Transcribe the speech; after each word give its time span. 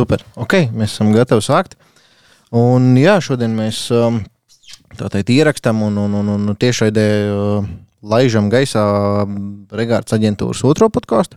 Super. 0.00 0.22
Ok, 0.40 0.54
mēs 0.72 0.94
esam 0.94 1.10
gatavi 1.12 1.44
sākt. 1.44 1.74
Un 2.56 2.94
jā, 2.96 3.18
šodien 3.20 3.52
mēs 3.52 3.82
um, 3.92 4.22
teikt 4.96 5.28
ierakstām 5.34 5.82
un, 5.84 5.98
un, 6.00 6.14
un, 6.22 6.30
un 6.38 6.54
tiešraidē 6.56 7.04
uh, 7.28 7.66
laižam 8.00 8.48
gaisā 8.48 8.84
Regārds 9.76 10.16
aģentūras 10.16 10.64
otro 10.64 10.88
podkāstu. 10.88 11.36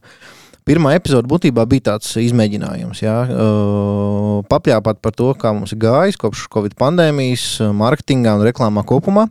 Pirmā 0.64 0.94
epizode 0.96 1.28
būtībā 1.28 1.66
bija 1.68 1.90
tāds 1.90 2.14
izmēģinājums, 2.22 3.04
jā, 3.04 3.18
uh, 3.28 4.40
papļāpāt 4.48 5.04
par 5.04 5.12
to, 5.20 5.34
kā 5.36 5.52
mums 5.52 5.76
gājis 5.76 6.22
kopš 6.22 6.48
Covid 6.54 6.78
pandēmijas, 6.80 7.58
mārketingā 7.76 8.38
un 8.40 8.48
reklāmā 8.48 8.86
kopumā. 8.88 9.28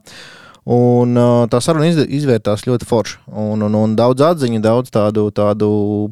Un, 0.62 1.16
uh, 1.16 1.46
tā 1.50 1.58
saruna 1.64 1.88
iz, 1.88 1.96
izvērtās 2.20 2.68
ļoti 2.68 2.86
forši. 2.86 3.22
Un, 3.32 3.64
un, 3.64 3.78
un 3.80 3.96
daudz 3.98 4.28
atziņu, 4.28 4.60
daudz 4.62 4.92
tādu, 4.94 5.30
tādu 5.34 5.70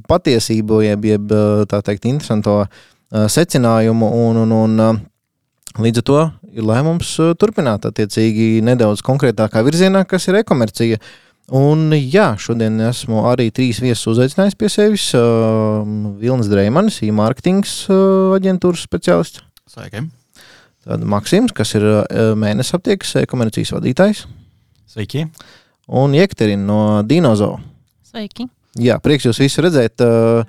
patiesību, 0.09 0.81
jeb, 0.89 1.05
jeb 1.13 1.37
tā 1.71 1.85
teikt, 1.87 2.09
interesantu 2.11 2.63
uh, 2.65 2.81
secinājumu. 3.11 4.11
Un, 4.29 4.43
un, 4.45 4.53
un, 4.55 5.01
līdz 5.81 6.03
ar 6.03 6.07
to 6.07 6.21
ir 6.51 6.67
lēmums 6.67 7.17
turpināt 7.41 7.87
attiecīgi 7.89 8.61
nedaudz 8.67 9.03
konkrētākā 9.07 9.63
virzienā, 9.67 10.05
kas 10.09 10.29
ir 10.31 10.41
e-komercija. 10.41 11.01
Un, 11.51 11.91
jā, 11.91 12.29
šodien 12.39 12.79
esmu 12.87 13.25
arī 13.27 13.49
trīs 13.51 13.81
viesus 13.83 14.07
uzaicinājis 14.13 14.55
pie 14.59 14.69
sevis. 14.71 15.09
Uh, 15.19 15.83
Vilnis 16.21 16.51
Dreimanis, 16.51 17.01
e-mārketings 17.03 17.73
uh, 17.91 18.37
aģentūras 18.37 18.85
speciālists. 18.87 19.43
Sveiki! 19.71 20.05
Tad 20.87 21.03
Maksims, 21.11 21.53
kas 21.57 21.75
ir 21.75 21.89
uh, 21.89 22.05
mēnesis 22.39 22.79
aptiekas 22.79 23.17
e-komercijas 23.25 23.75
vadītājs. 23.75 24.23
Sveiki! 24.91 25.27
Un 25.91 26.15
Jekterina 26.15 26.63
no 26.63 26.81
Dinozo. 27.03 27.57
Sveiki! 28.07 28.47
Jā, 28.79 29.01
prieks 29.03 29.27
jūs 29.27 29.41
visus 29.43 29.63
redzēt. 29.65 30.03
Uh, 30.05 30.45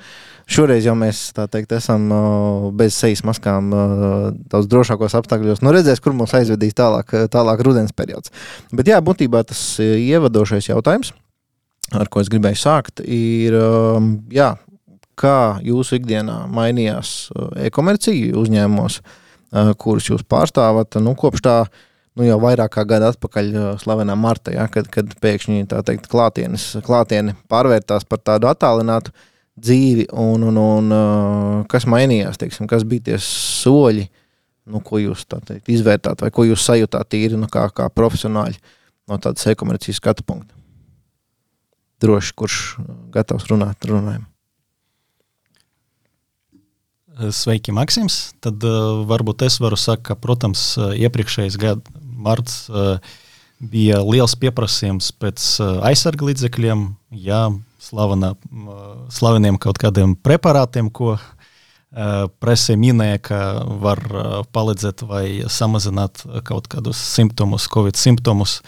Šoreiz 0.51 0.83
jau 0.83 0.93
mēs 0.99 1.29
teikt, 1.37 1.71
esam 1.77 2.09
uh, 2.11 2.65
bez 2.75 2.97
sejas 2.99 3.21
maskām 3.23 3.69
uh, 3.71 4.25
daudz 4.51 4.67
drošākos 4.69 5.15
apstākļos. 5.15 5.61
Nu, 5.63 5.71
redzēs, 5.71 6.01
kur 6.03 6.13
mums 6.17 6.33
aizvedīs 6.35 6.75
tālāk, 6.75 7.13
tālāk 7.31 7.63
rudens 7.63 7.95
periods. 7.95 8.33
Bet 8.75 8.89
jā, 8.91 8.99
būtībā 9.05 9.45
tas 9.47 9.61
ievadošais 9.79 10.67
jautājums, 10.69 11.13
ar 11.95 12.11
ko 12.11 12.21
es 12.21 12.29
gribēju 12.33 12.59
sākt, 12.59 13.01
ir, 13.05 13.55
jā, 14.33 14.49
kā 15.21 15.37
jūsu 15.63 16.01
ikdienā 16.01 16.41
mainījās 16.51 17.31
e-komercija 17.63 18.35
uzņēmumos, 18.41 18.99
kurus 19.79 20.11
jūs 20.11 20.27
pārstāvat 20.27 20.99
nu, 20.99 21.15
kopš 21.19 21.45
tā 21.47 21.57
nu, 22.17 22.25
jau 22.27 22.37
vairāk 22.43 22.73
kā 22.75 22.85
gadu 22.87 23.09
atpakaļ 23.11 23.51
slavenā 23.81 24.15
martā, 24.19 24.53
ja, 24.55 24.67
kad, 24.71 24.89
kad 24.91 25.11
pēkšņi 25.23 25.67
tā 25.71 25.81
teikt, 25.87 26.09
klātienes, 26.11 26.71
klātiene 26.85 27.35
pārvērtās 27.51 28.07
par 28.09 28.23
tādu 28.23 28.49
attālinātu 28.51 29.13
dzīvi, 29.61 30.07
un, 30.17 30.47
un, 30.49 30.59
un 30.61 30.95
kas 31.71 31.87
mainījās, 31.89 32.39
teiksim, 32.41 32.69
kas 32.71 32.85
bija 32.87 33.11
tie 33.11 33.19
soļi, 33.21 34.07
nu, 34.71 34.81
ko 34.85 35.01
jūs 35.01 35.25
teikt, 35.29 35.69
izvērtāt, 35.71 36.23
vai 36.23 36.31
ko 36.33 36.47
jūs 36.47 36.65
sajūtāt 36.67 37.11
tīri 37.11 37.39
nu, 37.39 37.49
kā, 37.51 37.67
kā 37.75 37.89
profesionāļi 37.93 38.59
no 39.11 39.19
tādas 39.21 39.47
e-komercijas 39.51 39.99
skatu 40.01 40.25
punkta. 40.27 40.55
Droši, 42.01 42.33
kurš 42.37 42.59
gatavs 43.13 43.45
runāt, 43.51 43.85
runājam. 43.85 44.30
Sveiki, 47.29 47.73
Maksims. 47.75 48.31
Tad 48.41 48.63
uh, 48.65 49.03
varbūt 49.09 49.45
es 49.45 49.59
varu 49.61 49.77
sakt, 49.77 50.07
ka, 50.09 50.15
protams, 50.17 50.73
iepriekšējais 50.77 51.57
gada 51.61 52.01
marts 52.21 52.63
uh, 52.69 52.97
bija 53.61 54.01
liels 54.05 54.33
pieprasījums 54.39 55.11
pēc 55.21 55.43
uh, 55.61 55.81
aizsarga 55.85 56.25
līdzekļiem, 56.31 56.85
jā, 57.21 57.43
slavenā, 57.81 58.33
uh, 58.33 58.87
slaveniem 59.13 59.59
kaut 59.61 59.79
kādiem 59.81 60.15
preparātiem, 60.17 60.89
ko 60.89 61.13
uh, 61.17 61.25
presē 62.41 62.77
minēja, 62.79 63.19
ka 63.29 63.41
var 63.83 64.01
uh, 64.09 64.31
palīdzēt 64.53 65.05
vai 65.09 65.25
samazināt 65.45 66.23
kaut 66.47 66.71
kādus 66.71 67.01
simptomus, 67.11 67.69
covid 67.71 67.99
simptomus. 67.99 68.61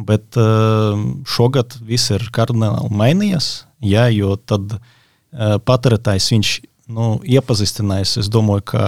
Bet 0.00 0.38
uh, 0.40 0.96
šogad 1.28 1.76
viss 1.84 2.12
ir 2.14 2.24
kardināli 2.32 2.88
mainījies, 2.94 3.50
jā, 3.84 4.06
jo 4.14 4.36
tad 4.38 4.78
uh, 4.78 5.58
patērētājs 5.66 6.30
viņš 6.32 6.52
nu, 6.90 7.06
iepazīstinājis, 7.26 8.16
es 8.24 8.28
domāju, 8.32 8.64
ka 8.72 8.84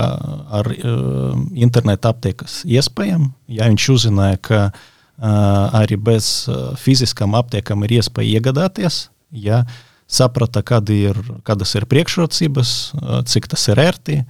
ar 0.61 0.69
uh, 0.73 1.39
internetu 1.55 2.11
aptiekas 2.11 2.61
iespējām, 2.69 3.31
ja 3.53 3.69
viņš 3.71 3.89
uzzināja, 3.95 4.41
ka 4.43 4.61
uh, 4.69 5.81
arī 5.81 5.99
bez 6.11 6.49
uh, 6.51 6.73
fiziskām 6.79 7.37
aptiekām 7.39 7.87
ir 7.87 7.99
iespēja 8.01 8.41
iegādāties, 8.41 9.07
ja 9.33 9.63
saprata, 10.11 10.65
kad 10.67 10.91
ir, 10.93 11.19
kādas 11.47 11.75
ir 11.79 11.89
priekšrocības, 11.91 12.71
uh, 12.99 13.19
cik 13.29 13.51
tas 13.53 13.67
ir 13.73 13.83
ērti, 13.83 14.23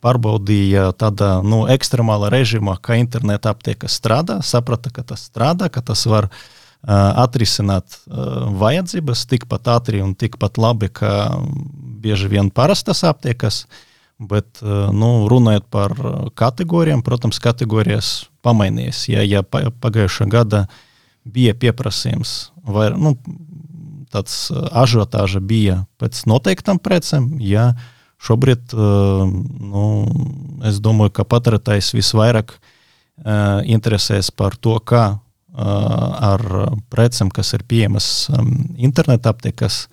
pārbaudīja 0.00 0.90
tādā 0.96 1.38
nu, 1.44 1.66
ekstremālā 1.68 2.30
režīmā, 2.32 2.78
kā 2.80 2.96
interneta 3.00 3.52
aptieka 3.52 3.88
strādā, 3.88 4.40
saprata, 4.44 4.92
ka 4.94 5.04
tas 5.12 5.28
strādā, 5.28 5.68
ka 5.72 5.84
tas 5.84 6.06
var 6.08 6.30
uh, 6.30 6.46
atrisināt 6.88 7.98
uh, 8.08 8.48
vajadzības 8.56 9.26
tikpat 9.28 9.68
ātri 9.68 10.00
un 10.04 10.14
tikpat 10.16 10.58
labi, 10.60 10.88
kā 10.88 11.28
bieži 12.00 12.30
vien 12.32 12.50
parastas 12.50 13.04
aptiekas. 13.04 13.66
Bet, 14.20 14.58
nu, 14.60 15.06
runājot 15.32 15.64
par 15.72 15.94
kategorijām, 16.36 17.00
protams, 17.00 17.38
kategorijas 17.40 18.26
pamainījies. 18.44 18.98
Ja, 19.08 19.22
ja 19.24 19.40
pagājušā 19.40 20.26
gada 20.28 20.66
bija 21.24 21.54
pieprasījums, 21.56 22.50
vai 22.68 22.90
nu, 22.92 23.14
tāds 24.12 24.50
ažiotāža 24.52 25.40
bija 25.40 25.78
pēc 25.96 26.26
noteiktām 26.28 26.82
precēm, 26.82 27.30
ja 27.40 27.70
šobrīd, 28.20 28.74
nu, 28.76 29.86
es 30.68 30.82
domāju, 30.84 31.14
ka 31.16 31.24
patērētājs 31.24 31.94
visvairāk 31.96 32.58
interesēs 33.72 34.28
par 34.36 34.56
to, 34.60 34.76
kā 34.84 35.14
ar 35.60 36.42
precēm, 36.92 37.30
kas 37.34 37.52
ir 37.56 37.64
pieejamas 37.68 38.30
interneta 38.80 39.34
aptiekas, 39.34 39.84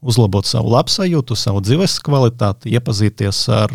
uzlabot 0.00 0.48
savu 0.48 0.72
labsajūtu, 0.72 1.36
savu 1.36 1.60
dzīves 1.64 1.98
kvalitāti, 2.04 2.72
iepazīties 2.72 3.42
ar 3.52 3.74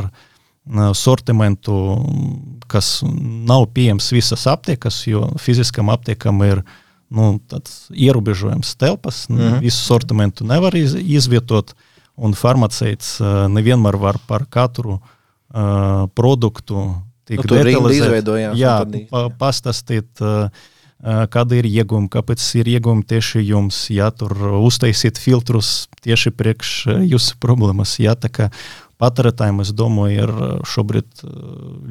sortimentu, 0.98 1.76
kas 2.72 3.04
nav 3.06 3.68
pieejams 3.76 4.10
visas 4.16 4.48
aptiekas, 4.50 5.04
jo 5.06 5.28
fiziskam 5.38 5.92
aptiekam 5.94 6.42
ir 6.48 6.64
nu, 7.14 7.36
ierobežojums 7.94 8.74
telpas, 8.82 9.28
mm 9.30 9.38
-hmm. 9.38 9.60
visu 9.62 9.84
sortimentu 9.86 10.46
nevar 10.46 10.76
iz, 10.76 10.96
izvietot, 10.96 11.76
un 12.16 12.34
farmaceits 12.34 13.20
nevienmēr 13.50 13.98
var 14.00 14.18
par 14.28 14.46
katru 14.50 15.00
uh, 15.00 16.08
produktu 16.16 16.96
tik 17.26 17.44
nu, 17.44 17.56
detalizēti 17.58 19.08
pa, 19.10 19.30
pastāstīt. 19.30 20.10
Uh, 20.22 20.50
kāda 21.06 21.60
ir 21.60 21.68
iegūma, 21.70 22.10
kāpēc 22.14 22.44
ir 22.62 22.70
iegūma 22.76 23.06
tieši 23.06 23.44
jums, 23.46 23.86
ja 23.94 24.10
tur 24.16 24.34
uztaisīt 24.64 25.20
filtrus 25.22 25.88
tieši 26.06 26.34
priekš 26.34 26.74
jūsu 27.06 27.38
problēmas. 27.44 27.98
Ja, 28.02 28.16
tā 28.18 28.32
kā 28.34 28.50
patērētājiem, 29.02 29.62
es 29.62 29.74
domāju, 29.76 30.26
ir 30.26 30.62
šobrīd 30.66 31.26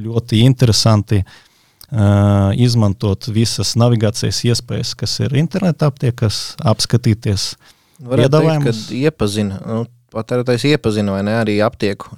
ļoti 0.04 0.40
interesanti 0.42 1.22
uh, 1.22 2.50
izmantot 2.56 3.28
visas 3.28 3.74
navigācijas 3.78 4.42
iespējas, 4.50 4.94
kas 4.98 5.18
ir 5.22 5.36
interneta 5.38 5.90
aptiekas, 5.92 6.56
apskatīties 6.64 7.52
piedāvājumus. 8.00 8.86
Iepazina, 8.98 9.60
nu, 9.68 9.84
patērētājs 10.14 10.66
iepazina 10.72 11.14
vai 11.14 11.22
ne 11.26 11.36
arī 11.42 11.58
aptieku, 11.64 12.16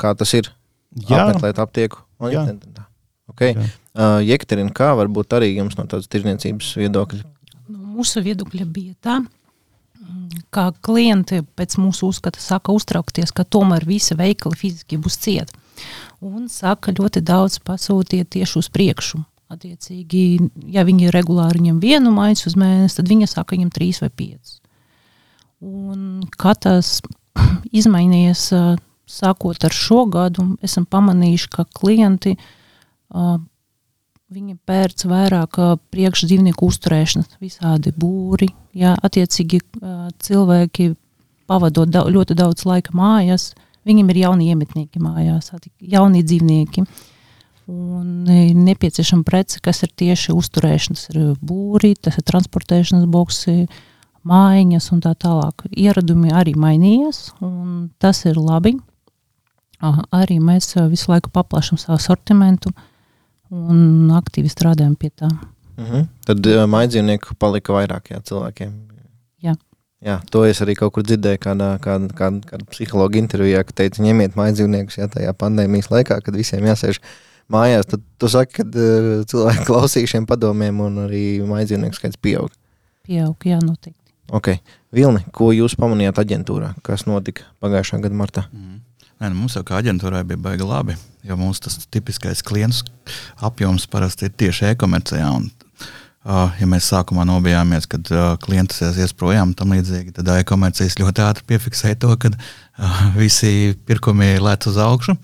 kā 0.00 0.14
tas 0.18 0.34
ir. 0.38 0.50
Jā, 1.08 1.28
apmeklēt 1.28 1.60
aptieku. 1.62 2.02
Jā. 2.28 2.42
Internetā. 2.44 2.84
Okay. 3.32 3.56
Uh, 3.92 4.20
Jekterina, 4.24 4.72
kā 4.72 4.92
varbūt 4.96 5.34
arī 5.36 5.52
jums 5.52 5.76
no 5.76 5.84
tādas 5.88 6.08
tirniecības 6.12 6.70
viedokļa? 6.80 7.22
No 7.68 7.76
nu, 7.76 7.94
mūsu 7.98 8.22
viedokļa 8.24 8.66
bija 8.68 8.94
tā, 9.04 9.18
ka 10.52 10.70
klienti 10.84 11.42
pēc 11.56 11.76
mūsu 11.80 12.08
uzskata 12.12 12.40
saka 12.40 12.72
uztraukties, 12.72 13.32
ka 13.32 13.44
tomēr 13.44 13.84
visi 13.88 14.16
veikali 14.18 14.58
fiziski 14.58 15.00
būs 15.00 15.18
cieti. 15.20 15.60
Un 16.22 16.46
saka 16.52 16.94
ļoti 16.94 17.22
daudz 17.26 17.58
pasūtiet 17.64 18.30
tieši 18.32 18.58
uz 18.60 18.70
priekšu. 18.72 19.20
Attiecīgi, 19.52 20.22
ja 20.72 20.86
viņi 20.88 21.12
regulāri 21.12 21.60
ņem 21.66 21.82
vienu 21.82 22.12
maisu 22.14 22.48
uz 22.48 22.56
mēnesi, 22.56 22.96
tad 22.96 23.10
viņi 23.10 23.28
saka, 23.28 23.56
viņam 23.56 23.72
trīs 23.74 24.00
vai 24.00 24.08
piecas. 24.08 24.56
Un 25.60 26.24
kā 26.40 26.54
tas 26.56 27.00
izmainījies 27.82 28.48
sākot 29.12 29.68
ar 29.68 29.76
šo 29.76 30.06
gadu, 30.08 30.54
esam 30.64 30.86
pamanījuši, 30.88 31.52
ka 31.52 31.66
klienti 31.68 32.38
uh, 32.38 32.50
Viņi 34.32 34.54
pērc 34.64 35.04
vairāk 35.10 35.58
priekšdzīvnieku 35.92 36.64
uzturēšanas, 36.64 37.36
visādi 37.42 37.92
būri. 37.92 38.48
Jā, 38.72 38.94
attiecīgi 38.96 39.60
cilvēki 40.24 40.94
pavadot 41.50 41.90
da 41.92 42.06
ļoti 42.08 42.36
daudz 42.38 42.64
laika 42.64 42.94
mājās, 42.96 43.50
viņiem 43.84 44.12
ir 44.14 44.22
jauni 44.22 44.48
iemetnieki 44.54 45.02
mājās, 45.02 45.50
jauni 45.80 46.22
dzīvnieki. 46.24 46.86
Un 47.72 48.24
nepieciešama 48.64 49.22
prece, 49.26 49.60
kas 49.62 49.84
ir 49.84 49.92
tieši 50.00 50.32
uzturēšanas, 50.34 51.04
ir 51.12 51.18
būri, 51.44 51.92
tas 52.00 52.16
ir 52.18 52.24
transportēšanas 52.26 53.04
boksi, 53.12 53.66
mājiņas 54.28 54.88
un 54.94 55.02
tā 55.04 55.12
tālāk. 55.18 55.66
Ieradumi 55.70 56.32
arī 56.34 56.56
mainījies, 56.58 57.34
un 57.44 57.90
tas 58.02 58.24
ir 58.24 58.40
labi. 58.40 58.78
arī 59.82 60.38
mēs 60.38 60.72
visu 60.88 61.10
laiku 61.10 61.30
paplašam 61.34 61.78
savu 61.78 61.98
sortimentu 61.98 62.72
un 63.52 64.12
aktīvi 64.16 64.50
strādājam 64.50 64.94
pie 64.98 65.10
tā. 65.10 65.28
Uh 65.76 65.88
-huh. 65.88 66.06
Tad 66.26 66.46
uh, 66.46 66.64
maidzīvnieku 66.68 67.34
palika 67.38 67.72
vairāk 67.72 68.12
jā, 68.12 68.20
cilvēkiem. 68.20 68.72
Jā. 69.42 69.54
Jā, 70.02 70.20
to 70.30 70.44
es 70.44 70.60
arī 70.60 70.74
kaut 70.74 70.92
kur 70.92 71.02
dzirdēju, 71.02 71.38
kādā, 71.38 71.78
kādā, 71.78 72.08
kādā, 72.12 72.40
kādā 72.46 72.64
psihologa 72.70 73.18
intervijā, 73.18 73.64
ka 73.64 73.72
teica, 73.72 74.02
ņemiet 74.02 74.34
maidzīvniekus 74.34 74.98
jā, 74.98 75.08
tajā 75.08 75.32
pandēmijas 75.32 75.90
laikā, 75.90 76.20
kad 76.20 76.36
visiem 76.36 76.64
jāsēž 76.64 77.00
mājās. 77.48 77.86
Tad 77.86 78.00
tu 78.18 78.28
saki, 78.28 78.52
ka 78.52 78.62
uh, 78.62 79.24
cilvēki 79.24 79.64
klausīs 79.70 80.10
šiem 80.10 80.26
padomiem 80.26 80.80
un 80.80 80.98
arī 81.06 81.40
maidzīvnieku 81.46 81.94
skaits 81.94 82.16
pieaug. 82.16 82.50
Pieaug, 83.02 83.36
jā, 83.44 83.58
noteikti. 83.62 83.98
Okay. 84.32 84.62
Vilni, 84.92 85.24
ko 85.32 85.50
jūs 85.52 85.74
pamanījāt 85.76 86.18
aģentūrā? 86.22 86.74
Kas 86.82 87.06
notika 87.06 87.42
pagājušā 87.60 88.00
gada 88.00 88.14
martā? 88.14 88.44
Mm. 88.52 88.80
Nē, 89.22 89.28
nu 89.30 89.38
mums 89.38 89.54
jau 89.54 89.60
kā 89.62 89.76
aģentūrai 89.78 90.24
bija 90.26 90.40
baigi 90.42 90.66
labi, 90.66 90.96
jo 91.22 91.36
mums 91.38 91.60
tas 91.62 91.76
tipiskais 91.94 92.40
klients 92.42 92.80
apjoms 93.46 93.84
parasti 93.86 94.26
ir 94.26 94.32
tieši 94.34 94.72
e-komercijā. 94.72 95.28
Uh, 96.22 96.48
ja 96.58 96.66
mēs 96.66 96.88
sākumā 96.90 97.22
nobijāmies, 97.28 97.86
kad 97.90 98.10
uh, 98.10 98.32
klients 98.42 98.80
ies 98.82 99.14
projām, 99.14 99.52
tam 99.54 99.76
līdzīgi, 99.76 100.16
tad 100.16 100.26
e-komercijas 100.34 100.98
ļoti 100.98 101.22
ātri 101.22 101.46
piefiksēja 101.52 102.00
to, 102.02 102.10
ka 102.18 102.32
uh, 102.34 103.04
visi 103.14 103.76
pirkumi 103.86 104.32
lēc 104.42 104.66
uz 104.72 104.80
augšu. 104.82 105.14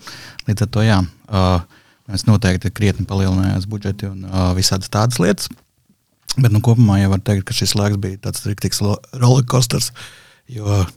Līdz 0.47 0.63
ar 0.63 0.71
to 0.77 0.85
jā, 0.87 1.01
uh, 1.03 1.83
mēs 2.07 2.23
noteikti 2.29 2.71
krietni 2.71 3.03
palielinājām 3.09 3.67
budžeti 3.67 4.07
un 4.07 4.23
uh, 4.29 4.53
visādas 4.55 4.91
tādas 4.95 5.19
lietas. 5.19 5.51
Bet 6.39 6.55
nu, 6.55 6.63
kopumā 6.63 7.01
jau 7.01 7.11
var 7.17 7.27
teikt, 7.27 7.49
ka 7.51 7.59
šis 7.59 7.75
laiks 7.75 7.99
bija 7.99 8.23
tāds 8.29 8.47
rīktīgs 8.47 8.79
rollercoasters, 9.19 9.91
jo 10.55 10.71
uh, 10.71 10.87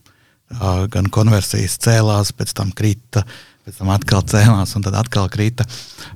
gan 0.92 1.08
konversijas 1.12 1.78
cēlās, 1.82 2.34
pēc 2.36 2.52
tam 2.58 2.72
krita, 2.76 3.24
pēc 3.66 3.78
tam 3.78 3.92
atkal 3.94 4.24
cēlās 4.26 4.76
un 4.76 4.84
tad 4.84 4.98
atkal 4.98 5.30
krita, 5.32 5.66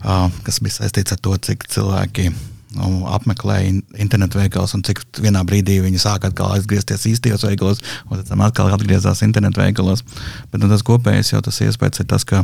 uh, 0.02 0.28
kas 0.46 0.60
bija 0.64 0.80
saistīts 0.80 1.16
ar 1.16 1.22
to, 1.22 1.36
cik 1.48 1.66
cilvēki 1.72 2.30
nu, 2.76 2.88
apmeklēja 3.10 3.74
internetu 4.02 4.40
veikalus 4.40 4.74
un 4.76 4.82
cik 4.86 5.02
vienā 5.22 5.42
brīdī 5.48 5.78
viņi 5.84 6.00
sāk 6.02 6.26
atkal 6.28 6.54
atgriezties 6.56 7.06
īstajos 7.12 7.46
veikalos, 7.46 7.82
un 8.06 8.16
pēc 8.18 8.32
tam 8.32 8.42
atkal 8.46 8.72
atgriezās 8.74 9.22
internetu 9.26 9.62
veikalos. 9.62 10.04
Bet 10.52 10.62
nu, 10.62 10.70
tas 10.72 10.84
kopējais 10.86 11.32
jau 11.32 11.42
tas 11.44 11.60
iespējas 11.64 12.02
ir 12.02 12.10
tas, 12.10 12.26
ka 12.28 12.42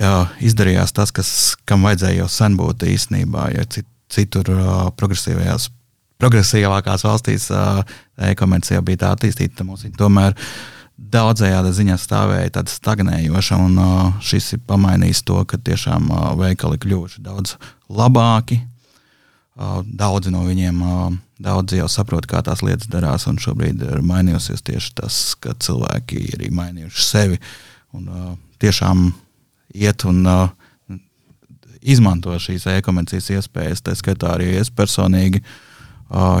jā, 0.00 0.14
izdarījās 0.44 0.94
tas, 0.96 1.14
kas, 1.14 1.30
kam 1.68 1.86
vajadzēja 1.86 2.24
jau 2.24 2.28
sen 2.32 2.58
būt 2.60 2.86
īstenībā. 2.90 3.48
Ja 3.54 3.66
cit, 3.70 3.88
citur 4.12 4.50
uh, 4.54 4.76
progresīvajās, 4.98 5.70
progresīvākās 6.22 7.06
valstīs 7.06 7.48
uh, 7.54 7.82
e-komercija 8.30 8.82
bija 8.84 9.04
tā 9.06 9.16
attīstīta. 9.16 9.66
Mums 9.66 9.86
viņa 9.86 10.00
tomēr 10.00 10.36
daudzējādi 10.96 11.72
ziņā 11.74 11.96
stāvēja 11.98 12.52
tāda 12.58 12.70
stagnējoša, 12.70 13.58
un 13.58 13.80
uh, 13.82 14.12
šis 14.22 14.54
ir 14.56 14.62
pamainījis 14.68 15.24
to, 15.26 15.40
ka 15.48 15.58
tiešām 15.58 16.06
uh, 16.10 16.30
veikali 16.38 16.78
kļuvuši 16.82 17.24
daudz 17.24 17.56
labāki. 17.90 18.60
Uh, 19.54 19.82
daudzi 19.86 20.32
no 20.34 20.44
viņiem 20.46 20.80
uh, 20.82 21.12
daudzi 21.42 21.78
jau 21.78 21.88
saprot, 21.90 22.26
kā 22.30 22.42
tās 22.46 22.62
lietas 22.62 22.90
darās, 22.90 23.26
un 23.30 23.38
šobrīd 23.42 23.82
ir 23.82 24.02
mainījusies 24.06 24.62
tieši 24.66 24.94
tas, 24.98 25.20
ka 25.38 25.54
cilvēki 25.58 26.20
ir 26.28 26.38
arī 26.40 26.50
mainījuši 26.54 27.06
sevi 27.06 27.40
un 27.94 28.08
uh, 28.10 28.32
tiešām 28.62 29.08
iet 29.74 30.06
un 30.06 30.22
uh, 30.26 30.48
izmanto 31.84 32.34
šīs 32.40 32.66
e-komercijas 32.78 33.30
iespējas. 33.34 33.82
Tā 33.84 33.94
skaitā 33.98 34.34
arī 34.38 34.54
es 34.60 34.70
personīgi, 34.72 35.42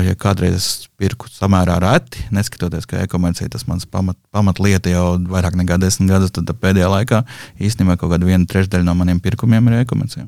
ja 0.04 0.14
kādreiz 0.18 0.56
es 0.58 0.68
pirku 1.00 1.28
samērā 1.32 1.78
reti, 1.82 2.22
neskatoties, 2.34 2.86
ka 2.86 3.00
e-komercija 3.02 3.48
tas 3.50 3.66
mans 3.66 3.86
pamat, 3.86 4.18
pamatlieta 4.34 4.92
jau 4.92 5.16
vairāk 5.30 5.56
nekā 5.58 5.78
desmit 5.82 6.12
gadus, 6.12 6.32
tad 6.34 6.50
pēdējā 6.60 6.90
laikā 6.92 7.22
īstenībā 7.58 7.96
kaut 7.98 8.12
kāda 8.12 8.28
viena 8.28 8.46
trešdaļa 8.48 8.86
no 8.86 8.96
maniem 8.98 9.20
pirkumiem 9.24 9.70
ir 9.70 9.82
e-komercija. 9.82 10.26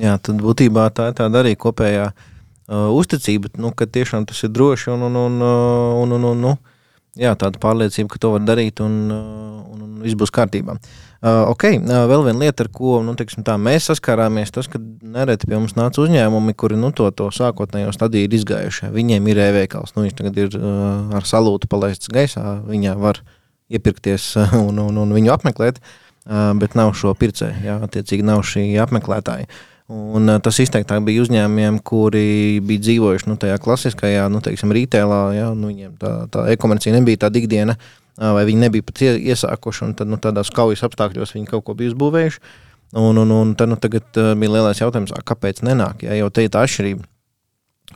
Jā, 0.00 0.16
tad 0.22 0.40
būtībā 0.44 0.86
tā 0.94 1.10
ir 1.10 1.18
tāda 1.18 1.42
arī 1.42 1.56
kopējā 1.58 2.10
uh, 2.12 2.88
uzticība, 2.94 3.50
nu, 3.60 3.72
ka 3.76 3.88
tiešām 3.88 4.28
tas 4.28 4.44
ir 4.44 4.52
droši 4.54 4.92
un, 4.94 5.08
un, 5.08 5.16
un, 5.26 5.40
un, 6.04 6.16
un, 6.16 6.28
un 6.30 6.44
nu, 6.46 6.56
jā, 7.18 7.34
tāda 7.36 7.60
pārliecība, 7.60 8.12
ka 8.12 8.22
to 8.22 8.34
var 8.36 8.44
darīt 8.46 8.84
un, 8.84 9.00
un, 9.10 9.86
un 9.88 10.02
viss 10.04 10.18
būs 10.20 10.32
kārtībā. 10.36 10.76
Uh, 10.76 11.09
Uh, 11.20 11.50
ok, 11.52 11.66
uh, 11.76 12.06
vēl 12.08 12.22
viena 12.24 12.40
lieta, 12.46 12.64
ar 12.64 12.70
ko 12.72 12.94
nu, 13.04 13.12
teiksim, 13.12 13.42
tā, 13.44 13.58
mēs 13.60 13.90
saskārāmies, 13.90 14.48
tas, 14.54 14.64
ka 14.72 14.78
nereti 14.80 15.50
pie 15.50 15.58
mums 15.58 15.74
nāca 15.76 16.00
uzņēmumi, 16.00 16.54
kuri 16.56 16.78
nu, 16.80 16.88
to, 16.96 17.10
to 17.12 17.26
sākotnējo 17.36 17.90
stadiju 17.92 18.24
ir 18.24 18.36
izgājuši. 18.38 18.88
Viņiem 18.94 19.28
ir 19.28 19.42
e-veikals, 19.44 19.92
nu, 19.92 20.06
viņš 20.06 20.16
tagad 20.16 20.40
ir 20.40 20.56
uh, 20.56 21.12
ar 21.18 21.28
salūtu 21.28 21.68
palaists 21.68 22.08
gaisā, 22.08 22.54
viņā 22.64 22.96
var 22.96 23.20
iepirkties 23.68 24.30
uh, 24.40 24.56
un, 24.62 24.80
un, 24.80 25.02
un 25.04 25.12
viņu 25.18 25.34
apmeklēt, 25.36 25.84
uh, 25.84 26.54
bet 26.56 26.78
nav 26.80 26.94
šo 26.96 27.12
pircēju, 27.12 27.66
jā, 27.68 27.76
attiecīgi 27.84 28.24
nav 28.24 28.40
šī 28.40 28.70
apmeklētāja. 28.80 29.52
Un, 29.92 30.38
tas 30.40 30.56
izteiktāk 30.62 31.04
bija 31.04 31.20
uzņēmumiem, 31.26 31.82
kuri 31.84 32.62
bija 32.64 32.86
dzīvojuši 32.88 33.28
nu, 33.28 33.36
tajā 33.42 33.60
klasiskajā, 33.60 34.28
nu, 34.32 34.40
teiksim, 34.40 34.72
retailā. 34.72 35.24
Jā, 35.34 35.48
nu, 35.58 35.72
viņiem 35.72 35.96
tā, 35.98 36.12
tā 36.30 36.44
e-komercija 36.54 36.94
nebija 36.94 37.26
tāda 37.26 37.42
ikdiena. 37.42 37.74
Uh, 37.74 37.99
vai 38.20 38.42
viņi 38.48 38.66
nebija 38.66 38.86
pat 38.86 39.04
iesākuši, 39.08 39.86
un 39.86 39.94
tad 39.98 40.10
nu, 40.12 40.20
tādās 40.20 40.52
kaujas 40.54 40.84
apstākļos 40.86 41.34
viņi 41.36 41.48
kaut 41.50 41.64
ko 41.66 41.76
bija 41.78 41.94
uzbūvējuši. 41.94 42.42
Un, 43.00 43.16
un, 43.22 43.30
un 43.30 43.54
tad 43.54 43.70
nu, 43.70 43.78
tagad 43.78 44.08
bija 44.12 44.56
lielais 44.56 44.80
jautājums, 44.82 45.14
kāpēc 45.26 45.62
nenāk? 45.66 46.02
Ja, 46.06 46.16
jo 46.18 46.30
te 46.34 46.44
ir 46.44 46.52
tā 46.52 46.64
atšķirība. 46.66 47.06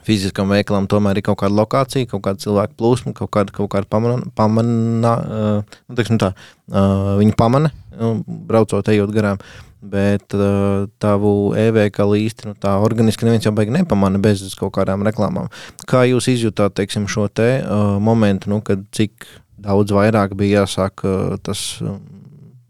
Fiziskam 0.05 0.51
veikalam 0.51 0.89
tomēr 0.91 1.19
ir 1.19 1.25
kaut 1.25 1.39
kāda 1.41 1.55
lokācija, 1.55 2.07
kaut 2.11 2.23
kāda 2.25 2.43
cilvēka 2.43 2.75
plūsma, 2.77 3.13
kaut 3.15 3.31
kāda, 3.33 3.53
kaut 3.55 3.71
kāda 3.73 3.87
pamana, 3.89 4.27
pamana 4.37 5.13
uh, 5.23 5.77
nu, 5.87 6.17
tā, 6.21 6.33
uh, 6.35 7.15
viņa 7.21 7.37
pamana, 7.39 7.71
nu, 7.95 8.11
braucot, 8.27 8.91
ejot 8.91 9.13
garām. 9.15 9.39
Bet 9.85 10.33
uh, 10.33 10.87
tavu 11.01 11.53
e-veikalu 11.61 12.19
īsti 12.23 12.49
nu, 12.49 12.55
tā 12.59 12.73
organiski 12.81 13.27
neviens 13.27 13.45
jau 13.45 13.53
baigi 13.55 13.73
nepamana 13.75 14.19
bez 14.21 14.43
kaut 14.57 14.73
kādām 14.77 15.05
reklāmām. 15.05 15.51
Kā 15.89 16.03
jūs 16.09 16.29
izjutāt 16.33 16.75
teiksim, 16.77 17.07
šo 17.11 17.27
te 17.29 17.49
uh, 17.61 17.95
momentu, 18.01 18.51
nu, 18.51 18.61
kad 18.65 18.81
cik 18.95 19.27
daudz 19.61 19.93
vairāk 19.95 20.35
bija 20.37 20.63
jāsāk 20.63 21.05
uh, 21.05 21.35
tas 21.43 21.61
um, 21.83 21.99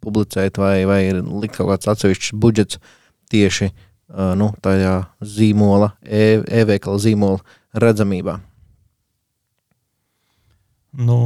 publicēt, 0.06 0.60
vai, 0.62 0.86
vai 0.88 1.02
likt 1.16 1.58
kaut 1.58 1.72
kāds 1.72 1.90
atsevišķs 1.94 2.36
budžets 2.38 2.80
tieši 3.34 3.72
uh, 3.72 4.34
nu, 4.38 4.52
tajā 4.64 4.98
zīmola, 5.22 5.94
e, 6.04 6.42
e-veikala 6.62 7.02
zīmola 7.02 7.42
redzamībā. 7.82 8.38
Nu, 10.96 11.18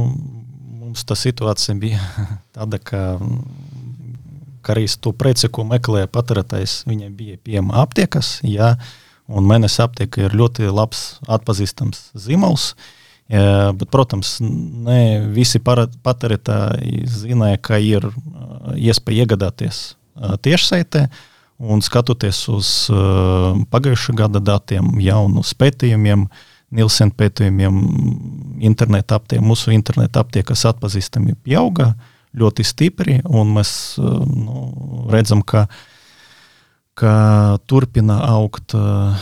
mums 0.80 1.04
tā 1.06 1.14
situācija 1.18 1.76
bija 1.78 2.00
tāda, 2.56 2.80
ka, 2.82 3.02
ka 4.64 4.74
arī 4.74 4.88
to 5.00 5.12
preci, 5.16 5.52
ko 5.52 5.66
meklēja 5.68 6.10
patērētājs, 6.10 6.82
viņai 6.90 7.12
bija 7.14 7.42
pieejama 7.44 7.78
aptiekas, 7.84 8.38
jā, 8.46 8.74
un 9.30 9.46
mēnesis 9.46 9.84
aptieka 9.84 10.24
ir 10.24 10.34
ļoti 10.34 10.72
labs 10.72 11.20
atpazīstams 11.30 12.08
zīmols. 12.18 12.72
Uh, 12.72 12.96
Bet, 13.30 13.86
protams, 13.94 14.38
ne 14.42 15.22
visi 15.30 15.60
patērētāji 15.62 17.04
zināja, 17.06 17.60
ka 17.62 17.78
ir 17.78 18.08
iespēja 18.74 19.22
iegādāties 19.24 19.82
tiešsaitē. 20.42 21.04
Un 21.60 21.84
skatoties 21.84 22.40
uz 22.50 22.70
pagājušā 23.70 24.16
gada 24.18 24.40
datiem, 24.42 24.96
jaunu 25.04 25.44
pētījumiem, 25.44 26.26
Nilsen 26.70 27.10
pētījumiem, 27.10 27.78
interneta 28.62 29.18
aptiekā, 29.18 29.42
mūsu 29.42 29.72
interneta 29.74 30.22
aptiekas 30.22 30.62
atpazīstamība 30.70 31.40
pieauga 31.42 31.88
ļoti 32.38 32.66
stipri. 32.66 33.16
Mēs 33.26 33.72
nu, 33.98 34.66
redzam, 35.10 35.42
ka, 35.42 35.66
ka 36.98 37.14
turpina 37.66 38.20
augt. 38.30 38.74
Uh, 38.78 39.18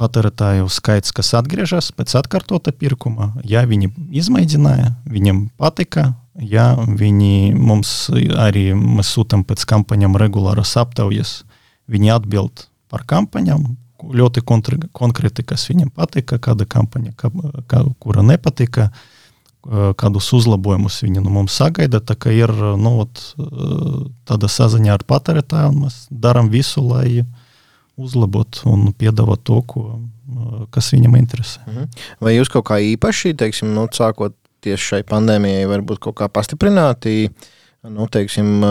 patērētāju 0.00 0.66
skaits, 0.72 1.12
kas 1.14 1.32
atgriežas 1.38 1.92
pēc 1.94 2.16
atkārtota 2.18 2.74
pirkuma. 2.74 3.32
Ja 3.46 3.62
viņi 3.68 3.92
izmēģināja, 4.22 4.90
viņiem 5.10 5.46
patika, 5.60 6.12
ja 6.34 6.72
viņi 6.74 7.54
mums 7.54 8.10
arī 8.10 8.72
mēs 8.74 9.14
sūtām 9.14 9.44
pēc 9.46 9.64
kampaņām 9.70 10.18
regulāras 10.18 10.74
aptaujas, 10.80 11.42
viņi 11.90 12.14
atbild 12.16 12.66
par 12.90 13.06
kampaņām. 13.10 13.74
Ļoti 14.04 14.42
konkrēti, 14.44 15.44
kas 15.46 15.68
viņam 15.70 15.94
patika, 15.94 16.40
kāda 16.42 16.66
kampaņa, 16.68 17.14
kā, 17.16 17.30
kā, 17.70 17.84
kura 18.02 18.24
nepatika, 18.26 18.90
kādus 19.96 20.26
uzlabojumus 20.36 20.98
viņi 21.06 21.22
no 21.22 21.30
nu, 21.30 21.38
mums 21.38 21.54
sagaida. 21.56 22.02
Tā 22.04 22.18
kā 22.20 22.34
ir 22.34 22.50
nu, 22.52 22.98
ot, 23.06 23.22
tāda 24.28 24.50
saziņa 24.50 24.98
ar 24.98 25.06
patērētāju, 25.08 25.70
un 25.70 25.86
mēs 25.86 26.02
darām 26.10 26.50
visu, 26.52 26.82
lai 26.84 27.22
uh, 27.22 27.30
uzlabot 28.00 28.62
un 28.70 28.88
piedāvāt 28.98 29.44
to, 29.46 29.60
ko, 29.68 29.84
kas 30.74 30.92
viņam 30.94 31.18
interesē. 31.18 31.64
Mhm. 31.66 32.06
Vai 32.24 32.36
jūs 32.36 32.52
kaut 32.52 32.66
kā 32.70 32.80
īpaši, 32.82 33.34
teiksim, 33.38 33.74
nu, 33.76 33.86
sākot 33.92 34.36
tieši 34.64 34.90
šai 34.90 35.02
pandēmijai, 35.08 35.68
varbūt 35.68 36.00
kaut 36.06 36.16
kā 36.18 36.28
pastiprināti, 36.32 37.28
nu, 37.84 38.06
teiksim, 38.08 38.64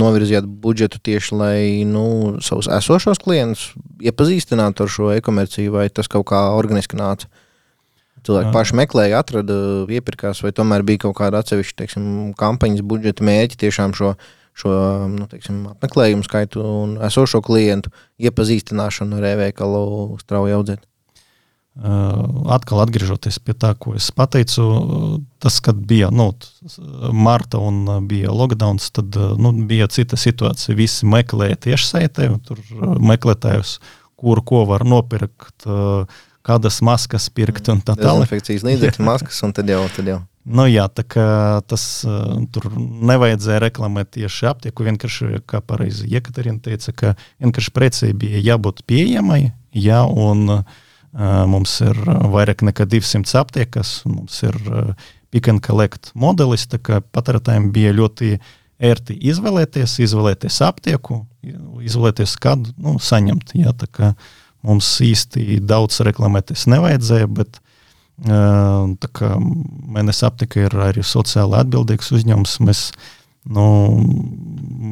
novirzījāt 0.00 0.44
budžetu 0.44 1.00
tieši, 1.08 1.36
lai 1.38 1.60
nu, 1.88 2.04
savus 2.44 2.68
esošos 2.68 3.22
klientus 3.22 3.70
iepazīstinātu 4.04 4.84
ar 4.84 4.92
šo 4.92 5.08
e-komerciju, 5.14 5.72
vai 5.78 5.88
tas 5.88 6.10
kaut 6.12 6.28
kā 6.28 6.50
organiski 6.58 7.00
nāca? 7.00 7.30
Cilvēki 8.22 8.52
paši 8.54 8.76
meklēja, 8.78 9.18
atrada, 9.18 9.54
iepirkās, 9.90 10.44
vai 10.44 10.52
tomēr 10.54 10.84
bija 10.86 11.08
kaut 11.08 11.16
kāda 11.18 11.40
atsevišķa 11.42 11.80
teiksim, 11.80 12.04
kampaņas 12.38 12.84
budžeta 12.86 13.24
mērķi 13.26 13.58
tiešām 13.64 13.96
šo, 13.98 14.12
šo 14.56 14.72
nu, 15.12 15.26
teiksim, 15.30 15.64
apmeklējumu 15.72 16.24
skaitu 16.26 16.62
un 16.62 16.96
esošo 17.06 17.40
klientu 17.44 17.92
iepazīstināšanu 18.22 19.20
ar 19.20 19.28
e-veikalu 19.32 19.84
strauji 20.20 20.56
audzēt? 20.58 20.82
Atkal 22.52 22.82
atgriežoties 22.82 23.38
pie 23.40 23.54
tā, 23.56 23.70
ko 23.80 23.94
es 23.96 24.10
pateicu, 24.12 24.64
tas, 25.40 25.56
kad 25.64 25.78
bija 25.88 26.10
nu, 26.12 26.28
marta 27.16 27.62
un 27.64 27.86
bija 28.10 28.34
lockdown, 28.34 28.76
tad 28.92 29.16
nu, 29.40 29.54
bija 29.68 29.88
cita 29.88 30.18
situācija. 30.20 30.76
Visi 30.76 31.08
meklēja 31.08 31.56
tiešsaitē, 31.70 32.28
tur 32.44 32.60
meklētājus, 33.00 33.78
kuru 34.20 34.44
ko 34.44 34.66
var 34.68 34.84
nopirkt, 34.84 35.64
kādas 36.44 36.82
maskas 36.84 37.30
pirkt 37.32 37.72
un 37.72 37.80
tā 37.80 37.96
tālāk. 37.96 38.28
Dezinfekcijas 38.28 38.68
līdzekļu 38.68 39.08
maskas 39.12 39.40
un 39.46 39.56
tad 39.56 39.72
jau. 39.72 39.80
Tad 39.96 40.12
jau. 40.12 40.20
Nu, 40.42 40.64
jā, 40.66 40.88
tā 40.90 41.04
kā 41.06 41.26
tas 41.70 41.82
tur 42.54 42.64
nevajadzēja 42.78 43.60
reklamēt 43.62 44.14
tieši 44.18 44.48
aptieku. 44.50 44.86
Vienkārši, 44.88 45.42
kā 45.46 45.60
pareizi 45.62 46.08
Jekaterina 46.10 46.58
teica, 46.64 46.92
ka 46.92 47.12
vienkārši 47.42 47.74
precei 47.76 48.10
bija 48.10 48.42
jābūt 48.42 48.82
pieejamai. 48.90 49.52
Jā, 49.72 50.02
un, 50.02 50.48
uh, 50.50 50.80
Mums 51.12 51.74
ir 51.84 51.98
vairāk 52.32 52.62
nekā 52.64 52.86
200 52.88 53.36
aptiekas, 53.42 53.90
mums 54.08 54.38
ir 54.46 54.56
pick 55.32 55.48
and 55.50 55.60
collect 55.64 56.08
modelis. 56.16 56.64
Patērētājiem 56.72 57.68
bija 57.72 57.92
ļoti 57.92 58.38
ērti 58.82 59.18
izvēlēties, 59.28 59.98
izvēlēties 60.06 60.60
aptieku, 60.64 61.20
izvēlēties 61.84 62.36
kādu 62.40 62.72
nu, 62.80 62.96
saņemt. 62.96 63.52
Jā, 63.60 63.74
mums 64.64 64.88
īsti 65.04 65.60
daudz 65.60 66.00
reklamēties 66.06 66.64
nevajadzēja, 66.72 67.28
bet 67.28 67.60
Mēnesis 68.22 70.22
aptika 70.28 70.66
ir 70.66 70.76
arī 70.78 71.02
sociāli 71.06 71.58
atbildīgs 71.58 72.12
uzņēmums. 72.14 72.60
Mēs 72.62 72.84
nu, 73.50 73.64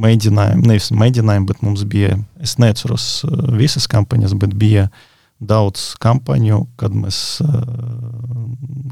mēģinājām, 0.02 0.64
nevis 0.66 0.90
mēģinājām, 0.96 1.46
bet 1.50 1.62
mums 1.62 1.84
bija, 1.88 2.16
es 2.42 2.56
neatceros 2.62 3.22
visas 3.54 3.86
kampaņas, 3.90 4.34
bet 4.40 4.56
bija 4.58 4.88
daudz 5.40 5.92
kampaņu, 6.02 6.64
kad 6.80 6.96
mēs 6.96 7.40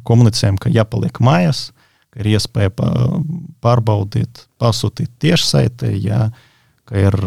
komunicējam, 0.09 0.61
ka 0.61 0.73
jāpaliek 0.73 1.19
mājās, 1.25 1.69
ka 2.15 2.23
ir 2.23 2.31
iespēja 2.37 2.73
pārbaudīt, 3.65 4.47
pasūtīt 4.61 5.11
tiešsaitē, 5.21 5.91
jā, 5.99 6.29
ka 6.89 7.03
ir 7.11 7.19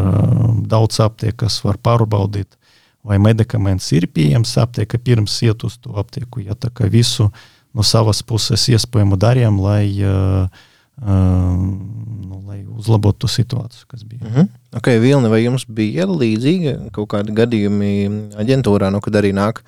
daudz 0.72 1.04
aptieku, 1.04 1.44
kas 1.44 1.60
var 1.66 1.78
pārbaudīt, 1.84 2.56
vai 3.04 3.18
medikaments 3.22 3.92
ir 3.98 4.08
pieejams 4.14 4.54
aptiekā 4.62 5.00
pirms 5.02 5.40
iet 5.46 5.64
uz 5.66 5.78
to 5.82 5.96
aptieku. 6.00 6.44
Ja, 6.46 6.56
tā 6.56 6.70
kā 6.74 6.90
visu 6.90 7.30
no 7.74 7.86
savas 7.88 8.22
puses 8.24 8.68
iespējamo 8.70 9.18
darījām, 9.20 9.60
lai 9.64 9.86
uh, 10.06 10.46
nu, 11.02 12.42
lai 12.46 12.62
uzlabotu 12.68 13.30
situāciju, 13.32 13.88
kas 13.88 14.04
bija. 14.04 14.22
Mm 14.22 14.34
-hmm. 14.36 14.48
okay, 14.78 15.00
Vilni, 15.00 15.30
vai 15.30 15.44
jums 15.44 15.66
bija 15.68 16.06
līdzīga 16.06 16.92
kaut 16.92 17.10
kāda 17.10 17.34
gadījumi 17.34 18.10
aģentūrā, 18.38 18.92
nu, 18.92 19.02
kad 19.02 19.16
arī 19.16 19.34
nāk, 19.34 19.64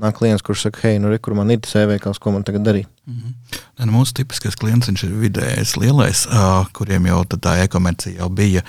nāk 0.00 0.16
klients, 0.18 0.42
kurš 0.44 0.66
saka, 0.66 0.80
hei, 0.86 0.98
nu, 1.02 1.10
re, 1.12 1.18
kur 1.22 1.34
man 1.38 1.50
ir 1.52 1.60
tas 1.64 1.76
e-veikals, 1.80 2.18
ko 2.22 2.32
man 2.34 2.44
tagad 2.46 2.64
darīt? 2.66 2.88
Mm 3.06 3.16
-hmm. 3.16 3.60
Nu, 3.84 3.92
mūsu 3.92 4.12
tipiskais 4.14 4.56
klients 4.56 4.88
ir 4.88 5.12
vidējais 5.22 5.76
lielais, 5.76 6.26
uh, 6.26 6.66
kuriem 6.72 7.06
jau 7.06 7.24
tā 7.24 7.56
e-komercija 7.64 8.18
jau 8.18 8.28
bija. 8.28 8.62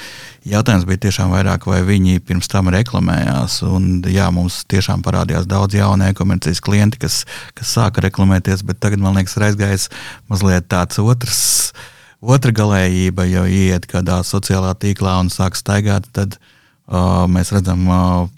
Jautājums 0.45 0.85
bija 0.85 0.97
tiešām 0.97 1.31
vairāk, 1.31 1.65
vai 1.65 1.81
viņi 1.81 2.19
pirms 2.19 2.47
tam 2.47 2.67
reklamējās. 2.67 3.61
Un, 3.63 4.01
jā, 4.07 4.31
mums 4.31 4.63
tiešām 4.65 5.01
parādījās 5.01 5.45
daudz 5.45 5.75
jaunu 5.75 6.03
e-komercijas 6.09 6.61
klienti, 6.61 6.97
kas, 6.97 7.25
kas 7.53 7.77
sāka 7.77 8.01
reklamēties, 8.01 8.63
bet 8.63 8.79
tagad 8.79 9.00
man 9.00 9.15
liekas, 9.15 9.38
ir 9.38 9.43
aizgājis 9.43 9.89
mazliet 10.29 10.67
tāds 10.67 11.00
otrs. 11.00 11.73
Otra 12.21 12.51
galējība, 12.51 13.25
jau 13.25 13.45
iet 13.45 13.85
kādā 13.85 14.21
sociālā 14.23 14.75
tīklā 14.75 15.19
un 15.19 15.29
sāk 15.29 15.55
staigāt, 15.55 16.05
tad 16.13 16.38
uh, 16.38 17.25
mēs 17.27 17.51
redzam 17.51 17.88
uh, 17.88 18.29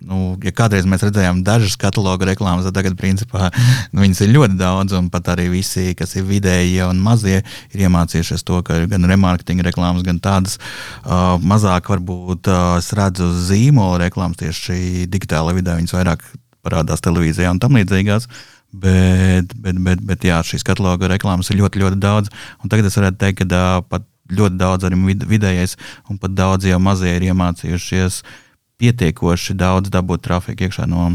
Nu, 0.00 0.32
ja 0.40 0.50
kādreiz 0.56 0.86
mēs 0.88 1.02
redzējām 1.04 1.42
dažas 1.44 1.74
katalogu 1.80 2.24
reklāmas, 2.24 2.64
tad 2.64 2.78
tagad, 2.78 2.94
principā, 2.96 3.50
nu, 3.92 4.00
viņas 4.00 4.22
ir 4.24 4.32
ļoti 4.32 4.56
daudz, 4.56 4.94
un 4.96 5.10
pat 5.12 5.28
arī 5.34 5.50
visi, 5.52 5.90
kas 5.98 6.16
ir 6.16 6.24
vidēji 6.28 6.80
un 6.86 7.02
mazie, 7.04 7.42
ir 7.74 7.84
iemācījušies 7.84 8.46
to, 8.48 8.62
ka 8.64 8.78
gan 8.88 9.04
remarketinga 9.10 9.68
reklāmas, 9.68 10.06
gan 10.06 10.22
tādas 10.24 10.56
uh, 10.56 11.36
mazāk, 11.44 11.92
varbūt, 11.92 12.48
uh, 12.48 12.78
es 12.80 12.88
redzu 12.96 13.28
zīmola 13.50 14.06
reklāmas 14.06 14.40
tieši 14.40 15.04
digitālajā 15.12 15.60
vidē, 15.60 15.76
viņas 15.82 15.96
vairāk 15.98 16.24
parādās 16.64 17.04
televīzijā 17.04 17.52
un 17.52 17.60
tam 17.60 17.76
līdzīgās. 17.76 18.30
Bet, 18.70 19.52
bet, 19.58 19.78
bet, 19.82 20.00
bet 20.06 20.24
jā, 20.24 20.40
šīs 20.46 20.62
kataloga 20.64 21.08
reklāmas 21.10 21.50
ir 21.50 21.58
ļoti, 21.58 21.80
ļoti 21.82 21.96
daudz. 22.00 22.30
Tagad 22.70 22.86
es 22.86 22.96
varētu 22.96 23.18
teikt, 23.20 23.42
ka 23.42 23.50
uh, 23.50 23.80
pat 23.84 24.06
ļoti 24.30 24.60
daudz 24.60 24.86
arī 24.86 25.16
vidējais 25.26 25.74
un 26.08 26.20
pat 26.22 26.36
daudz 26.38 26.68
jau 26.70 26.78
mazie 26.78 27.16
ir 27.16 27.32
iemācījušies 27.32 28.20
uh, 28.22 28.38
pietiekoši 28.80 29.56
daudz 29.60 29.92
dabūt 29.92 30.24
trafiku 30.26 30.66
iekšā 30.66 30.88
no, 30.90 31.10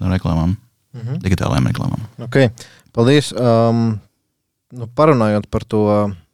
no 0.00 0.12
reklāmām, 0.12 0.56
mm 0.56 1.00
-hmm. 1.00 1.18
digitālajām 1.24 1.68
reklāmām. 1.72 2.06
Okay. 2.26 2.50
Paldies! 2.92 3.32
Um, 3.32 4.00
nu, 4.74 4.86
parunājot 4.96 5.46
par 5.50 5.64
to, 5.66 5.82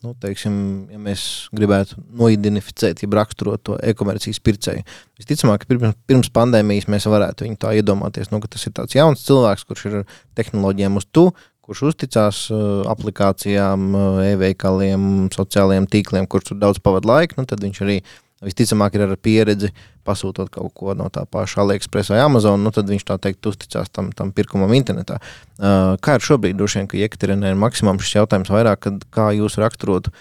nu, 0.04 0.12
teiksim, 0.20 0.54
ja 0.92 1.00
mēs 1.00 1.48
gribētu 1.56 1.98
noidentificēt, 2.20 3.02
ja 3.02 3.10
raksturot 3.18 3.62
to 3.64 3.78
e-komercijas 3.82 4.40
pircēju, 4.44 4.84
visticamāk, 5.20 5.64
ka 5.64 5.70
pirms, 5.72 5.96
pirms 6.08 6.32
pandēmijas 6.36 6.88
mēs 6.92 7.08
varētu 7.10 7.46
viņu 7.46 7.60
tā 7.64 7.74
iedomāties, 7.80 8.30
nu, 8.32 8.40
ka 8.40 8.52
tas 8.52 8.66
ir 8.68 8.76
tāds 8.76 8.96
jauns 8.96 9.24
cilvēks, 9.26 9.66
kurš 9.68 9.86
ir 9.90 9.98
tehnoloģijām 10.38 11.00
uz 11.00 11.08
tu, 11.12 11.30
kurš 11.66 11.82
uzticās 11.90 12.44
uh, 12.54 12.84
aplikācijām, 12.92 13.88
uh, 13.94 14.20
e-veikaliem, 14.28 15.26
sociālajiem 15.34 15.88
tīkliem, 15.90 16.28
kurš 16.30 16.52
tur 16.52 16.60
daudz 16.62 16.78
pavadīja 16.78 17.12
laiku, 17.12 17.40
nu, 17.40 17.48
tad 17.50 17.64
viņš 17.64 17.82
arī 17.82 17.98
visticamāk 18.44 18.96
ir 18.96 19.06
ar 19.06 19.16
pieredzi 19.16 19.70
pasūtot 20.06 20.50
kaut 20.52 20.72
ko 20.76 20.94
no 20.98 21.08
tā 21.12 21.24
paša 21.30 21.62
AliExpress 21.64 22.12
vai 22.12 22.20
Amazon, 22.22 22.62
nu 22.62 22.72
tad 22.74 22.88
viņš 22.90 23.06
tā 23.08 23.16
teikt 23.22 23.48
uzticās 23.48 23.90
tam, 23.90 24.12
tam 24.16 24.32
pirkumam 24.36 24.74
internetā. 24.76 25.18
Uh, 25.56 25.96
kā 26.04 26.18
ir 26.18 26.26
šobrīd, 26.26 26.58
droši 26.58 26.80
vien, 26.80 26.88
ka 26.90 27.00
Jekaterinē 27.00 27.52
ir 27.52 27.60
maksimums 27.60 28.04
šis 28.04 28.20
jautājums 28.20 28.52
vairāk, 28.52 28.84
kad, 28.86 29.02
kā 29.14 29.30
jūs 29.38 29.58
raksturotu, 29.62 30.12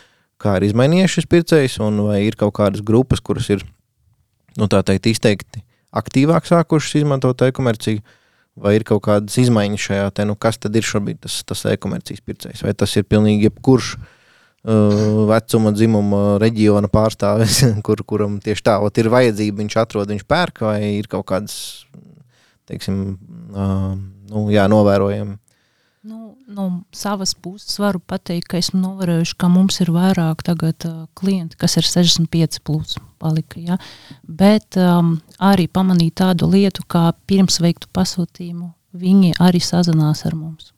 kā 0.42 0.58
ir 0.58 0.70
izmainījies 0.70 1.20
šis 1.20 1.30
pircējs, 1.32 1.80
un 1.84 2.06
vai 2.08 2.24
ir 2.26 2.40
kaut 2.40 2.56
kādas 2.58 2.84
grupas, 2.86 3.24
kuras 3.24 3.52
ir, 3.52 3.66
nu 4.60 4.72
teikt, 4.72 5.12
izteikti 5.12 5.66
aktīvāk 5.96 6.48
sākušas 6.48 7.02
izmantot 7.04 7.40
e-komerciju, 7.46 8.02
vai 8.60 8.78
ir 8.78 8.84
kaut 8.88 9.04
kādas 9.06 9.36
izmaiņas 9.40 9.86
šajā 9.90 10.10
te, 10.16 10.26
nu 10.28 10.36
kas 10.40 10.60
tad 10.60 10.76
ir 10.76 10.88
šobrīd 10.88 11.22
tas, 11.24 11.42
tas 11.48 11.64
e-komercijas 11.72 12.24
pircējs, 12.24 12.64
vai 12.64 12.74
tas 12.76 12.96
ir 12.96 13.08
pilnīgi 13.08 13.50
jebkurš, 13.50 13.96
Uh, 13.96 14.12
vecuma, 14.66 15.72
dzimuma, 15.76 16.22
reģiona 16.42 16.90
pārstāvis, 16.92 17.62
kur, 17.86 18.02
kuram 18.08 18.40
tieši 18.44 18.66
tā 18.66 18.80
ot, 18.82 18.98
ir 18.98 19.12
vajadzība, 19.14 19.62
viņš 19.62 19.80
atrod, 19.82 20.12
viņš 20.14 20.26
pērk, 20.30 20.66
vai 20.66 20.80
ir 20.98 21.10
kaut 21.12 21.28
kādas, 21.30 21.58
teiksim, 22.70 23.18
uh, 23.54 23.92
nu, 24.32 24.48
jā, 24.54 24.66
novērojami. 24.72 25.38
Nu, 26.06 26.36
no 26.46 26.68
savas 26.94 27.34
puses 27.34 27.80
varu 27.82 27.98
pateikt, 27.98 28.46
ka 28.52 28.60
esmu 28.62 28.78
novērojuši, 28.78 29.38
ka 29.42 29.50
mums 29.50 29.80
ir 29.82 29.90
vairāk 29.94 30.44
tagad, 30.46 30.86
uh, 30.86 31.08
klienti, 31.18 31.58
kas 31.62 31.80
ir 31.82 31.88
65 31.88 32.62
plus 32.66 33.00
palika. 33.22 33.58
Ja? 33.58 33.80
Bet 34.22 34.78
um, 34.78 35.16
arī 35.42 35.66
pamanīju 35.66 36.14
tādu 36.22 36.50
lietu, 36.54 36.86
kā 36.90 37.08
pirms 37.30 37.58
veiktu 37.62 37.90
pasūtījumu, 37.94 38.70
viņi 38.94 39.34
arī 39.42 39.62
sazinās 39.66 40.26
ar 40.30 40.38
mums. 40.38 40.75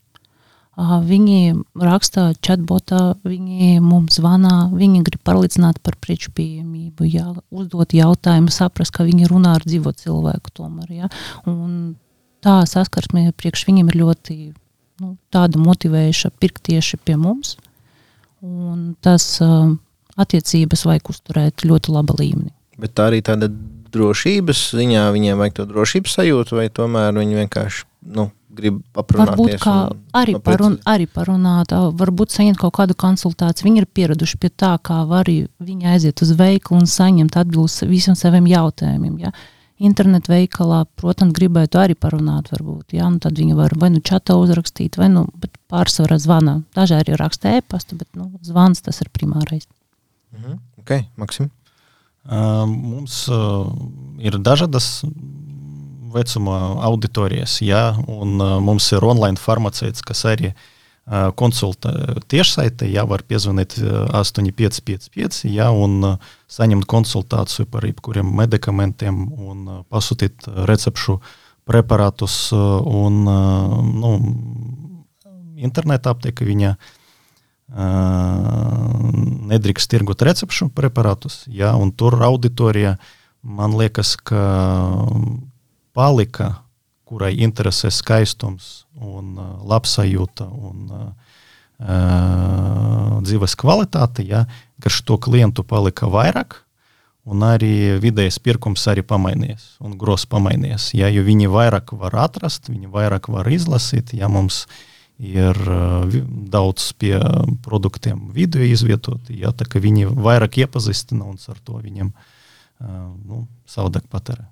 Viņi 0.78 1.56
raksta 1.74 2.28
chatbotā, 2.38 3.16
viņi 3.26 3.80
mums 3.82 4.20
zvanā, 4.20 4.68
viņi 4.70 5.02
grib 5.08 5.22
pārliecināt 5.26 5.80
par 5.82 5.96
preču 5.98 6.30
pieejamību, 6.36 7.08
jā, 7.10 7.26
uzdot 7.50 7.96
jautājumu, 7.96 8.52
saprast, 8.54 8.94
ka 8.94 9.06
viņi 9.08 9.26
runā 9.26 9.56
ar 9.58 9.66
dzīvo 9.66 9.90
cilvēku 9.98 10.54
tomēr. 10.54 10.92
Jā. 10.94 11.10
Un 11.50 11.96
tā 12.46 12.60
saskarsme 12.70 13.32
priekš 13.34 13.66
viņiem 13.66 13.90
ir 13.90 13.98
ļoti 14.04 14.38
nu, 15.02 15.16
tāda 15.34 15.58
motivējoša 15.58 16.30
pirkt 16.38 16.68
tieši 16.70 17.00
pie 17.02 17.18
mums. 17.18 17.56
Un 18.38 18.94
tas 19.02 19.26
uh, 19.42 19.74
attiecības 20.14 20.86
vajag 20.86 21.10
uzturēt 21.10 21.66
ļoti 21.66 21.94
laba 21.94 22.14
līmenī. 22.20 22.54
Bet 22.78 22.94
tā 22.94 23.08
arī 23.10 23.18
tāda 23.26 23.50
drošības 23.90 24.68
ziņā 24.78 25.08
viņiem 25.14 25.40
vajag 25.40 25.58
to 25.58 25.68
drošības 25.72 26.18
sajūtu, 26.20 26.58
vai 26.58 26.68
tomēr 26.70 27.16
viņi 27.16 27.40
vienkārši 27.42 27.86
nu, 28.14 28.28
grib 28.58 28.78
aprunāties. 28.98 29.58
Varbūt 29.62 30.16
arī, 30.18 30.34
parun, 30.44 30.78
arī 30.88 31.06
parunāt, 31.10 31.74
varbūt 31.98 32.34
saņemt 32.34 32.60
kaut 32.60 32.74
kādu 32.78 32.96
konsultāciju. 32.98 33.68
Viņi 33.68 33.82
ir 33.82 33.88
pieraduši 33.98 34.40
pie 34.42 34.50
tā, 34.50 34.74
kā 34.84 35.00
var 35.08 35.30
viņi 35.30 35.92
aiziet 35.94 36.22
uz 36.24 36.34
veikalu 36.38 36.82
un 36.82 36.90
saņemt 36.90 37.38
atbildes 37.40 37.80
visiem 37.88 38.18
saviem 38.18 38.48
jautājumiem. 38.50 39.18
Ja? 39.22 39.32
Internetu 39.78 40.32
veikalā, 40.32 40.82
protams, 40.98 41.36
gribētu 41.36 41.78
arī 41.78 41.94
parunāt, 41.94 42.50
varbūt. 42.54 42.96
Ja? 42.98 43.10
Nu, 43.12 43.22
tad 43.22 43.38
viņi 43.38 43.58
var 43.58 43.76
vai 43.78 43.92
nu 43.94 44.02
čatā 44.02 44.34
uzrakstīt, 44.40 44.98
vai 44.98 45.10
nu 45.12 45.26
pārsvarā 45.70 46.18
zvana. 46.22 46.60
Daži 46.74 46.98
arī 46.98 47.18
raksta 47.20 47.58
e-pastu, 47.60 47.98
bet 48.00 48.10
nu, 48.18 48.32
zvans 48.46 48.82
tas 48.82 48.98
ir 49.04 49.12
primārais. 49.14 49.68
Mhm. 50.34 50.58
Ok, 50.82 50.98
Maksim. 51.16 51.52
Uh, 52.28 52.66
mums 52.68 53.22
uh, 53.32 53.70
ir 54.20 54.34
dažādas 54.44 55.00
vecuma 56.14 56.58
auditorijas. 56.88 57.60
Ja? 57.64 57.92
Un, 58.06 58.38
uh, 58.40 58.58
mums 58.64 58.90
ir 58.92 59.04
online 59.04 59.40
farmaceits, 59.40 60.04
kas 60.04 60.24
arī 60.28 60.52
konsultēt 61.08 62.26
tiešsaitē, 62.28 62.84
ja 62.92 63.06
var 63.08 63.22
piezvanīt 63.24 63.78
8555, 63.80 65.46
ja, 65.48 65.70
un 65.72 66.18
saņemt 66.52 66.84
konsultāciju 66.88 67.64
par 67.72 67.86
jebkuriem 67.88 68.28
medikamentiem 68.36 69.22
un 69.32 69.84
pasūtīt 69.88 70.50
recepšu 70.68 71.18
preparātus. 71.68 72.50
Un, 72.52 73.24
nu, 73.24 74.12
interneta 75.56 76.12
aptieka 76.12 76.44
viņa 76.44 76.76
nedrīkst 79.48 79.90
tirgot 79.92 80.22
recepšu 80.24 80.70
preparātus, 80.76 81.42
ja, 81.52 81.74
un 81.76 81.92
tur 81.92 82.16
auditorija, 82.24 82.96
man 83.44 83.76
liekas, 83.76 84.16
ka 84.16 84.40
palika 85.98 86.52
kurai 87.08 87.32
interesē 87.40 87.90
skaistums 87.94 88.84
un 89.00 89.36
uh, 89.38 89.56
labsajūta 89.68 90.46
un 90.52 90.90
uh, 90.92 91.04
uh, 91.80 93.14
dzīves 93.24 93.56
kvalitāte, 93.58 94.26
ja, 94.28 94.44
ka 94.82 94.92
šo 94.92 95.18
klientu 95.22 95.64
palika 95.66 96.10
vairāk. 96.12 96.62
Un 97.28 97.42
arī 97.44 97.98
vidējais 98.00 98.38
pirkums 98.40 98.86
arī 98.88 99.02
pamainījies, 99.04 99.64
un 99.84 99.98
grozs 100.00 100.24
pamainījies. 100.32 100.86
Ja, 100.96 101.10
jo 101.12 101.26
viņi 101.26 101.50
vairāk 101.52 101.92
var 102.00 102.16
atrast, 102.24 102.70
viņi 102.72 102.88
vairāk 102.88 103.28
var 103.28 103.50
izlasīt. 103.52 104.14
Ja 104.16 104.30
mums 104.32 104.62
ir 105.20 105.58
uh, 105.68 106.08
daudz 106.48 106.92
pie 106.96 107.18
produktiem 107.64 108.30
video 108.36 108.64
izvietoti, 108.64 109.42
ja, 109.42 109.52
tā 109.52 109.68
ka 109.68 109.82
viņi 109.82 110.08
vairāk 110.16 110.62
iepazīstina 110.64 111.28
un 111.28 111.40
ar 111.48 111.60
to 111.64 111.80
viņiem 111.82 112.12
nu, 112.78 113.42
savādāk 113.66 114.04
patērē. 114.06 114.46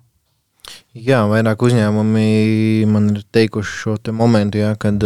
Jā, 0.97 1.23
vairāk 1.29 1.61
uzņēmumi 1.67 2.85
man 2.89 3.11
ir 3.15 3.25
teikuši 3.35 3.77
šo 3.81 3.97
te 4.01 4.13
momentu, 4.15 4.61
jā, 4.63 4.73
kad 4.81 5.03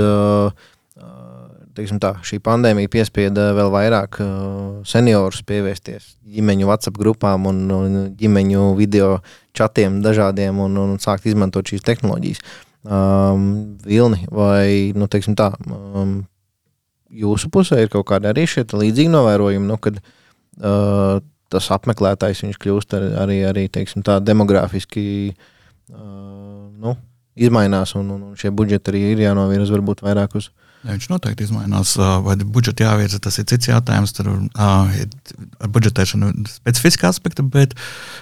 tā, 2.02 2.12
šī 2.26 2.40
pandēmija 2.44 2.92
piespieda 2.92 3.52
vēl 3.58 3.72
vairāk 3.74 4.20
seniorus 4.88 5.42
pievērsties 5.48 6.16
ģimeņu 6.26 6.68
WhatsApp 6.68 7.00
grupām 7.00 7.48
un, 7.48 7.64
un 7.72 8.02
ģimeņu 8.18 8.76
video 8.78 9.22
chatiem 9.58 10.02
dažādiem 10.02 10.60
un, 10.60 10.78
un 10.78 11.00
sākt 11.00 11.26
izmantot 11.26 11.68
šīs 11.68 11.86
tehnoloģijas. 11.88 12.42
Um, 12.82 13.78
Vilni, 13.86 14.26
vai 14.32 14.92
nu, 14.98 15.08
tā, 15.08 15.52
um, 15.70 16.24
jūsu 17.12 17.52
pusē 17.54 17.84
ir 17.84 17.92
kaut 17.94 18.08
kādi 18.10 18.32
arī 18.32 18.48
šie 18.50 18.66
līdzīgi 18.66 19.12
novērojumi, 19.12 19.68
nu, 19.68 19.78
kad 19.78 20.00
uh, 20.02 21.22
tas 21.52 21.70
apmeklētājs 21.76 22.46
kļūst 22.62 22.96
ar, 22.98 23.08
arī, 23.26 23.42
arī 23.48 23.68
teiksim, 23.72 24.04
tā, 24.08 24.20
demografiski 24.24 25.04
uh, 25.32 26.70
nu, 26.82 26.96
izmainās, 27.36 27.96
un, 28.00 28.12
un 28.16 28.24
šie 28.40 28.54
budžeti 28.56 28.94
arī 28.94 29.04
ir 29.12 29.26
jānovirza 29.26 29.76
varbūt 29.76 30.04
vairāk 30.06 30.38
uz 30.40 30.52
Ja 30.82 30.96
viņš 30.96 31.12
noteikti 31.12 31.46
izmainās, 31.46 31.92
vai 32.26 32.34
budžeta 32.42 32.88
jāvirza, 32.88 33.20
tas 33.22 33.36
ir 33.38 33.46
cits 33.52 33.70
jautājums. 33.70 34.16
Tur 34.18 34.32
ir 34.32 35.12
ar 35.62 35.70
budžetēšanu 35.76 36.32
specifiska 36.50 37.12
aspekta, 37.12 37.46
bet 37.46 37.76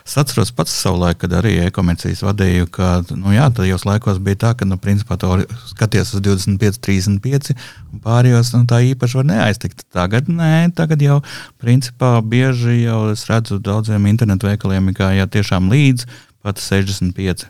es 0.04 0.18
atceros 0.20 0.52
pats 0.56 0.74
savu 0.76 1.00
laiku, 1.00 1.22
kad 1.22 1.38
arī 1.40 1.54
e-komercijas 1.64 2.20
vadīju, 2.28 2.68
ka 2.76 2.90
nu, 3.14 3.32
jā, 3.32 3.48
tajos 3.56 3.88
laikos 3.88 4.20
bija 4.26 4.42
tā, 4.44 4.52
ka 4.60 4.68
nu, 4.68 4.76
principā 4.82 5.16
to 5.22 5.38
skaties 5.72 6.12
uz 6.18 6.26
25, 6.26 6.82
35, 6.84 7.56
un 7.94 8.04
pārējos 8.04 8.52
nu, 8.58 8.66
tā 8.68 8.82
īpaši 8.90 9.22
var 9.22 9.30
neaiztikt. 9.32 9.88
Tagad 9.96 10.28
nē, 10.28 10.68
tagad 10.76 11.00
jau 11.06 11.22
principā 11.64 12.18
bieži 12.20 12.82
jau 12.82 13.06
es 13.14 13.24
redzu 13.32 13.62
daudziem 13.64 14.12
internetu 14.12 14.52
veikaliem, 14.52 14.92
kā 15.00 15.14
jā, 15.16 15.32
tiešām 15.32 15.72
līdz 15.72 16.10
pat 16.44 16.60
65. 16.60 17.48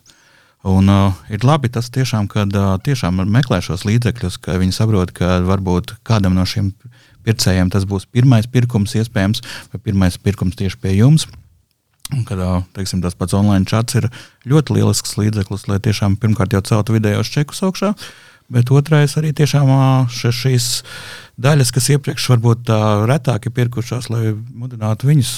Un, 0.67 0.89
uh, 0.91 1.15
ir 1.31 1.45
labi 1.47 1.69
tas, 1.71 1.87
tiešām, 1.87 2.27
kad 2.27 2.51
uh, 2.51 2.73
tiešām 2.83 3.21
meklē 3.31 3.61
šos 3.63 3.85
līdzekļus, 3.87 4.39
ka 4.43 4.57
viņi 4.59 4.75
saprot, 4.75 5.13
ka 5.15 5.37
varbūt 5.47 5.95
kādam 6.03 6.35
no 6.35 6.43
šiem 6.43 6.73
pircējiem 7.23 7.69
tas 7.71 7.85
būs 7.87 8.09
pirmais 8.11 8.47
pirkums, 8.51 8.95
iespējams, 8.99 9.43
vai 9.71 9.79
pirmais 9.83 10.17
pirkums 10.19 10.59
tieši 10.59 10.79
pie 10.83 10.97
jums. 10.97 11.29
Un, 12.11 12.25
kad 12.27 12.41
uh, 12.43 12.65
teiksim, 12.75 12.99
tas 13.05 13.15
pats 13.15 13.37
online 13.37 13.69
chats 13.69 13.95
ir 13.95 14.09
ļoti 14.49 14.75
lielisks 14.79 15.15
līdzeklis, 15.19 15.67
lai 15.69 15.79
tiešām 15.85 16.17
pirmkārt 16.19 16.55
jau 16.57 16.63
celtu 16.65 16.97
vidējos 16.97 17.31
čekus 17.31 17.63
augšā, 17.63 17.93
bet 18.51 18.73
otrais 18.73 19.15
arī 19.21 19.31
tiešām 19.37 19.71
uh, 19.71 20.09
šīs 20.11 20.81
daļas, 21.39 21.71
kas 21.71 21.91
iepriekš 21.95 22.31
varbūt 22.33 22.67
tā 22.67 22.81
retāk 23.07 23.47
ir 23.47 23.55
pirkušās, 23.61 24.11
lai 24.11 24.33
mudinātu 24.35 25.07
viņus 25.07 25.37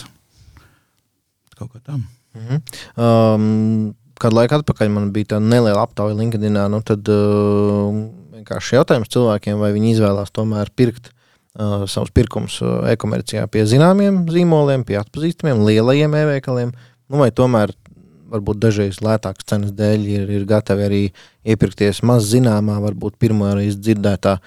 kaut 1.61 1.75
kā 1.75 1.83
tam. 1.85 2.07
Mm 2.33 2.47
-hmm. 2.47 2.61
um, 2.97 3.93
kādu 4.21 4.37
laiku 4.37 4.59
atpakaļ 4.59 4.91
man 4.93 5.09
bija 5.15 5.35
tāda 5.35 5.47
neliela 5.47 5.85
aptauja 5.85 6.17
LinkedIn. 6.17 6.59
Nu, 6.71 6.81
tad 6.85 7.09
uh, 7.11 7.97
vienkārši 8.37 8.77
jautājums 8.77 9.11
cilvēkiem, 9.13 9.59
vai 9.61 9.71
viņi 9.75 9.95
izvēlās 9.95 10.33
tomēr 10.35 10.71
pirkt 10.77 11.11
uh, 11.11 11.87
savus 11.89 12.13
pirkumus 12.15 12.59
uh, 12.63 12.81
e-komercijā 12.91 13.47
pie 13.51 13.65
zināmiem 13.69 14.23
zīmoliem, 14.31 14.85
pie 14.87 14.99
atpazīstamiem 15.01 15.63
lielajiem 15.67 16.17
e-veikaliem, 16.21 16.73
nu, 16.73 17.21
vai 17.21 17.31
tomēr 17.35 17.73
varbūt 18.31 18.61
dažreiz 18.63 19.01
lētākas 19.03 19.47
cenas 19.49 19.73
dēļ 19.75 20.07
ir, 20.07 20.29
ir 20.37 20.47
gatavi 20.47 20.85
arī 20.87 21.01
iepirkties 21.43 21.99
maz 22.07 22.29
zināmā, 22.31 22.77
varbūt 22.79 23.17
pirmo 23.19 23.49
reizi 23.57 23.81
dzirdētā 23.81 24.37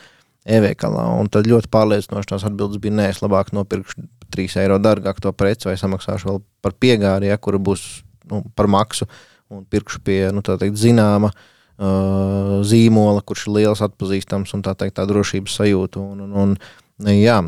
e-veikalā. 0.44 1.04
Un 1.20 1.28
tad 1.32 1.48
ļoti 1.50 1.68
pārliecinoši 1.72 2.30
tās 2.30 2.46
atbildes 2.48 2.80
bija, 2.80 2.96
nē, 2.96 3.10
es 3.12 3.20
labāk 3.24 3.52
nopirkšu 3.56 4.06
3 4.34 4.56
eiro 4.64 4.80
dārgāk 4.80 5.20
to 5.20 5.32
preci 5.36 5.68
vai 5.68 5.76
samaksāšu 5.80 6.30
vēl 6.30 6.40
par 6.64 6.72
piegāri, 6.80 7.28
ja, 7.28 7.36
kura 7.36 7.60
būs 7.60 7.84
nu, 8.32 8.40
par 8.56 8.70
maksu. 8.72 9.04
Uh, 9.04 9.33
un 9.52 9.64
pirkšu 9.68 10.00
pie 10.04 10.20
nu, 10.34 10.42
teikt, 10.44 10.76
zināma 10.80 11.30
uh, 11.30 12.60
zīmola, 12.66 13.22
kurš 13.26 13.48
ir 13.48 13.56
liels, 13.58 13.82
atpazīstams 13.84 14.54
un 14.56 14.64
tā, 14.64 14.76
teikt, 14.78 14.96
tā 14.98 15.06
drošības 15.10 15.58
sajūta. 15.60 16.02
Un, 16.02 16.24
un, 16.24 16.36
un, 16.44 17.10
jā, 17.10 17.40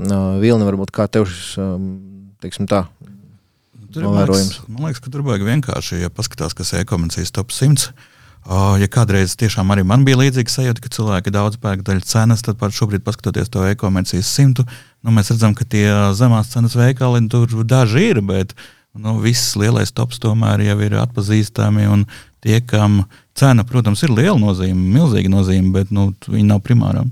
Vilni, 0.43 0.67
varbūt 0.69 0.93
kā 0.95 1.09
tev 1.13 1.29
šis, 1.31 1.55
teiksim 2.43 2.69
tā, 2.71 2.85
novērojums? 3.97 4.61
Man 4.69 4.91
liekas, 4.91 5.01
ka 5.05 5.15
tur 5.15 5.25
vajag 5.27 5.47
vienkārši, 5.47 6.03
ja 6.05 6.13
paskatās, 6.13 6.57
kas 6.57 6.75
ir 6.75 6.85
e-komercijas 6.85 7.35
top 7.35 7.55
100. 7.55 7.91
Uh, 8.47 8.77
ja 8.79 8.87
kādreiz 8.87 9.33
tiešām 9.35 9.73
arī 9.75 9.83
man 9.83 10.05
bija 10.07 10.21
līdzīga 10.21 10.53
sajūta, 10.53 10.83
ka 10.85 10.91
cilvēki 10.95 11.33
daudz 11.35 11.57
pērk 11.59 11.81
daļu 11.83 12.05
cenas, 12.07 12.45
tad 12.47 12.61
par 12.61 12.71
šobrīd, 12.71 13.03
paskatoties 13.03 13.51
to 13.51 13.65
e-komercijas 13.67 14.31
simtu, 14.31 14.63
nu, 15.03 15.11
mēs 15.17 15.33
redzam, 15.33 15.57
ka 15.59 15.67
tie 15.67 15.89
zemās 16.15 16.53
cenas 16.53 16.77
veikali 16.79 17.25
tur 17.33 17.51
daži 17.67 18.05
ir, 18.13 18.21
bet 18.23 18.55
uh, 18.55 18.69
nu, 18.99 19.19
viss 19.23 19.57
lielais 19.61 19.93
tops 19.95 20.21
tomēr 20.23 20.65
jau 20.67 20.79
ir 20.85 20.97
atpazīstami. 21.01 21.87
Tie, 22.45 22.59
kam 22.63 23.03
cena, 23.37 23.65
protams, 23.67 24.05
ir 24.07 24.15
liela 24.15 24.39
nozīme, 24.41 24.79
milzīga 24.97 25.31
nozīme, 25.33 25.73
bet 25.75 25.95
nu, 25.95 26.11
viņi 26.29 26.47
nav 26.49 26.63
primārā. 26.65 27.05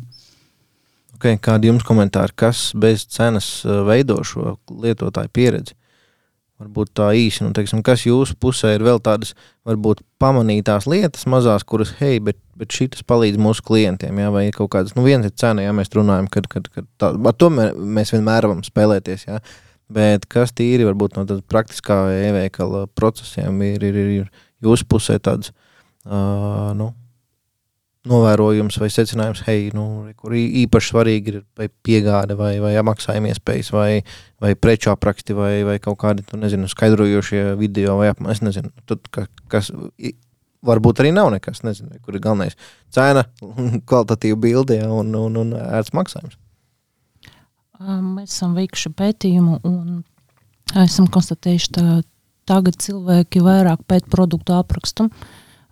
Okay, 1.14 1.38
kādi 1.40 1.70
jums 1.70 1.86
komentāri, 1.86 2.34
kas 2.36 2.68
bez 2.76 3.06
cenas 3.08 3.48
uh, 3.64 3.80
veido 3.88 4.18
šo 4.26 4.58
lietotāju 4.68 5.32
pieredzi? 5.32 5.76
Varbūt 6.60 6.92
tā 6.94 7.08
īsi, 7.18 7.42
nu, 7.42 7.50
teiksim, 7.56 7.80
kas 7.82 8.04
jūsu 8.06 8.36
pusē 8.38 8.76
ir 8.76 8.84
vēl 8.86 9.00
tādas, 9.02 9.32
varbūt 9.66 10.04
pamanītās 10.22 10.86
lietas, 10.86 11.24
mazās, 11.26 11.64
kuras, 11.66 11.90
hei, 11.98 12.20
bet, 12.22 12.38
bet 12.54 12.70
šis 12.76 13.02
palīdz 13.08 13.40
mūsu 13.42 13.64
klientiem, 13.66 14.20
jā, 14.22 14.28
vai 14.30 14.44
kaut 14.54 14.70
kādas, 14.76 14.94
nu, 14.94 15.02
viena 15.02 15.26
ir 15.26 15.34
cena, 15.34 15.64
ja 15.64 15.72
mēs 15.74 15.90
runājam, 15.96 16.28
kad, 16.30 16.46
kad, 16.52 16.68
kad 16.70 16.86
tā, 17.00 17.10
ar 17.10 17.34
to 17.40 17.50
mēs 17.50 18.14
vienmēr 18.14 18.46
varam 18.46 18.62
spēlēties, 18.66 19.26
jā, 19.26 19.40
Bet 19.92 20.24
kas 20.32 20.54
tīri 20.56 20.86
varbūt 20.88 21.18
no 21.18 21.26
tāda 21.28 21.44
praktiskā 21.44 21.98
e-veikala 22.24 22.86
procesiem 22.96 23.60
ir, 23.66 23.84
ir, 23.84 23.98
ir, 24.00 24.28
jūsu 24.64 24.86
pusē 24.88 25.18
tāds 25.20 25.52
uh, 26.08 26.72
nu, 26.76 26.88
novērojums 28.08 28.76
vai 28.80 28.90
secinājums, 28.92 29.44
hei, 29.46 29.70
nu, 29.76 29.84
kur 30.20 30.34
īpaši 30.36 30.92
svarīgi 30.92 31.32
ir 31.32 31.38
vai 31.58 31.68
piegāde 31.86 32.36
vai, 32.36 32.52
vai 32.60 32.74
maksājuma 32.84 33.32
iespējas 33.32 33.72
vai, 33.72 33.88
vai 34.40 34.52
preču 34.56 34.92
apraksti 34.92 35.36
vai, 35.36 35.52
vai 35.68 35.78
kaut 35.82 35.98
kādi, 36.02 36.24
tu 36.28 36.40
nezinu, 36.40 36.68
skaidrojošie 36.70 37.54
video 37.60 37.98
vai 38.00 38.10
apmēram, 38.12 38.34
es 38.36 38.44
nezinu, 38.44 38.72
tad, 38.88 39.04
ka, 39.14 39.26
kas 39.52 39.72
varbūt 40.64 41.00
arī 41.00 41.12
nav 41.16 41.30
nekas, 41.34 41.64
nezinu, 41.64 41.96
kur 42.04 42.16
ir 42.16 42.24
galvenais 42.24 42.56
cena, 42.92 43.24
kvalitatīva 43.88 44.40
bilde 44.40 44.80
un, 44.84 45.12
un, 45.18 45.40
un 45.40 45.54
ērts 45.60 45.96
maksājums. 45.96 46.36
Mēs 47.82 48.30
esam 48.36 48.54
veikuši 48.54 48.92
pētījumu 48.94 49.58
un 49.66 50.02
esam 50.78 51.08
konstatējuši, 51.10 51.70
ka 51.74 52.02
tagad 52.48 52.78
cilvēki 52.80 53.42
vairāk 53.42 53.82
pēc 53.88 54.06
produktu 54.12 54.54
aprakstu. 54.54 55.08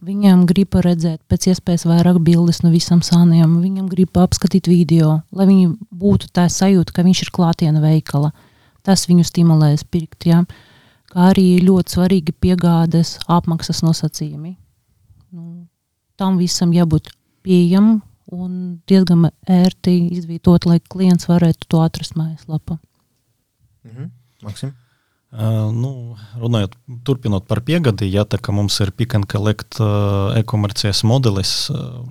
Viņiem 0.03 0.43
grib 0.51 0.75
redzēt 0.83 1.21
pēc 1.31 1.53
iespējas 1.53 1.87
vairāk 1.87 2.19
bildes 2.27 2.65
no 2.65 2.73
visam 2.73 3.05
sāniem, 3.07 3.61
viņam 3.63 3.87
grib 3.91 4.19
apskatīt 4.19 4.67
video, 4.67 5.21
lai 5.31 5.47
viņi 5.47 5.69
būtu 5.95 6.33
tā 6.35 6.49
sajūta, 6.51 6.97
ka 6.97 7.05
viņš 7.07 7.23
ir 7.23 7.31
klātienē 7.37 7.83
veikala. 7.85 8.33
Tas 8.83 9.07
viņu 9.07 9.23
stimulēs 9.29 9.87
pirkt. 9.87 10.27
Ja? 10.27 10.43
Kā 11.07 11.31
arī 11.31 11.61
ļoti 11.63 11.95
svarīgi 11.95 12.35
piegādes 12.35 13.21
apmaksas 13.31 13.85
nosacījumi. 13.87 14.57
Nu, 15.31 15.69
tam 16.19 16.41
visam 16.43 16.75
jābūt 16.75 17.13
pieejamam 17.47 18.01
un 18.33 18.83
diezgan 18.89 19.29
ērti 19.51 19.95
izvietot, 20.17 20.67
lai 20.69 20.81
klients 20.81 21.29
varētu 21.31 21.69
to 21.69 21.83
atrast 21.85 22.17
mājaslapā. 22.19 22.79
Mhm. 23.89 24.11
Maksim? 24.43 24.73
Uh, 25.33 25.71
nu, 25.73 26.15
runājot, 26.37 26.75
turpinot 27.09 27.47
par 27.49 27.63
piegādi, 27.65 28.11
ja 28.13 28.27
tā 28.29 28.37
kā 28.37 28.53
mums 28.53 28.75
ir 28.85 28.91
pick 28.93 29.15
and 29.17 29.25
collect 29.33 29.79
uh, 29.81 30.35
e-komercijas 30.37 31.01
modelis, 31.09 31.71
uh, 31.73 32.03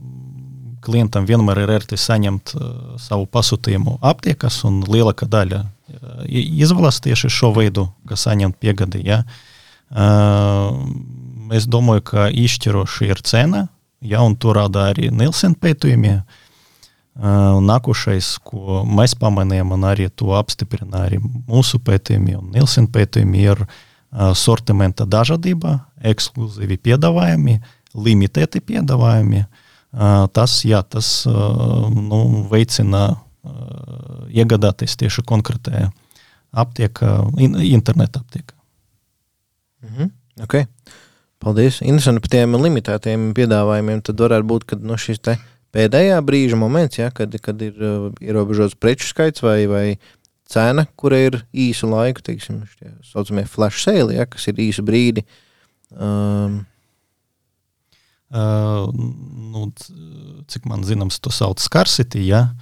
klientam 0.82 1.28
vienmēr 1.30 1.62
ir 1.62 1.74
ērti 1.76 2.00
saņemt 2.02 2.56
uh, 2.58 2.72
savu 2.98 3.28
pasūtījumu 3.30 4.00
aptiekas, 4.02 4.64
un 4.66 4.82
lielākā 4.90 5.30
daļa 5.30 5.62
uh, 5.62 6.24
izvēlas 6.34 6.98
tieši 7.06 7.30
šo 7.30 7.52
veidu, 7.60 7.92
kas 8.10 8.26
saņemt 8.26 8.58
piegadi. 8.58 9.04
Ja. 9.06 9.22
Uh, 9.92 10.82
es 11.54 11.70
domāju, 11.70 12.08
ka 12.10 12.26
izšķiroši 12.34 13.12
ir 13.12 13.22
cena, 13.28 13.68
ja, 14.02 14.22
un 14.26 14.36
to 14.36 14.54
rāda 14.58 14.90
arī 14.92 15.10
Nielsen 15.14 15.56
pētījumi. 15.56 16.20
Uh, 17.12 17.60
nākošais, 17.62 18.38
ko 18.48 18.82
mēs 18.88 19.18
pamanījām, 19.20 19.74
un 19.76 19.84
arī 19.90 20.08
to 20.16 20.32
apstiprina 20.38 21.04
arī 21.10 21.20
mūsu 21.22 21.82
pētījumi 21.84 22.38
un 22.40 22.54
Nielsen 22.56 22.88
pētījumi, 22.88 23.42
ir 23.52 23.66
uh, 23.66 24.32
sortimenta 24.38 25.06
dažādība, 25.06 25.82
ekskluzīvi 26.08 26.80
piedāvājumi, 26.88 27.58
limitēti 27.94 28.64
piedāvājumi. 28.64 29.44
Uh, 29.44 30.24
tas, 30.32 30.62
jā, 30.64 30.80
tas 30.88 31.28
nu, 31.28 32.48
veicina 32.52 33.10
iegādāties 34.32 34.94
tieši 35.02 35.24
konkrētajā 35.28 35.90
aptiekā, 36.52 37.10
in, 37.42 37.58
interneta 37.74 38.22
aptiekā. 38.22 38.56
-hmm. 39.98 40.12
okay. 40.44 40.66
Paldies. 41.42 41.82
Interesanti 41.82 42.22
par 42.24 42.34
tiem 42.36 42.58
limitētiem 42.62 43.32
piedāvājumiem. 43.38 44.04
Tad 44.06 44.22
varētu 44.22 44.50
būt, 44.52 44.66
ka 44.70 44.80
no 44.82 44.98
šis 45.02 45.22
pēdējā 45.72 46.18
brīža 46.28 46.58
moments, 46.60 47.00
ja, 47.00 47.10
kad, 47.16 47.34
kad 47.42 47.62
ir 47.64 47.78
uh, 47.80 48.10
ierobežots 48.22 48.76
preču 48.76 49.08
skaits 49.08 49.42
vai, 49.42 49.64
vai 49.72 49.86
cena, 50.52 50.84
kura 51.00 51.22
ir 51.30 51.40
īsu 51.56 51.88
laiku, 51.90 52.22
teiksim, 52.28 52.66
tā 52.82 52.92
saucamie 53.08 53.46
flash 53.48 53.86
sale, 53.86 54.18
ja, 54.18 54.28
kas 54.28 54.50
ir 54.52 54.60
īsu 54.60 54.84
brīdi. 54.86 55.24
Um, 55.96 56.62
Uh, 58.32 58.88
nu, 59.52 59.66
cik 60.48 60.64
man 60.72 60.86
zināms, 60.88 61.18
to 61.20 61.34
sauc 61.36 61.60
par 61.60 61.66
scarcity. 61.66 62.24
Ja? 62.30 62.54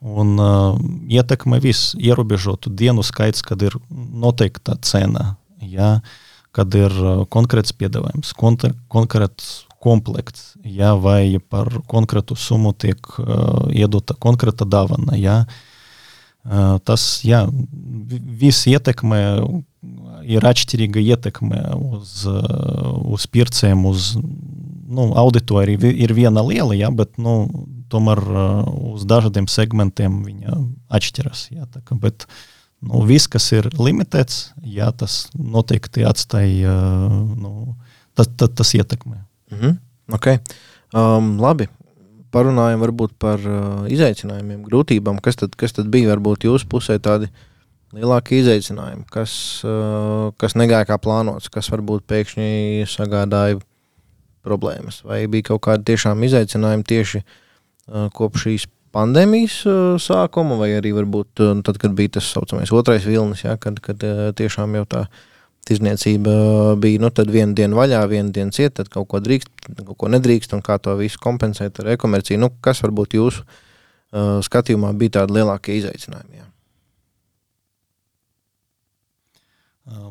Un 0.00 0.38
uh, 0.40 0.78
ietekmē 1.12 1.58
visu 1.60 1.98
ierobežotu 2.00 2.72
dienu 2.72 3.04
skaits, 3.04 3.44
kad 3.44 3.60
ir 3.60 3.76
noteikta 3.92 4.78
cena. 4.80 5.34
Ja? 5.60 5.98
Kad 6.56 6.74
ir 6.78 6.92
uh, 7.02 7.24
konkrēts 7.30 7.74
piedāvājums, 7.76 8.34
konkrēts 8.38 9.50
komplekts, 9.82 10.56
ja, 10.66 10.94
vai 10.98 11.38
par 11.38 11.70
konkrētu 11.90 12.36
summu 12.38 12.74
tiek 12.74 12.98
uh, 13.20 13.68
iedota 13.70 14.16
konkrēta 14.18 14.66
dāvana. 14.66 15.16
Ja. 15.18 15.42
Uh, 16.48 16.78
tas 16.86 17.20
jā, 17.26 17.44
viss 18.40 18.66
ietekmē, 18.70 19.20
ir 20.26 20.46
atšķirīga 20.48 21.02
ietekme 21.14 21.62
uz, 21.76 22.22
uh, 22.30 22.94
uz 23.12 23.26
pircējiem, 23.30 23.84
uz 23.90 24.14
nu, 24.18 25.10
auditoriju. 25.18 25.92
Ir 25.92 26.14
viena 26.16 26.42
liela, 26.46 26.74
ja, 26.78 26.90
bet 26.94 27.18
nu, 27.20 27.40
tomēr 27.92 28.22
uh, 28.24 28.62
uz 28.94 29.04
dažādiem 29.08 29.48
segmentiem 29.50 30.22
viņa 30.24 30.56
atšķiras. 30.98 31.48
Ja, 31.54 31.68
tā, 31.70 31.84
bet, 32.00 32.24
uh, 32.24 32.57
Nu, 32.78 33.02
viss, 33.02 33.26
kas 33.26 33.48
ir 33.56 33.66
limitēts, 33.74 34.52
jā, 34.62 34.92
tas 34.94 35.26
noteikti 35.34 36.04
atstāja, 36.06 36.76
nu, 37.34 37.74
tas, 38.14 38.30
tas, 38.38 38.52
tas 38.54 38.74
ietekmē. 38.78 39.18
Mm 39.50 39.58
-hmm. 39.58 39.76
okay. 40.14 40.38
um, 40.94 41.40
labi, 41.42 41.66
parunājam 42.30 42.80
varbūt 42.84 43.16
par 43.18 43.40
uh, 43.40 43.88
izaicinājumiem, 43.90 44.62
grūtībām. 44.62 45.20
Kas 45.20 45.36
tad, 45.40 45.56
kas 45.56 45.72
tad 45.72 45.88
bija 45.92 46.12
varbūt 46.12 46.44
jūsu 46.44 46.68
pusē 46.70 46.98
tādi 46.98 47.30
lielākie 47.92 48.38
izaicinājumi, 48.42 49.04
kas, 49.10 49.64
uh, 49.64 50.30
kas 50.36 50.54
negāja 50.54 50.84
kā 50.84 50.98
plānots, 51.00 51.48
kas 51.48 51.70
varbūt 51.72 52.04
pēkšņi 52.06 52.86
sagādāja 52.86 53.58
problēmas, 54.44 55.02
vai 55.04 55.26
bija 55.26 55.42
kaut 55.42 55.64
kādi 55.66 55.84
tiešām 55.84 56.22
izaicinājumi 56.22 56.84
tieši 56.84 57.22
uh, 57.24 58.10
kopš 58.12 58.44
šīs 58.46 58.66
pandēmijas 58.94 59.62
uh, 59.68 59.96
sākuma, 60.02 60.58
vai 60.60 60.72
arī 60.78 60.92
varbūt 60.96 61.42
uh, 61.44 61.56
tad, 61.66 61.78
kad 61.82 61.94
bija 61.98 62.16
tas 62.18 62.28
saucamais 62.32 62.72
otrais 62.74 63.06
vilnis, 63.08 63.44
ja, 63.44 63.56
kad, 63.60 63.80
kad 63.84 64.02
uh, 64.06 64.28
tiešām 64.38 64.76
jau 64.78 64.84
tā 64.88 65.04
tirzniecība 65.68 66.32
bija 66.80 67.02
nu, 67.02 67.10
viena 67.28 67.52
diena 67.56 67.76
vaļā, 67.76 68.02
viena 68.08 68.32
diena 68.32 68.54
ciet, 68.54 68.78
tad 68.78 68.88
kaut 68.92 69.08
ko 69.12 69.20
drīkst, 69.20 69.50
kaut 69.82 69.96
ko 70.00 70.10
nedrīkst, 70.12 70.54
un 70.56 70.64
kā 70.64 70.78
to 70.80 70.94
visu 70.96 71.20
kompensēt 71.20 71.80
ar 71.82 71.92
e-komerciju. 71.94 72.40
Nu, 72.40 72.50
kas 72.64 72.80
varbūt 72.84 73.18
jūsu 73.18 73.44
uh, 73.44 74.38
skatījumā 74.44 74.94
bija 74.96 75.20
tādi 75.20 75.36
lielākie 75.40 75.76
izaicinājumi? 75.82 76.40
Jā? 76.40 76.46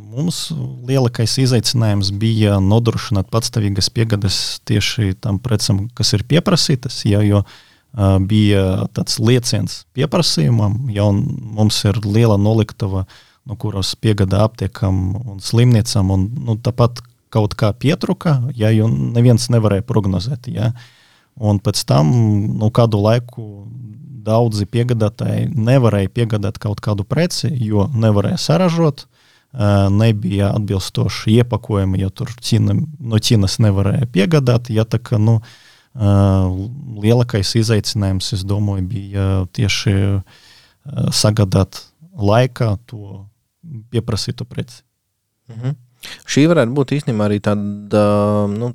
Mums 0.07 0.47
lielākais 0.89 1.35
izaicinājums 1.43 2.09
bija 2.17 2.55
nodrošināt 2.63 3.27
patstāvīgas 3.33 3.91
piegādes 3.93 4.37
tieši 4.65 5.13
tam 5.21 5.37
precam, 5.41 5.83
kas 5.97 6.15
ir 6.17 6.23
pieprasītas. 6.25 7.03
Ja, 7.05 7.21
jo 7.21 7.43
uh, 7.43 7.57
bija 7.97 8.85
tāds 8.93 9.17
lieciens 9.17 9.81
pieprasījumam, 9.97 10.85
ja 10.93 11.07
mums 11.09 11.79
ir 11.87 11.97
liela 12.05 12.37
noliktava, 12.37 13.07
no 13.47 13.57
kuras 13.57 13.95
piegādā 13.97 14.43
aptiekam 14.45 15.15
un 15.17 15.41
slimnīcām, 15.41 16.11
un 16.13 16.27
nu, 16.45 16.57
tāpat 16.61 17.01
kaut 17.33 17.55
kā 17.57 17.71
pietruka, 17.73 18.37
ja 18.55 18.69
jau 18.71 18.87
neviens 18.91 19.49
nevarēja 19.49 19.85
prognozēt. 19.87 20.49
Ja. 20.51 20.71
Un 21.37 21.59
pēc 21.63 21.83
tam 21.89 22.11
nu, 22.59 22.69
kādu 22.73 23.01
laiku 23.01 23.67
daudzi 24.27 24.67
piegādātāji 24.69 25.49
nevarēja 25.55 26.11
piegādāt 26.13 26.57
kaut 26.61 26.81
kādu 26.83 27.05
preci, 27.07 27.49
jo 27.49 27.87
nevarēja 27.95 28.37
saražot, 28.41 29.07
nebija 29.89 30.51
atbilstoši 30.53 31.39
iepakojumi, 31.39 32.01
jo 32.03 32.11
tur 32.13 32.33
cina, 32.43 32.75
no 32.75 33.17
Ķīnas 33.17 33.57
nevarēja 33.63 34.09
piegādāt. 34.11 34.69
Ja, 34.75 34.83
tā, 34.85 34.99
ka, 35.01 35.17
nu, 35.21 35.39
uh, 35.39 35.66
lielākais 35.97 37.55
izaicinājums, 37.57 38.31
es 38.37 38.45
domāju, 38.45 38.85
bija 38.91 39.27
tieši 39.55 39.95
sagādāt 41.13 41.81
laikā 42.17 42.75
to 42.89 43.25
pieprasītu 43.91 44.45
preci. 44.47 44.83
Mhm. 45.51 45.77
Šī 46.29 46.45
varētu 46.51 46.75
būt 46.77 46.93
īstenībā 46.99 47.25
arī 47.25 47.39
tāda, 47.43 48.03
nu, 48.51 48.71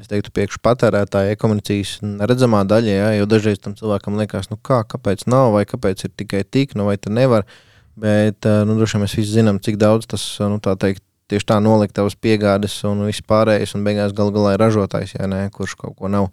es 0.00 0.06
teiktu, 0.10 0.30
priekšpatērētāja 0.36 1.34
e-komunikācijas 1.34 1.98
neredzamā 2.04 2.62
daļa, 2.68 2.92
ja, 2.94 3.08
jo 3.18 3.26
dažreiz 3.30 3.58
tam 3.62 3.74
cilvēkam 3.78 4.18
liekas, 4.20 4.50
nu 4.52 4.58
kā, 4.62 4.82
kāpēc 4.86 5.26
nav, 5.26 5.50
vai 5.56 5.64
kāpēc 5.68 6.06
ir 6.06 6.12
tikai 6.14 6.44
tik, 6.44 6.76
nu 6.78 6.86
vai 6.86 6.94
te 7.00 7.10
nevar, 7.10 7.46
bet, 7.98 8.46
nu, 8.46 8.76
droši 8.78 8.96
vien 8.96 9.04
mēs 9.06 9.16
visi 9.18 9.34
zinām, 9.34 9.58
cik 9.62 9.80
daudz 9.82 10.06
tas, 10.12 10.24
nu, 10.46 10.60
tā 10.62 10.76
teikt, 10.78 11.02
tieši 11.30 11.48
tā 11.48 11.58
nolikt 11.62 11.96
tavas 11.96 12.16
piegādes 12.18 12.76
un 12.88 13.04
viss 13.06 13.24
pārējais, 13.26 13.74
un 13.76 13.84
beigās 13.86 14.14
gal 14.16 14.32
galā 14.34 14.54
ir 14.54 14.62
ražotājs, 14.62 15.16
ja 15.18 15.28
ne, 15.30 15.46
kurš 15.54 15.76
kaut 15.80 15.96
ko 15.98 16.10
nav 16.12 16.30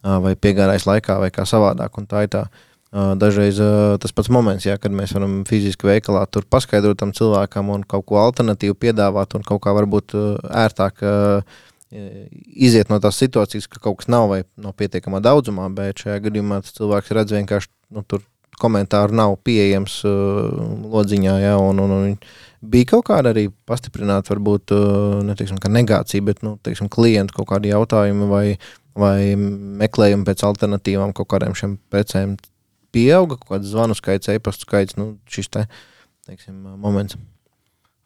vai 0.00 0.34
piegādājis 0.36 0.88
laikā, 0.88 1.18
vai 1.20 1.30
kā 1.34 1.44
savādāk. 1.48 1.98
Tā 2.08 2.24
ir 2.24 2.32
tā. 2.32 2.44
Dažreiz 2.90 3.60
tas 4.02 4.14
pats 4.16 4.30
moments, 4.32 4.64
ja, 4.66 4.74
kad 4.80 4.90
mēs 4.90 5.12
varam 5.14 5.42
fiziski 5.46 5.86
veikalā 5.86 6.24
tur 6.26 6.42
paskaidrot 6.50 6.98
tam 6.98 7.12
cilvēkam 7.14 7.68
un 7.70 7.84
kaut 7.86 8.08
ko 8.08 8.18
alternatīvu 8.18 8.74
piedāvāt, 8.80 9.36
un 9.38 9.44
kaut 9.46 9.60
kā 9.62 9.74
varbūt 9.76 10.16
ērtāk 10.64 11.04
iziet 11.90 12.90
no 12.90 12.98
tās 13.02 13.20
situācijas, 13.20 13.68
ka 13.70 13.78
kaut 13.82 14.00
kas 14.00 14.10
nav 14.10 14.28
vai 14.32 14.40
nav 14.58 14.74
pietiekamā 14.78 15.20
daudzumā, 15.22 15.68
bet 15.74 16.02
šajā 16.02 16.18
gadījumā 16.26 16.62
cilvēks 16.66 17.14
redz 17.14 17.36
vienkārši, 17.36 17.70
nu, 17.94 18.02
tur 18.02 18.24
komentāru 18.60 19.16
nav 19.16 19.34
pieejams 19.46 20.00
lodziņā, 20.04 21.34
ja, 21.42 21.56
un, 21.60 21.82
un, 21.82 21.96
un 21.96 22.14
Bija 22.60 22.90
kaut 22.90 23.06
kāda 23.08 23.32
arī 23.32 23.46
pastiprināta, 23.68 24.34
varbūt 24.34 24.72
uh, 24.76 25.20
neteiksim, 25.24 25.56
negācija, 25.72 26.24
bet 26.26 26.42
nu, 26.44 26.58
teiksim, 26.60 26.90
klientu 26.92 27.38
kaut 27.38 27.48
kādi 27.54 27.70
jautājumi 27.72 28.26
vai, 28.28 28.44
vai 29.00 29.32
meklējumi 29.80 30.26
pēc 30.28 30.44
alternatīvām 30.44 31.14
kaut 31.16 31.30
kādiem 31.32 31.56
šiem 31.56 31.78
precēm 31.92 32.34
pieauga, 32.92 33.38
kaut 33.40 33.54
kāds 33.54 33.72
zvanu 33.72 33.96
skaits, 33.96 34.28
e-pastu 34.28 34.68
skaits, 34.68 34.98
nu, 35.00 35.14
šis 35.32 35.48
te, 35.56 35.64
teiksim, 36.28 36.58
moments. 36.82 37.16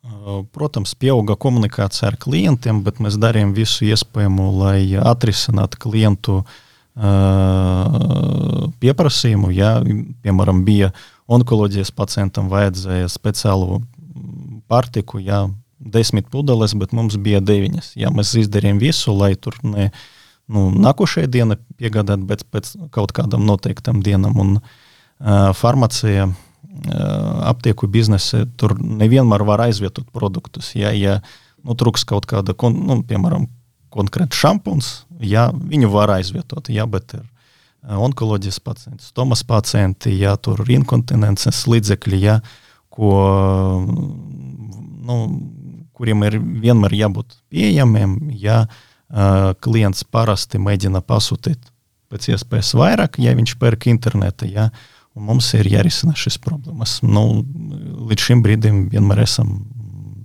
Uh, 0.04 0.44
protams, 0.54 0.94
pieauga 0.94 1.34
komunikācija 1.40 2.12
ar 2.12 2.20
klientiem, 2.22 2.84
bet 2.86 3.02
mēs 3.02 3.18
darījām 3.18 3.56
visu 3.58 3.88
iespējamo, 3.88 4.52
lai 4.60 4.78
atrisinātu 5.02 5.82
klientu 5.82 6.44
uh, 6.44 6.56
pieprasījumu. 8.80 9.50
Ja, 9.54 9.76
piemēram, 10.22 10.64
bija 10.66 10.92
onkoloģijas 11.26 11.90
pacientam 11.96 12.50
vajadzēja 12.52 13.08
speciālu 13.10 13.80
pārtiku, 14.70 15.18
jā, 15.22 15.48
desmit 15.78 16.30
pudeles, 16.32 16.74
bet 16.78 16.94
mums 16.96 17.16
bija 17.20 17.42
deviņas. 17.44 17.94
Jā, 18.00 18.12
mēs 18.14 18.34
izdarījām 18.44 18.80
visu, 18.82 19.14
lai 19.16 19.34
tur 19.36 19.58
ne 19.66 19.90
nu, 20.44 20.68
nākošajā 20.70 21.28
dienā 21.32 21.56
piegādātu, 21.80 22.26
bet 22.28 22.44
pēc 22.52 22.74
kaut 22.94 23.14
kādam 23.16 23.46
noteiktam 23.48 24.02
dienam. 24.04 24.36
Un 24.40 24.58
uh, 24.58 25.52
farmacija, 25.56 26.28
uh, 26.28 26.36
aptieku 27.48 27.88
biznese, 27.90 28.44
tur 28.60 28.76
nevienmēr 28.78 29.44
var 29.48 29.64
aizvietot 29.66 30.08
produktus. 30.12 30.74
Jā, 30.76 30.92
ja 30.92 31.20
nu, 31.64 31.76
trūks 31.76 32.04
kaut 32.08 32.28
kāda, 32.30 32.56
nu, 32.76 33.00
piemēram, 33.08 33.48
konkrēta 33.94 34.36
šampūns, 34.36 35.03
jā, 35.26 35.48
viņu 35.52 35.90
var 35.92 36.14
aizvietot, 36.18 36.70
jā, 36.72 36.86
bet 36.90 37.16
ir 37.18 37.24
onkoloģijas 37.84 38.60
pacienti, 38.64 39.04
stomas 39.04 39.44
pacienti, 39.44 40.14
jā, 40.22 40.32
tur 40.40 40.62
inkontinences 40.72 41.66
līdzekļi, 41.68 42.20
jā, 42.22 42.38
ko 42.94 43.12
nu, 45.04 45.18
kuriem 45.94 46.24
ir 46.26 46.38
vienmēr 46.40 46.96
jābūt 46.96 47.36
pieejamiem, 47.52 48.16
ja 48.40 48.64
uh, 48.64 49.52
klients 49.62 50.04
parasti 50.04 50.60
mēģina 50.62 51.02
pasūtīt 51.04 51.70
pēc 52.12 52.30
iespējas 52.34 52.74
vairāk, 52.78 53.18
ja 53.22 53.34
viņš 53.36 53.56
pērk 53.60 53.88
internetā. 53.92 54.48
Ja? 54.50 54.68
Mums 55.14 55.52
ir 55.58 55.68
jārisina 55.70 56.14
šis 56.18 56.38
problēmas. 56.42 56.98
Nu, 57.06 57.44
līdz 58.10 58.28
šim 58.28 58.42
brīdim 58.44 58.86
vienmēr 58.92 59.24
esam 59.26 59.60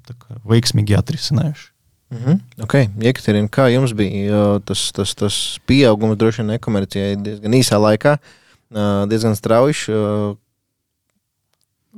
kā, 0.09 0.39
veiksmīgi 0.49 0.97
atrisinājuši. 0.97 1.69
Mm 2.09 2.17
-hmm. 2.17 2.63
okay. 2.63 2.89
Jekaterina, 2.97 3.47
kā 3.47 3.67
jums 3.73 3.93
bija 3.93 4.59
tas, 4.65 4.91
tas, 4.91 5.15
tas 5.15 5.59
pieaugums 5.65 6.17
droši 6.17 6.41
vien 6.41 6.51
e-komercijai 6.51 7.15
diezgan 7.15 7.51
īsā 7.53 7.77
laikā, 7.77 8.17
diezgan 9.09 9.35
strauji? 9.35 9.73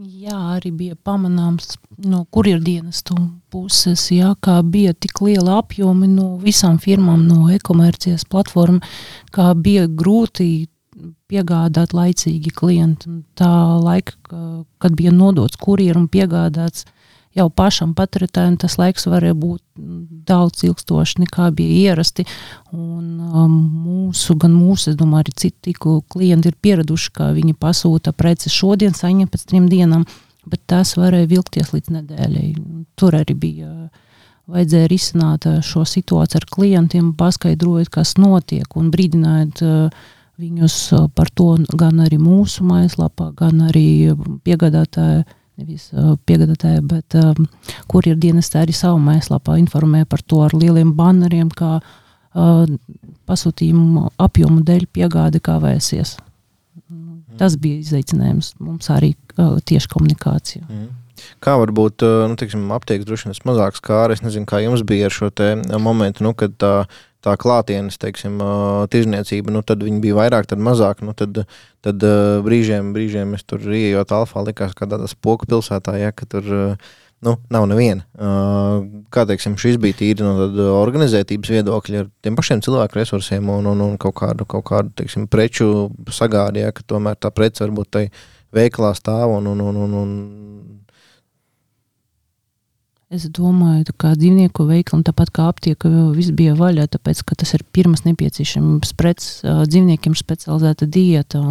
Jā, 0.02 0.38
arī 0.56 0.72
bija 0.72 0.96
pamanāms 0.96 1.78
no 1.98 2.26
kurjerdienestu 2.30 3.16
puses, 3.50 4.12
jā, 4.12 4.36
kā 4.40 4.62
bija 4.64 4.94
tik 4.94 5.22
liela 5.22 5.58
apjomi 5.60 6.08
no 6.08 6.38
visām 6.38 6.80
firmām, 6.80 7.28
no 7.28 7.50
e-komercijas 7.50 8.26
platformām, 8.26 8.82
kā 9.32 9.54
bija 9.54 9.88
grūti 9.88 10.68
piegādāt 11.28 11.94
laicīgi 11.94 12.52
klientu. 12.56 13.22
Tā 13.36 13.52
laika, 13.84 14.14
kad 14.78 14.92
bija 14.96 15.12
nodots 15.12 15.58
kurjeram 15.58 16.02
un 16.02 16.08
piegādāts, 16.08 16.86
uh, 16.86 17.01
jau 17.38 17.48
pašam 17.54 17.94
patērētājam 17.98 18.58
tas 18.60 18.78
laiks 18.80 19.08
varēja 19.10 19.36
būt 19.38 19.62
daudz 20.28 20.66
ilgstošs 20.68 21.18
nekā 21.22 21.50
bija 21.56 21.92
ierasti. 21.92 22.26
Un, 22.76 23.20
um, 23.20 23.56
mūsu, 23.86 24.36
gan 24.40 24.54
mūsu, 24.56 24.92
es 24.92 25.00
domāju, 25.00 25.26
arī 25.28 25.54
tīklu 25.68 26.02
klienti 26.12 26.52
ir 26.52 26.60
pieraduši, 26.62 27.12
ka 27.16 27.32
viņi 27.36 27.56
pasūta 27.60 28.14
preci 28.16 28.52
šodien, 28.52 28.96
saņem 28.98 29.32
pēc 29.32 29.48
trim 29.50 29.68
dienām, 29.72 30.06
bet 30.50 30.64
tas 30.70 30.96
varēja 31.00 31.30
vilkties 31.32 31.74
līdz 31.76 31.98
nedēļai. 32.00 32.48
Tur 33.00 33.20
arī 33.22 33.38
bija. 33.48 33.74
Vajadzēja 34.52 34.88
risināt 34.92 35.46
uh, 35.48 35.60
šo 35.64 35.86
situāciju 35.88 36.42
ar 36.42 36.48
klientiem, 36.52 37.12
paskaidrojot, 37.16 37.92
kas 37.94 38.18
notiek, 38.20 38.66
un 38.76 38.90
brīdināt 38.92 39.62
uh, 39.64 40.10
viņus 40.42 40.78
uh, 40.98 41.06
par 41.16 41.30
to 41.32 41.54
gan 41.78 42.02
arī 42.04 42.18
mūsu 42.20 42.66
mājaslapā, 42.68 43.30
gan 43.38 43.62
arī 43.70 44.12
piegādātāju 44.44 45.24
nevis 45.60 45.90
uh, 45.94 46.16
piegādātāja, 46.28 46.82
bet 46.86 47.18
um, 47.20 47.48
kur 47.92 48.08
ir 48.08 48.20
dienestā 48.22 48.64
arī 48.64 48.76
savu 48.76 49.02
mājaslapā 49.04 49.58
informē 49.62 50.06
par 50.10 50.24
to 50.24 50.42
ar 50.46 50.56
lieliem 50.58 50.94
banneriem, 50.98 51.52
kā 51.52 51.78
uh, 51.82 52.64
pasūtījumu 53.30 54.08
apjomu 54.22 54.64
dēļ 54.68 54.88
piegāde 54.94 55.42
kavēsies. 55.44 56.16
Mm. 56.88 57.20
Tas 57.42 57.58
bija 57.60 57.82
izaicinājums 57.84 58.56
mums 58.64 58.90
arī 58.94 59.14
uh, 59.38 59.60
tieši 59.60 59.92
komunikācija. 59.92 60.66
Mm. 60.70 60.90
Kā 61.44 61.54
var 61.60 61.70
būt, 61.76 62.02
nu, 62.02 62.34
teiksim, 62.40 62.64
aptiekas 62.74 63.06
droši 63.06 63.28
vien 63.30 63.36
mazāks 63.46 63.84
kā 63.84 64.00
ar, 64.08 64.14
es 64.16 64.24
nezinu, 64.26 64.48
kā 64.50 64.58
jums 64.64 64.82
bija 64.88 65.06
ar 65.06 65.14
šo 65.14 65.30
momentu, 65.78 66.24
nu, 66.26 66.32
kad 66.34 66.56
tā 66.58 66.72
uh, 66.82 67.02
tā 67.26 67.36
klātienes, 67.40 68.00
teiksim, 68.02 68.40
tirzniecība, 68.92 69.54
nu, 69.54 69.62
tad 69.66 69.84
viņi 69.86 70.02
bija 70.04 70.18
vairāk, 70.18 70.50
tad 70.50 70.64
mazāk. 70.64 71.04
Nu, 71.06 71.14
tad, 71.18 71.44
tad 71.86 72.08
brīžiem, 72.46 72.92
brīžiem 72.96 73.36
es 73.38 73.46
tur 73.46 73.62
ienākot 73.62 74.16
alfā, 74.22 74.44
likās, 74.48 74.74
ka 74.78 74.90
tādā 74.90 75.10
spoku 75.12 75.50
pilsētā, 75.50 75.98
ja, 76.02 76.12
tur 76.26 76.50
nu, 77.22 77.36
nav 77.54 77.68
neviena. 77.70 78.06
Kā 79.14 79.26
teiksim, 79.30 79.58
šis 79.62 79.78
bija 79.82 80.00
tīri 80.02 80.26
no 80.26 80.74
organizētības 80.82 81.54
viedokļa, 81.56 82.04
ar 82.04 82.12
tiem 82.26 82.38
pašiem 82.38 82.64
cilvēku 82.66 83.00
resursiem 83.00 83.50
un, 83.54 83.70
un, 83.70 83.86
un 83.86 83.98
kaut 84.02 84.18
kādu, 84.24 84.48
kaut 84.50 84.66
kādu 84.72 84.94
teiksim, 85.02 85.30
preču 85.32 85.92
sagādi, 86.10 86.66
ja, 86.66 86.74
ka 86.76 86.86
tomēr 86.88 87.20
tā 87.22 87.34
prece 87.34 87.66
varbūt 87.66 87.94
tai 87.94 88.06
veiklā 88.56 88.96
stāv 88.98 89.38
un, 89.38 89.48
un, 89.54 89.62
un, 89.70 89.78
un, 89.86 89.98
un 90.02 90.16
Es 93.12 93.26
domāju, 93.28 93.92
ka 94.00 94.14
dzīvnieku 94.16 94.64
veikali, 94.70 95.04
tāpat 95.04 95.34
kā 95.36 95.50
aptiekā, 95.52 95.90
viss 96.16 96.32
bija 96.32 96.54
vaļā, 96.56 96.86
tāpēc 96.94 97.26
ka 97.28 97.36
tas 97.42 97.50
ir 97.58 97.66
pirmās 97.76 98.06
nepieciešamības 98.06 98.94
preces 98.96 99.42
dzīvniekiem 99.44 100.16
specializēta 100.16 100.88
dieta. 100.88 101.42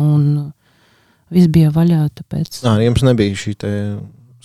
Viss 1.30 1.50
bija 1.52 1.68
vaļā. 1.74 2.06
Tāpēc... 2.16 2.62
À, 2.64 2.78
jums 2.80 3.04
nebija 3.04 3.36
šī 3.36 3.52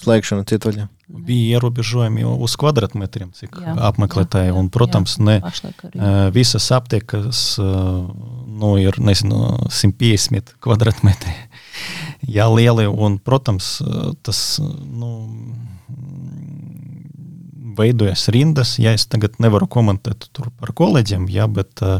slēgšana 0.04 0.44
cietvaļā. 0.50 0.90
Bija 1.06 1.56
ierobežojumi 1.56 2.26
uz 2.26 2.56
kvadrātmetriem, 2.60 3.30
cik 3.38 3.62
jā, 3.64 3.76
apmeklētāji. 3.88 4.52
Un, 4.58 4.68
protams, 4.74 5.16
jā, 5.16 5.40
ne 5.94 6.12
visas 6.36 6.68
aptiekas 6.76 7.46
nu, 7.62 8.74
ir 8.82 9.00
nezinu, 9.00 9.70
150 9.70 10.58
kvadrātmetri. 10.66 11.38
Jā, 12.36 12.48
lieli. 12.50 12.88
Un, 12.90 13.20
protams, 13.22 13.78
tas. 14.26 14.40
Nu, 14.60 15.12
veidojas 17.78 18.28
rindas. 18.34 18.76
Ja 18.82 18.96
es 18.96 19.08
tagad 19.12 19.40
nevaru 19.44 19.68
komentēt 19.72 20.30
par 20.60 20.74
kolēģiem, 20.78 21.28
ja, 21.34 21.48
bet 21.52 21.84
uh, 21.86 22.00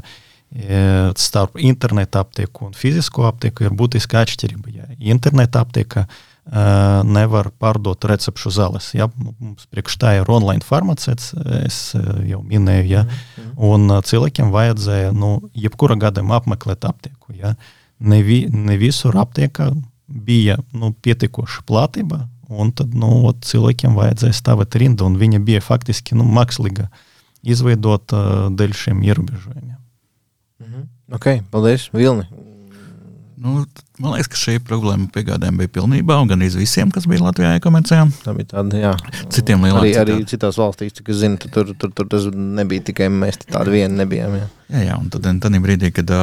starp 1.20 1.60
internetu 1.60 2.22
aptieku 2.22 2.70
un 2.70 2.78
fizisko 2.78 3.26
aptieku 3.30 3.68
ir 3.68 3.76
būtiska 3.76 4.24
atšķirība. 4.24 4.74
Ja. 4.76 4.88
Interneta 5.16 5.64
aptieka 5.66 6.06
uh, 6.06 6.16
nevar 7.04 7.50
pārdot 7.60 8.06
recepšu 8.08 8.54
zāles. 8.54 8.92
Ja. 8.96 9.10
Mums 9.18 9.66
priekš 9.72 9.98
tā 10.02 10.14
ir 10.20 10.30
online 10.32 10.64
farmaceits, 10.66 11.34
es 11.64 11.80
jau 12.28 12.44
minēju, 12.46 12.86
ja. 12.92 13.04
Mm. 13.06 13.50
un 13.70 13.98
cilvēkiem 14.06 14.54
vajadzēja 14.54 15.16
nu, 15.16 15.38
jebkura 15.54 15.98
gadījumā 16.00 16.40
apmeklēt 16.42 16.88
aptieku. 16.88 17.36
Ja. 17.36 17.56
Ne, 18.00 18.22
vi, 18.24 18.46
ne 18.52 18.78
visur 18.78 19.16
aptiekā 19.18 19.72
bija 20.06 20.58
nu, 20.76 20.92
pietiekoša 20.94 21.64
platība, 21.68 22.26
Un 22.50 22.72
tad 22.78 22.94
nu, 22.94 23.32
cilvēkiem 23.42 23.96
vajadzēja 23.98 24.38
stāvēt 24.38 24.78
rindā, 24.82 25.06
un 25.08 25.18
viņa 25.18 25.40
bija 25.46 25.62
faktiski 25.66 26.18
nu, 26.18 26.28
mākslīga 26.30 26.90
izveidota 27.46 28.18
uh, 28.18 28.50
dēļ 28.54 28.76
šiem 28.78 29.02
ierobežojumiem. 29.06 29.78
Mm 30.60 30.66
-hmm. 30.66 30.86
Ok, 31.16 31.26
paldies, 31.52 31.90
Vilni. 31.94 32.26
Nu, 33.36 33.66
man 34.00 34.14
liekas, 34.14 34.30
ka 34.32 34.38
šī 34.40 34.54
problēma 34.64 35.10
piegādēm 35.12 35.58
bija 35.60 35.72
pilnībā, 35.76 36.16
un 36.24 36.30
gan 36.30 36.40
arī 36.40 36.62
visiem, 36.62 36.92
kas 36.94 37.04
bija 37.10 37.26
Latvijā 37.26 37.58
e-komercijā. 37.58 38.06
Tā 38.24 38.32
bija 38.38 38.48
tāda, 38.54 38.80
jā. 38.80 38.92
Citiem 39.34 39.66
lielākiem. 39.66 39.98
Arī, 40.00 40.14
arī 40.16 40.28
citās 40.30 40.56
valstīs, 40.60 40.94
cik 40.96 41.12
es 41.12 41.20
zinu, 41.20 41.40
tur, 41.44 41.74
tur, 41.76 41.92
tur 41.92 42.08
tas 42.14 42.30
nebija 42.32 42.86
tikai 42.88 43.10
mēs 43.12 43.42
tādi 43.44 43.74
vieni 43.74 44.00
nebijām. 44.00 44.38
Jā. 44.40 44.48
Jā, 44.72 44.84
jā, 44.88 44.96
un 44.98 45.10
tad, 45.12 45.28
tad 45.44 45.58
brīdī, 45.62 45.92
kad 45.94 46.14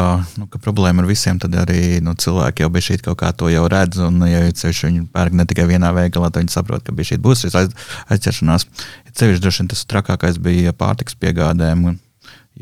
nu, 0.40 0.48
ka 0.50 0.60
problēma 0.62 1.04
ar 1.04 1.10
visiem, 1.10 1.36
tad 1.42 1.52
arī 1.60 2.00
nu, 2.02 2.14
cilvēki 2.18 2.64
jau 2.64 2.70
bija 2.72 2.88
šī 2.88 2.96
kaut 3.04 3.20
kā 3.20 3.28
to 3.36 3.52
jau 3.52 3.66
redz. 3.70 4.00
Un, 4.08 4.16
ja 4.30 4.40
ceļš 4.62 4.80
viņi 4.88 5.04
pērk 5.12 5.36
ne 5.36 5.46
tikai 5.52 5.68
vienā 5.68 5.92
veikalā, 5.98 6.32
tad 6.32 6.46
viņi 6.46 6.56
saprot, 6.56 6.86
ka 6.86 6.96
šī 6.96 7.20
būs 7.22 7.44
šīs 7.44 7.58
aiz, 7.60 7.76
aizķeršanās. 8.08 8.66
Ja 9.04 9.14
ceļš 9.20 9.44
droši 9.44 9.62
vien 9.62 9.70
tas 9.74 9.84
trakākais 9.92 10.40
bija 10.42 10.72
pārtiks 10.72 11.20
piegādēm, 11.20 11.92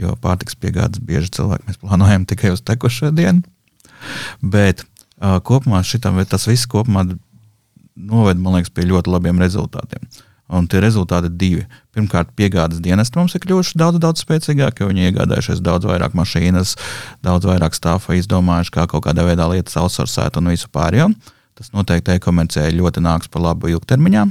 jo 0.02 0.18
pārtiks 0.20 0.58
piegādes 0.58 1.00
bieži 1.06 1.32
cilvēki 1.38 1.70
mēs 1.70 1.80
plānojam 1.80 2.28
tikai 2.28 2.52
uz 2.56 2.66
tekušo 2.66 3.14
dienu. 3.14 3.46
Bet 4.40 4.84
uh, 4.84 5.38
kopumā 5.44 5.82
šitam, 5.86 6.20
tas 6.28 6.48
viss 6.48 6.68
kopumā 6.70 7.06
noved, 8.00 8.40
liekas, 8.40 8.72
pie 8.74 8.88
ļoti 8.88 9.12
labiem 9.12 9.40
rezultātiem. 9.42 10.04
Un 10.50 10.66
tie 10.66 10.80
rezultāti 10.82 11.28
ir 11.30 11.36
divi. 11.38 11.64
Pirmkārt, 11.94 12.32
piegādes 12.34 12.80
dienesti 12.82 13.20
mums 13.20 13.36
ir 13.38 13.42
kļuvuši 13.44 13.78
daudz, 13.78 14.00
daudz 14.02 14.24
spēcīgāki, 14.24 14.88
viņi 14.88 15.06
iegādājušies 15.10 15.62
daudz 15.62 15.86
vairāk 15.86 16.16
mašīnas, 16.18 16.74
daudz 17.22 17.46
vairāk 17.46 17.76
stāfa, 17.78 18.16
izdomājuši, 18.18 18.74
kā 18.74 18.88
kaut 18.90 19.04
kādā 19.06 19.26
veidā 19.28 19.46
lietas 19.52 19.78
outsourcēt 19.78 20.40
un 20.40 20.50
visu 20.50 20.66
pārējo. 20.74 21.06
Tas 21.54 21.70
noteikti 21.76 22.16
e-komercijai 22.16 22.74
ļoti 22.74 23.02
nāks 23.04 23.30
par 23.30 23.44
labu 23.46 23.70
ilgtermiņā. 23.70 24.26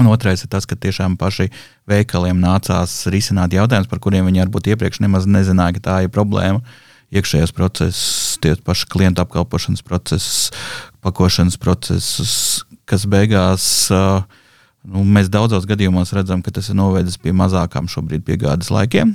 Un 0.00 0.08
otrais 0.08 0.40
ir 0.44 0.48
tas, 0.52 0.64
ka 0.68 0.76
tiešām 0.76 1.18
paši 1.20 1.50
veikaliem 1.88 2.38
nācās 2.40 2.94
risināt 3.12 3.52
jautājumus, 3.56 3.90
par 3.90 4.00
kuriem 4.04 4.28
viņi 4.28 4.44
varbūt 4.46 4.70
iepriekš 4.72 5.02
nemaz 5.04 5.28
nezināja, 5.28 5.76
ka 5.76 5.84
tā 5.84 5.96
ir 6.06 6.12
problēma. 6.12 6.62
Iekšējos 7.12 7.52
procesus, 7.52 8.38
tie 8.40 8.54
paši 8.56 8.88
klientu 8.92 9.20
apkalpošanas 9.24 9.84
procesus, 9.84 10.52
pakošanas 11.04 11.58
procesus, 11.60 12.34
kas 12.88 13.04
beigās 13.10 13.66
uh, 13.92 14.24
Nu, 14.82 15.04
mēs 15.06 15.28
daudzos 15.30 15.66
gadījumos 15.70 16.10
redzam, 16.16 16.40
ka 16.42 16.50
tas 16.54 16.68
ir 16.70 16.76
novedis 16.78 17.18
pie 17.22 17.34
mazākām 17.36 17.86
šobrīd 17.90 18.24
piegādes 18.26 18.70
laikiem. 18.74 19.14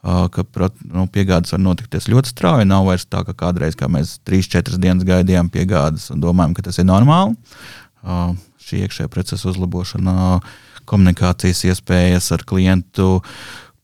Ka 0.00 0.44
nu, 0.88 1.04
piegādes 1.12 1.52
var 1.52 1.60
notikties 1.60 2.08
ļoti 2.08 2.32
strauji. 2.32 2.68
Nav 2.70 2.86
vairs 2.88 3.04
tā, 3.04 3.20
ka 3.26 3.34
kādreiz 3.36 3.76
kā 3.76 3.90
mēs 3.92 4.16
3-4 4.28 4.80
dienas 4.80 5.04
gaidījām 5.04 5.50
piegādes 5.52 6.08
un 6.14 6.22
domājam, 6.24 6.54
ka 6.56 6.64
tas 6.70 6.80
ir 6.80 6.88
normāli. 6.88 7.36
Šī 8.64 8.84
iekšējā 8.86 9.10
procesa 9.12 9.50
uzlabošana, 9.50 10.38
komunikācijas 10.88 11.66
iespējas 11.68 12.30
ar 12.32 12.46
klientu, 12.48 13.18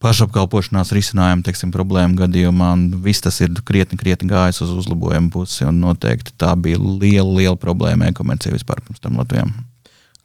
pašapkalpošanās 0.05 0.93
risinājumu, 0.95 1.45
teiksim, 1.47 1.73
problēmu 1.75 2.19
gadījumā. 2.19 2.71
Viss 3.05 3.25
tas 3.25 3.41
ir 3.45 3.55
krietni, 3.67 3.99
krietni 4.01 4.29
gājis 4.31 4.63
uz 4.67 4.73
uzlabojumu 4.83 5.33
pusi. 5.35 5.67
Noteikti 5.73 6.35
tā 6.41 6.53
bija 6.61 6.81
liela, 6.81 7.31
liela 7.31 7.57
problēma 7.61 8.11
e-komercijai 8.11 8.59
vispār 8.59 8.83
pirms 8.85 9.03
tam 9.05 9.21
Latvijā. 9.21 9.47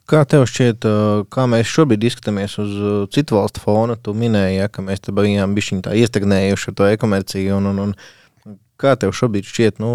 Kā 0.10 0.24
tev 0.26 0.48
šķiet, 0.50 0.88
kā 1.30 1.46
mēs 1.50 1.70
šobrīd 1.70 2.08
izskatāmies 2.10 2.56
uz 2.62 2.72
citu 3.14 3.38
valstu 3.38 3.62
fona? 3.62 3.94
Tu 3.94 4.16
minēji, 4.18 4.58
ja, 4.58 4.70
ka 4.74 4.82
mēs 4.82 5.04
tam 5.06 5.20
bijām 5.20 5.54
bijuši 5.54 5.84
tā 5.86 5.94
iestagnējuši 6.02 6.72
ar 6.72 6.78
to 6.80 6.88
e-komerciju. 6.90 7.60
Un, 7.60 7.70
un, 7.70 7.84
un, 7.86 8.56
kā 8.82 8.96
tev 8.98 9.14
šobrīd 9.14 9.46
šķiet, 9.46 9.84
nu, 9.84 9.92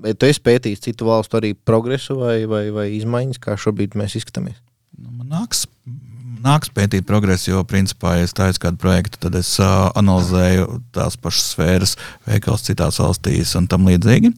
vai 0.00 0.12
tu 0.12 0.28
esi 0.28 0.44
pētījis 0.44 0.84
citu 0.84 1.08
valstu 1.08 1.40
arī 1.40 1.54
progresu 1.56 2.18
vai, 2.20 2.42
vai, 2.50 2.66
vai 2.76 2.90
izmaiņas, 2.98 3.40
kā 3.40 3.56
šobrīd 3.60 3.96
mēs 3.96 4.18
izskatāmies? 4.20 4.60
Nu, 5.00 5.08
man 5.14 5.32
nāks 5.32 5.64
nāks 6.44 6.72
pētīt 6.74 7.06
progresu, 7.08 7.52
jo, 7.52 7.62
principā, 7.68 8.16
ja 8.18 8.28
es 8.28 8.34
taisu 8.36 8.62
kādu 8.62 8.80
projektu, 8.80 9.20
tad 9.26 9.36
es 9.38 9.52
uh, 9.62 9.90
analizēju 9.98 10.80
tās 10.94 11.18
pašas 11.20 11.52
sfēras, 11.54 11.96
veikals 12.28 12.64
citās 12.66 13.00
valstīs 13.02 13.54
un 13.58 13.68
tam 13.70 13.88
līdzīgi. 13.88 14.32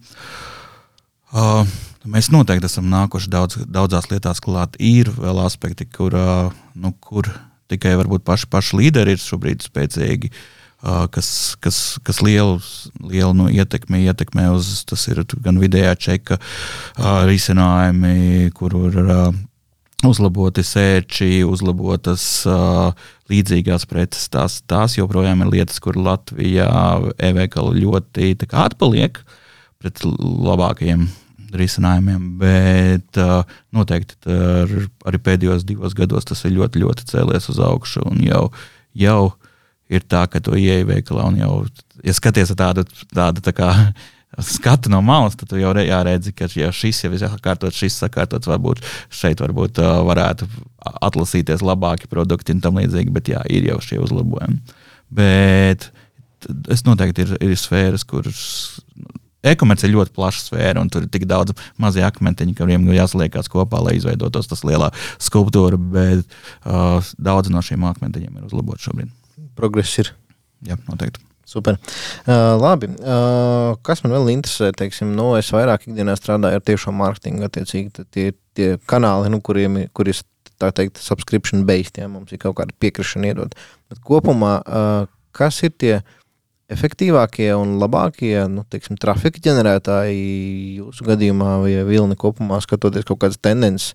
Uh, 1.33 1.63
mēs 2.05 2.33
noteikti 2.35 2.69
esam 2.69 2.91
nākuši 2.93 3.31
daudz, 3.33 3.61
daudzās 3.65 4.11
lietās 4.11 4.43
klāt. 4.45 4.77
Ir 4.83 5.13
vēl 5.17 5.41
aspekti, 5.45 5.87
kur, 5.89 6.17
uh, 6.17 6.65
nu, 6.75 6.93
kur 7.01 7.31
tikai 7.73 7.97
paši, 8.25 8.51
paši 8.53 8.83
līderi 8.83 9.17
ir 9.17 9.23
šobrīd 9.23 9.65
spēcīgi. 9.65 10.33
Uh, 10.83 11.07
kas, 11.15 11.55
kas, 11.63 11.77
kas 12.03 12.19
lielu, 12.27 12.59
lielu 13.07 13.31
nu, 13.39 13.47
ietekmi 13.47 14.03
ietekmē 14.03 14.49
uz 14.51 14.81
tas 14.91 15.05
ir 15.13 15.23
gan 15.45 15.61
vidējā 15.63 15.95
čeka 15.95 16.41
uh, 16.43 17.23
risinājumi, 17.29 18.51
kur 18.59 18.75
ir 18.91 18.99
uzlaboti 20.07 20.65
sērči, 20.67 21.43
uzlabotas 21.47 22.25
uh, 22.49 22.93
līdzīgās 23.31 23.87
preces. 23.91 24.29
Tās, 24.33 24.61
tās 24.69 24.97
joprojām 24.99 25.45
ir 25.45 25.53
lietas, 25.57 25.81
kur 25.83 25.99
Latvijā 25.99 26.71
e-veikali 27.23 27.85
ļoti 27.85 28.35
atpaliek 28.51 29.21
pret 29.83 30.03
labākajiem 30.07 31.09
risinājumiem, 31.57 32.27
bet 32.41 33.21
uh, 33.21 33.43
noteikti 33.77 34.17
ar, 34.33 34.73
arī 35.09 35.21
pēdējos 35.21 35.67
divos 35.69 35.97
gados 35.97 36.27
tas 36.29 36.45
ir 36.49 36.57
ļoti, 36.57 36.83
ļoti 36.85 37.09
cēlies 37.11 37.51
uz 37.53 37.61
augšu. 37.63 38.07
Jau, 38.25 38.47
jau 38.97 39.23
ir 39.93 40.07
tā, 40.09 40.25
ka 40.33 40.41
tu 40.41 40.57
ieej 40.57 40.87
veikalā 40.89 41.29
un 41.29 41.39
jau, 41.43 41.53
ja 42.05 42.17
skaties 42.17 42.55
tādu, 42.57 42.87
tādu 43.13 43.45
tā 43.45 43.55
kā 43.57 43.69
skatu 44.41 44.91
no 44.93 45.03
malas, 45.05 45.37
tad 45.37 45.53
jau 45.59 45.73
jāredz, 45.77 46.31
ka 46.37 46.49
ja 46.57 46.71
šis 46.73 47.05
jau 47.05 47.13
ir 47.13 47.21
sakārtots, 47.21 47.79
šis 47.79 47.99
sakārtots, 48.01 48.49
varbūt 48.49 48.81
šeit 49.13 49.43
varbūt 49.45 49.81
uh, 49.83 50.01
varētu 50.09 50.49
atlasīties 51.05 51.65
labāki 51.65 52.09
produkti 52.11 52.57
un 52.57 52.63
tam 52.65 52.81
līdzīgi, 52.81 53.13
bet 53.13 53.33
jā, 53.33 53.43
ir 53.53 53.69
jau 53.69 53.81
šie 53.85 54.01
uzlabojumi. 54.03 54.63
Bet 55.13 55.91
es 56.73 56.87
noteikti 56.87 57.27
ir, 57.27 57.37
ir 57.45 57.59
sfēras, 57.61 58.07
kuras 58.09 58.47
E-komerce 59.43 59.89
ir 59.89 59.97
ļoti 59.97 60.15
plaša 60.15 60.45
sfēra, 60.45 60.83
un 60.85 60.91
tur 60.93 61.03
ir 61.03 61.11
tik 61.11 61.25
daudz 61.27 61.57
mazie 61.83 62.05
akmentiņi, 62.07 62.55
kuriem 62.59 62.87
jāsaliekās 62.95 63.51
kopā, 63.51 63.81
lai 63.83 63.97
izveidotos 63.99 64.47
tas 64.51 64.63
lielā 64.63 64.93
skulptūra. 65.19 65.81
Bet 65.83 66.23
uh, 66.63 67.03
daudz 67.19 67.51
no 67.51 67.65
šiem 67.65 67.83
akmentiņiem 67.91 68.39
ir 68.39 68.47
uzlabots 68.47 68.87
šobrīd. 68.87 69.11
Progress 69.59 69.99
ir. 69.99 70.15
Jā, 70.63 70.79
noteikti. 70.87 71.32
Super. 71.49 71.79
Uh, 72.27 72.55
labi. 72.61 72.89
Uh, 73.03 73.75
kas 73.87 74.05
man 74.05 74.15
vēl 74.15 74.33
interesē? 74.37 74.71
Teiksim, 74.77 75.13
nu, 75.19 75.33
es 75.39 75.51
vairāk 75.55 75.89
ikdienā 75.89 76.15
strādāju 76.19 76.61
ar 76.61 76.65
tiešo 76.65 76.95
mārketingu. 76.97 77.45
Attiecīgi, 77.49 78.07
tie, 78.15 78.29
tie 78.57 78.73
kanāli, 78.91 79.33
nu, 79.33 79.43
kuriem 79.45 79.83
kur 79.97 80.11
ir 80.11 80.23
tā 80.63 80.71
teikt, 80.75 81.03
subscription 81.03 81.67
based, 81.69 81.99
ja 81.99 82.09
mums 82.11 82.33
ir 82.33 82.41
kaut 82.43 82.61
kāda 82.61 82.75
piekrišana 82.83 83.33
iedot. 83.33 83.57
Bet 83.91 84.03
kopumā, 84.07 84.59
uh, 84.63 85.07
kas 85.37 85.63
ir 85.67 85.75
tie? 85.77 85.97
efektīvākie 86.73 87.51
un 87.57 87.77
labākie 87.81 88.37
nu, 88.49 88.65
teiksim, 88.73 88.97
trafika 89.01 89.43
ģenerētāji 89.45 90.79
jūsu 90.79 91.05
gadījumā, 91.05 91.57
vai 91.65 91.75
vilni 91.89 92.17
kopumā 92.19 92.61
skatoties 92.65 93.05
kaut 93.09 93.23
kādas 93.25 93.41
tendences. 93.43 93.93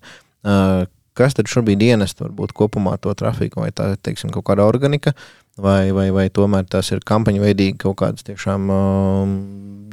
Kas 1.18 1.34
tad 1.34 1.50
šobrīd 1.50 1.82
ienest 1.82 2.20
varbūt 2.22 2.54
kopumā 2.54 2.94
to 3.02 3.10
trafiku, 3.18 3.64
vai 3.64 3.72
tā 3.74 3.90
teiksim, 4.06 4.30
kaut 4.34 4.46
kāda 4.46 4.68
organika, 4.68 5.16
vai, 5.58 5.90
vai, 5.94 6.08
vai 6.14 6.26
tomēr 6.34 6.68
tas 6.70 6.90
ir 6.94 7.02
kampaņu 7.06 7.42
veidīgi 7.42 7.78
kaut 7.82 7.98
kādas 8.02 8.26
tiešām 8.26 8.68
um, 8.72 9.32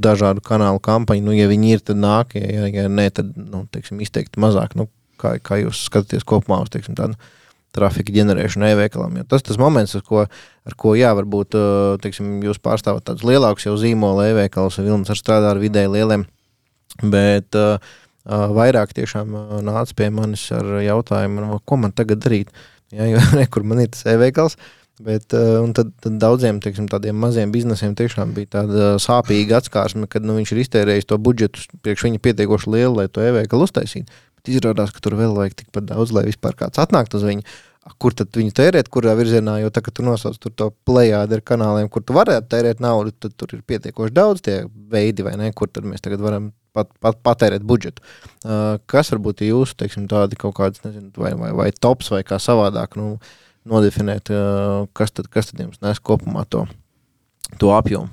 dažādu 0.02 0.44
kanālu 0.46 0.82
kampaņu. 0.84 1.26
Nu, 1.26 1.34
ja 1.36 1.50
viņi 1.52 1.74
ir, 1.76 1.84
tad 1.86 2.00
nāk, 2.02 2.36
ja, 2.38 2.68
ja 2.70 2.86
nē, 2.92 3.10
tad 3.16 3.34
nu, 3.40 3.66
teiksim, 3.74 4.02
izteikti 4.06 4.42
mazāk. 4.42 4.78
Nu, 4.80 4.88
kā, 5.22 5.36
kā 5.44 5.60
jūs 5.64 5.86
skatāties 5.88 6.28
kopumā 6.28 6.62
uz 6.64 6.72
teiksim, 6.74 6.98
tādu 6.98 7.18
trafika 7.76 8.14
ģenerēšanu 8.16 8.70
e-veikalam. 8.70 9.18
Tas 9.28 9.44
tas 9.44 9.60
moments, 9.60 9.98
ar 9.98 10.04
ko, 10.08 10.24
ar 10.24 10.78
ko 10.80 10.94
jā, 10.96 11.12
varbūt 11.18 11.58
teiksim, 12.04 12.38
jūs 12.46 12.62
pārstāvat 12.64 13.04
tādus 13.08 13.26
lielākus 13.28 13.68
jau 13.68 13.76
zīmola 13.80 14.30
e-veikalus, 14.32 14.80
Vilnis 14.80 15.12
ar 15.12 15.20
strādā 15.20 15.52
ar 15.52 15.60
vidēji 15.60 15.92
lieliem, 15.92 16.24
bet 17.12 17.58
uh, 17.60 17.76
vairāk 18.26 18.96
tiešām 18.96 19.36
nāca 19.68 19.98
pie 19.98 20.08
manis 20.14 20.46
ar 20.56 20.78
jautājumu, 20.86 21.44
nu, 21.44 21.60
ko 21.68 21.82
man 21.82 21.92
tagad 21.96 22.24
darīt. 22.24 22.56
Jā, 22.96 23.10
jo 23.12 23.22
nekur 23.42 23.68
man 23.68 23.84
ir 23.84 23.92
tas 23.92 24.08
e-veikals. 24.14 24.56
Bet, 25.04 25.34
uh, 25.36 25.66
tad, 25.76 25.90
tad 26.00 26.20
daudziem 26.24 26.62
teiksim, 26.64 26.88
tādiem 26.92 27.18
maziem 27.20 27.52
biznesiem 27.52 27.98
tiešām 28.00 28.32
bija 28.38 28.54
tāda 28.62 28.94
sāpīga 29.04 29.60
atskārsme, 29.60 30.08
kad 30.08 30.24
nu, 30.24 30.38
viņš 30.40 30.54
ir 30.54 30.62
iztērējis 30.64 31.10
to 31.10 31.20
budžetu 31.20 31.66
priekš 31.84 32.08
viņa 32.08 32.22
pietiekoši 32.24 32.72
lielu, 32.72 32.94
lai 33.02 33.10
to 33.12 33.24
e-veikalu 33.26 33.68
uztaisītu. 33.68 34.24
Bet 34.40 34.54
izrādās, 34.54 34.96
ka 34.96 35.04
tur 35.04 35.18
vēl 35.20 35.36
vajag 35.36 35.58
tikpat 35.64 35.90
daudz, 35.92 36.16
lai 36.16 36.24
vispār 36.30 36.56
kāds 36.56 36.80
atnāktu 36.80 37.20
uz 37.20 37.28
viņu 37.28 37.44
kur 38.02 38.16
tad 38.18 38.34
viņu 38.34 38.54
tērēt, 38.56 38.90
kurā 38.90 39.14
virzienā, 39.18 39.60
jo 39.62 39.70
ka 39.70 39.94
tu 39.94 40.04
nosauc 40.06 40.40
to 40.42 40.70
plējādi 40.88 41.38
ar 41.38 41.44
kanāliem, 41.46 41.90
kur 41.92 42.02
tu 42.02 42.16
varētu 42.18 42.50
tērēt 42.50 42.82
naudu, 42.82 43.14
tad 43.14 43.36
tur 43.38 43.54
ir 43.54 43.62
pietiekoši 43.68 44.16
daudz 44.16 44.42
tie 44.46 44.64
veidi, 44.92 45.26
vai 45.26 45.36
ne, 45.38 45.52
kur 45.54 45.70
tad 45.70 45.86
mēs 45.86 46.02
tagad 46.02 46.24
varam 46.24 46.50
pat, 46.74 46.90
pat, 47.00 47.20
patērēt 47.24 47.66
budžetu. 47.66 48.02
Uh, 48.42 48.82
kas 48.90 49.14
varbūt 49.14 49.46
ir 49.46 49.54
jūsu, 49.54 49.78
teiksim, 49.80 50.10
tādi 50.12 50.40
kaut 50.40 50.58
kāds, 50.58 50.82
nezinu, 50.86 51.12
vai, 51.18 51.36
vai, 51.38 51.52
vai 51.56 51.70
tops, 51.72 52.10
vai 52.16 52.24
kā 52.26 52.42
savādāk, 52.42 52.98
nu, 53.00 53.16
nodefinēt, 53.70 54.30
uh, 54.34 54.86
kas 54.96 55.14
tad, 55.16 55.30
kas 55.34 55.50
tad 55.52 55.64
jums 55.64 55.82
nes 55.84 56.00
kopumā 56.00 56.46
to, 56.50 56.66
to 57.62 57.74
apjomu? 57.76 58.12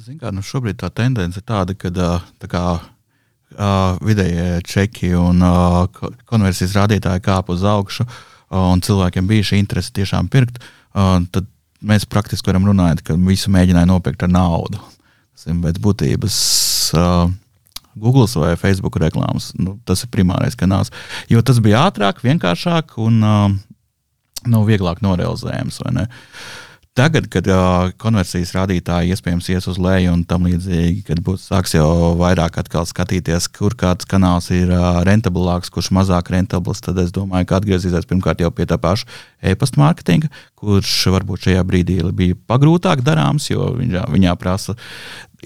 Zin 0.00 0.16
kā, 0.20 0.32
nu 0.32 0.40
šobrīd 0.44 0.78
tā 0.80 0.88
tendence 0.96 1.40
ir 1.40 1.44
tāda, 1.44 1.76
ka 1.76 1.90
tā 1.92 2.48
kā 2.48 2.64
uh, 2.80 4.00
vidējie 4.00 4.62
čeki 4.64 5.12
un 5.18 5.44
uh, 5.44 6.02
konversijas 6.30 6.78
rādītāji 6.78 7.24
kāp 7.26 7.52
uz 7.52 7.66
augšu, 7.68 8.06
uh, 8.08 8.30
un 8.50 8.80
cilvēkiem 8.84 9.28
bija 9.28 9.50
šī 9.52 9.60
interese 9.60 9.92
tiešām 9.94 10.30
pirkt, 10.32 10.62
tad 10.90 11.46
mēs 11.86 12.06
praktiski 12.10 12.50
varam 12.50 12.66
runāt, 12.66 13.04
ka 13.06 13.14
visu 13.14 13.50
mēģināja 13.54 13.86
nopirkt 13.86 14.24
ar 14.26 14.32
naudu. 14.32 14.80
Pēc 15.38 15.78
būtības 15.80 16.38
Google 18.00 18.26
vai 18.42 18.56
Facebook 18.58 18.98
reklāmas, 19.00 19.52
nu, 19.58 19.78
tas 19.86 20.02
ir 20.04 20.10
primārais 20.12 20.58
kanāls. 20.58 20.90
Jo 21.30 21.42
tas 21.46 21.60
bija 21.62 21.86
ātrāk, 21.88 22.24
vienkāršāk 22.26 22.98
un 23.00 23.22
nu, 24.48 24.64
vieglāk 24.68 25.02
norealizējams. 25.04 25.80
Tagad, 26.98 27.28
kad 27.30 27.46
uh, 27.46 27.92
konversijas 28.02 28.50
rādītāji 28.56 29.14
iespējams 29.14 29.46
ies 29.52 29.68
uz 29.70 29.76
leju 29.80 30.10
un 30.10 30.24
tam 30.26 30.48
līdzīgi, 30.48 31.04
kad 31.06 31.20
būs 31.22 31.44
sāks 31.46 31.76
jau 31.76 31.86
vairāk 32.18 32.58
skatīties, 32.90 33.46
kur 33.54 33.76
kāds 33.78 34.08
kanāls 34.10 34.50
ir 34.50 34.72
uh, 34.74 34.98
rentablāks, 35.06 35.70
kurš 35.70 35.92
mazāk 35.94 36.32
rentabls, 36.34 36.82
tad 36.82 36.98
es 36.98 37.14
domāju, 37.14 37.46
ka 37.46 37.60
atgriezīsies 37.60 38.10
pirmkārt 38.10 38.42
jau 38.42 38.50
pie 38.50 38.66
tā 38.66 38.76
paša 38.82 39.06
e-pasta 39.40 39.80
mārketinga, 39.80 40.32
kurš 40.58 40.96
varbūt 41.14 41.46
šajā 41.46 41.64
brīdī 41.70 42.02
bija 42.10 42.36
pagrūtāk 42.50 43.06
darāms, 43.06 43.48
jo 43.52 43.70
viņā, 43.78 44.08
viņā 44.10 44.34
prasa 44.42 44.74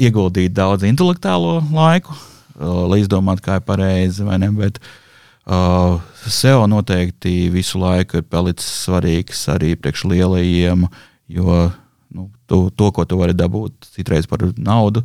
ieguldīt 0.00 0.56
daudz 0.56 0.88
intelektuālo 0.88 1.60
laiku, 1.76 2.16
uh, 2.16 2.86
lai 2.88 3.04
izdomātu, 3.04 3.44
kā 3.44 3.60
ir 3.60 3.68
pareizi 3.68 4.24
vai 4.24 4.40
ne. 4.40 4.50
Bet, 4.56 4.80
Uh, 4.80 5.03
SEO 5.44 6.64
noteikti 6.70 7.50
visu 7.52 7.78
laiku 7.78 8.22
ir 8.22 8.28
palicis 8.28 8.86
svarīgs 8.86 9.42
arī 9.52 9.74
priekš 9.76 10.06
lielajiem 10.08 10.86
uh, 10.86 11.02
Jo 11.28 11.70
nu, 12.08 12.30
tu, 12.46 12.70
to, 12.70 12.90
ko 12.92 13.04
tu 13.04 13.18
vari 13.18 13.34
dabūt 13.34 13.88
citreiz 13.94 14.28
par 14.28 14.42
naudu, 14.56 15.02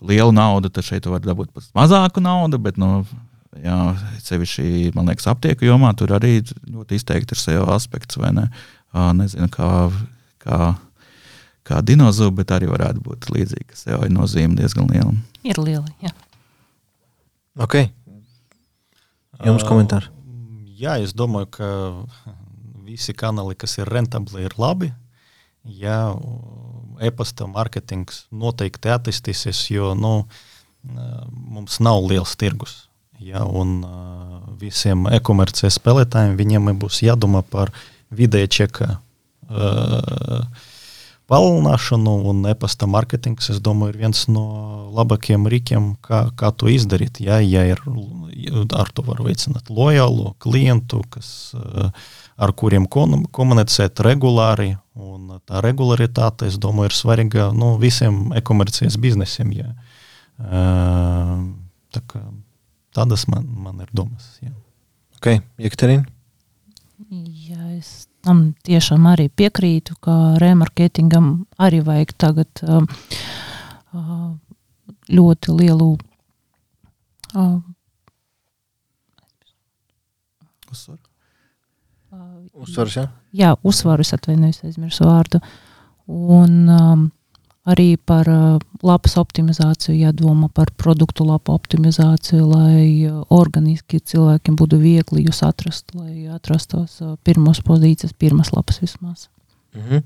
lielu 0.00 0.32
naudu, 0.32 0.70
tad 0.70 0.86
šeit 0.86 1.02
tu 1.04 1.12
vari 1.12 1.26
dabūt 1.26 1.50
pat 1.54 1.66
mazāku 1.76 2.22
naudu. 2.22 2.60
Bet, 2.62 2.78
nu, 2.80 3.02
jā, 3.60 3.78
sevišķi, 4.24 4.92
man 4.96 5.10
liekas, 5.10 5.28
aptieku 5.30 5.66
jomā 5.66 5.92
tur 5.98 6.14
arī 6.16 6.38
ļoti 6.46 7.00
izteikti 7.00 7.36
ir 7.36 7.42
SEO 7.42 7.66
aspekts. 7.74 8.20
Ne? 8.30 8.46
Nezinu, 9.18 9.50
kā, 9.52 9.90
kā, 10.42 10.72
kā 11.66 11.82
dinozauru, 11.84 12.38
bet 12.40 12.54
arī 12.56 12.70
varētu 12.70 13.04
būt 13.04 13.30
līdzīgi, 13.34 13.68
ka 13.74 13.80
SEO 13.82 14.04
ir 14.06 14.14
nozīme 14.14 14.56
diezgan 14.58 14.88
liela. 14.90 15.12
Ir 15.44 15.60
liela. 15.60 15.88
Jā. 16.04 16.14
Ok. 17.60 17.82
Jums 19.46 19.64
komentāri? 19.68 20.10
Uh, 20.10 20.72
jā, 20.80 20.98
es 21.00 21.14
domāju, 21.16 21.50
ka 21.56 21.70
visi 22.84 23.14
kanāli, 23.16 23.56
kas 23.56 23.78
ir 23.78 23.90
rentabli, 23.90 24.44
ir 24.48 24.56
labi 24.60 24.90
ja 25.64 26.14
e-pasta 27.00 27.48
mārketings 27.48 28.26
noteikti 28.30 28.92
attīstīsies, 28.92 29.64
jo 29.72 29.92
nu, 29.98 30.14
mums 31.30 31.80
nav 31.84 32.04
liels 32.08 32.36
tirgus. 32.40 32.84
Ja, 33.20 33.44
un 33.44 33.82
visiem 34.60 35.04
e-komercijas 35.12 35.76
spēlētājiem 35.76 36.38
viņiem 36.38 36.72
būs 36.80 37.02
jādomā 37.04 37.42
par 37.44 37.72
vidēja 38.16 38.48
čeka 38.48 38.86
uh, 38.96 40.46
palielināšanu, 41.30 42.14
un 42.30 42.42
e-pasta 42.50 42.88
mārketings, 42.90 43.52
es 43.54 43.60
domāju, 43.62 43.94
ir 43.94 44.00
viens 44.04 44.24
no 44.32 44.44
labākajiem 44.96 45.46
rīkiem, 45.50 45.92
kā, 46.04 46.24
kā 46.36 46.50
to 46.52 46.70
izdarīt. 46.72 47.22
Ja, 47.22 47.38
ja 47.44 47.62
ir, 47.70 47.82
ar 48.76 48.90
to 48.94 49.04
var 49.06 49.22
veicināt 49.24 49.70
lojālu 49.70 50.34
klientu, 50.42 51.04
kas 51.14 51.30
uh, 51.54 51.92
ar 52.40 52.54
kuriem 52.56 52.88
komunicēt 52.88 54.00
regulāri. 54.04 54.74
Tā 55.48 55.60
regularitāte, 55.64 56.48
es 56.50 56.58
domāju, 56.60 56.90
ir 56.90 56.96
svarīga 56.96 57.48
nu, 57.56 57.74
visiem 57.80 58.34
e-komercijas 58.36 58.98
biznesiem. 59.00 59.52
Jā. 59.56 59.70
Tā 60.40 62.02
kā, 62.10 62.20
tādas 62.96 63.26
man, 63.30 63.46
man 63.64 63.80
ir 63.84 63.92
domas. 63.96 64.32
Jā. 64.44 64.52
Ok, 65.20 65.32
Jekaterina? 65.60 66.06
Jā, 67.10 67.60
es 67.76 68.09
tam 68.26 68.44
tiešām 68.66 69.06
arī 69.10 69.28
piekrītu, 69.32 69.96
ka 70.04 70.16
remarketingam 70.42 71.32
arī 71.58 71.80
vajag 71.86 72.14
tagad 72.20 72.64
uh, 72.64 72.84
uh, 73.96 74.30
ļoti 75.10 75.58
lielu 75.60 75.92
uh, 77.34 77.60
Uzsver. 80.70 80.98
Uzsvars, 82.60 82.96
ja? 82.98 83.08
jā, 83.34 83.48
uzsvaru, 83.66 84.04
es 84.06 84.14
atvainojos, 84.14 84.60
aizmirsu 84.66 85.06
vārdu. 85.06 85.40
Un 86.10 86.54
um, 86.70 87.02
arī 87.68 87.96
par 87.96 88.28
uh, 88.30 88.60
lapas 88.86 89.16
optimizāciju 89.20 89.98
jādomā 89.98 90.48
par 90.54 90.72
produktu 90.80 91.26
lapu 91.28 91.52
optimizāciju, 91.52 92.46
lai 92.48 92.84
uh, 93.08 93.20
organiski 93.28 94.00
cilvēkiem 94.00 94.56
būtu 94.56 94.80
viegli 94.80 95.26
jūs 95.26 95.42
atrast, 95.46 95.92
lai 95.94 96.24
atrastos 96.32 97.00
uh, 97.04 97.18
pirmos 97.24 97.60
pozīcijas, 97.66 98.16
pirmas 98.16 98.54
lapas 98.56 98.80
vismaz. 98.80 99.28
Mhm. 99.70 100.00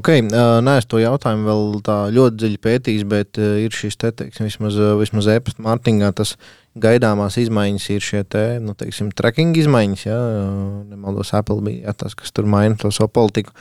Okay, 0.00 0.22
nē, 0.24 0.78
es 0.80 0.86
to 0.88 0.96
jautājumu 0.96 1.44
vēl 1.44 2.14
ļoti 2.16 2.38
dziļi 2.40 2.60
pētījis, 2.64 3.02
bet 3.08 3.40
uh, 3.42 3.58
ir 3.60 3.74
šis 3.74 3.98
te, 4.00 4.14
teiksim, 4.16 4.46
vismaz, 4.48 4.78
uh, 4.80 4.94
vismaz 5.00 5.28
e-pasta 5.34 5.60
mārketingā, 5.66 6.08
tas 6.16 6.38
gaidāmās 6.80 7.36
izmaiņas 7.42 7.88
ir 7.92 8.06
šie 8.06 8.22
te, 8.24 8.44
nu, 8.64 8.72
teiksim, 8.78 9.10
tracking 9.12 9.58
izmaiņas, 9.60 10.06
ja, 10.06 10.16
nemaldos 10.94 11.34
Apple 11.36 11.60
bija 11.66 11.90
ja, 11.90 11.96
tas, 12.00 12.16
kas 12.16 12.32
tur 12.32 12.48
maina 12.48 12.78
to 12.80 12.92
savu 12.94 13.12
politiku, 13.18 13.52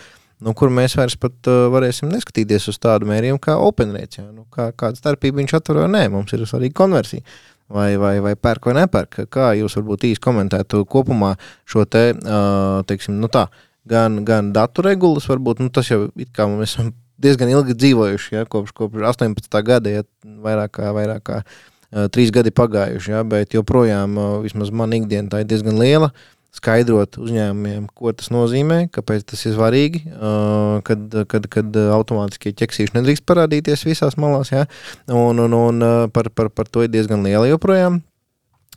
nu, 0.46 0.56
kur 0.58 0.74
mēs 0.74 0.98
vairs 1.00 1.18
pat 1.20 1.52
uh, 1.52 1.68
varēsim 1.74 2.12
neskatīties 2.12 2.70
uz 2.72 2.82
tādu 2.82 3.10
mērījumu 3.10 3.42
kā 3.44 3.58
OpenRate, 3.62 4.22
ja, 4.22 4.28
nu, 4.32 4.46
kā, 4.54 4.72
kāda 4.78 5.00
starpība 5.00 5.42
viņš 5.42 5.56
atver 5.60 5.84
vai 5.84 5.88
nē, 5.96 6.04
mums 6.14 6.36
ir 6.36 6.46
svarīga 6.50 6.78
konversija. 6.82 7.26
Vai, 7.70 7.92
vai, 8.02 8.16
vai 8.26 8.32
pērk 8.34 8.66
vai 8.66 8.80
nepērk? 8.80 9.20
Kā 9.30 9.52
jūs 9.54 9.76
varbūt 9.78 10.08
īsti 10.08 10.24
komentētu 10.26 10.80
kopumā 10.90 11.36
šo 11.70 11.84
te, 11.86 12.08
uh, 12.18 12.80
teiksim, 12.90 13.20
nu 13.22 13.30
tā, 13.30 13.44
uh, 13.46 13.66
gan, 13.90 14.24
gan 14.26 14.54
datu 14.54 14.84
regulas, 14.86 15.28
varbūt 15.30 15.64
nu, 15.64 15.70
tas 15.74 15.90
jau 15.90 16.08
ir 16.10 16.30
kā 16.36 16.48
mēs 16.50 16.76
esam 16.76 16.94
diezgan 17.20 17.52
ilgi 17.52 17.76
dzīvojuši, 17.76 18.36
ja, 18.38 18.46
kopš, 18.50 18.74
kopš 18.78 19.06
18. 19.14 19.60
gada, 19.66 19.92
ja 20.00 20.06
vairāk 20.46 20.78
kā, 20.78 20.92
vairāk 20.96 21.24
kā 21.30 21.40
uh, 21.42 22.08
trīs 22.14 22.32
gadi 22.36 22.54
pagājuši, 22.56 23.16
ja, 23.16 23.24
bet 23.28 23.56
joprojām 23.58 24.18
uh, 24.18 24.36
vismaz 24.46 24.72
man 24.72 24.96
ikdiena 24.96 25.32
tā 25.32 25.44
ir 25.44 25.50
diezgan 25.50 25.80
liela. 25.82 26.14
Skaidrot 26.56 27.20
uzņēmumiem, 27.22 27.86
ko 27.94 28.12
tas 28.18 28.32
nozīmē, 28.34 28.88
kāpēc 28.94 29.28
tas 29.30 29.44
ir 29.46 29.54
svarīgi, 29.54 30.02
uh, 30.10 30.80
kad, 30.88 31.14
kad, 31.30 31.46
kad 31.54 31.78
automātiskie 31.94 32.56
ķeksīši 32.58 32.98
nedrīkst 32.98 33.26
parādīties 33.30 33.86
visās 33.86 34.18
malās. 34.18 34.50
Ja? 34.56 34.66
Un, 35.14 35.40
un, 35.46 35.54
un 35.54 35.88
par, 36.16 36.32
par, 36.34 36.50
par 36.50 36.72
to 36.72 36.88
ir 36.88 36.92
diezgan 36.94 37.22
liela 37.26 37.46
joprojām. 37.52 38.02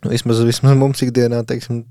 Vismaz, 0.05 0.43
vismaz 0.45 0.77
mums 0.77 1.01
ikdienā, 1.01 1.41
teiksim, 1.49 1.81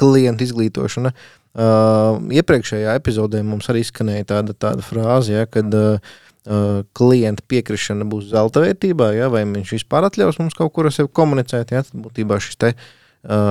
klientu 0.00 0.46
izglītošana 0.48 1.12
Uh, 1.54 2.16
iepriekšējā 2.34 2.96
epizodē 2.98 3.38
mums 3.46 3.68
arī 3.70 3.84
skanēja 3.86 4.26
tāda, 4.32 4.56
tāda 4.58 4.82
frāze, 4.82 5.36
ja, 5.36 5.44
kad 5.46 5.70
uh, 5.78 6.02
uh, 6.50 6.80
klienta 6.98 7.44
piekrišana 7.46 8.02
būs 8.10 8.32
zelta 8.32 8.64
vērtībā, 8.64 9.12
ja, 9.14 9.28
vai 9.30 9.44
viņš 9.46 9.76
vispār 9.76 10.08
atļaus 10.08 10.40
mums 10.42 10.58
kaut 10.58 10.72
kur 10.74 10.90
ar 10.90 10.96
sevi 10.96 11.12
komunicēt. 11.14 11.70
Ja, 11.70 11.84
tad 11.86 11.94
būtībā 11.94 12.40
šis 12.42 12.58
te 12.58 12.72
uh, 12.74 12.88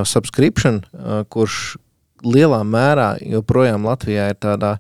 subscription, 0.08 0.82
uh, 0.94 1.24
kurš 1.34 1.78
lielā 2.24 2.62
mērā 2.68 3.14
joprojām 3.22 3.88
Latvijā 3.88 4.30
ir 4.32 4.38
tādā, 4.40 4.76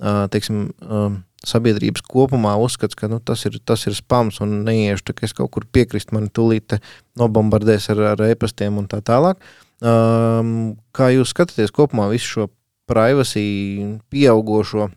uh, 0.00 0.26
teiksim, 0.30 0.68
uh, 0.84 1.14
sabiedrības 1.44 2.04
kopumā 2.08 2.54
uzskats, 2.60 2.96
ka 2.98 3.08
nu, 3.10 3.20
tas, 3.20 3.44
ir, 3.48 3.58
tas 3.66 3.84
ir 3.88 3.96
spams 3.96 4.40
un 4.44 4.62
neiešu, 4.66 5.12
ka 5.12 5.26
es 5.26 5.34
kaut 5.36 5.52
kur 5.54 5.66
piekrist, 5.68 6.14
man 6.16 6.30
tūlīt 6.32 6.78
nobombardēs 7.20 7.90
ar, 7.92 8.02
ar 8.14 8.24
e-pastiem 8.30 8.80
un 8.80 8.88
tā 8.90 9.02
tālāk. 9.04 9.40
Um, 9.84 10.74
kā 10.96 11.10
jūs 11.12 11.34
skatāties 11.34 11.74
kopumā 11.74 12.08
visu 12.12 12.30
šo 12.30 12.48
privacy 12.88 13.98
pieaugušo 14.12 14.88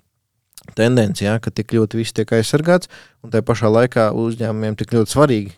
tendenci, 0.78 1.26
ja, 1.28 1.38
ka 1.44 1.52
tik 1.52 1.74
ļoti 1.76 2.00
viss 2.00 2.16
tiek 2.16 2.32
aizsargāts, 2.38 2.92
un 3.24 3.32
tajā 3.34 3.46
pašā 3.48 3.72
laikā 3.72 4.10
uzņēmumiem 4.16 4.78
tik 4.80 4.96
ļoti 4.96 5.16
svarīgi. 5.16 5.56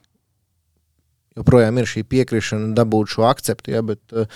Joprojām 1.39 1.79
ir 1.79 1.89
šī 1.89 2.05
piekrišana, 2.11 2.73
dabūt 2.77 3.15
šo 3.15 3.27
akceptu, 3.29 3.73
ja, 3.73 3.83
bet 3.85 4.01
uh, 4.13 4.29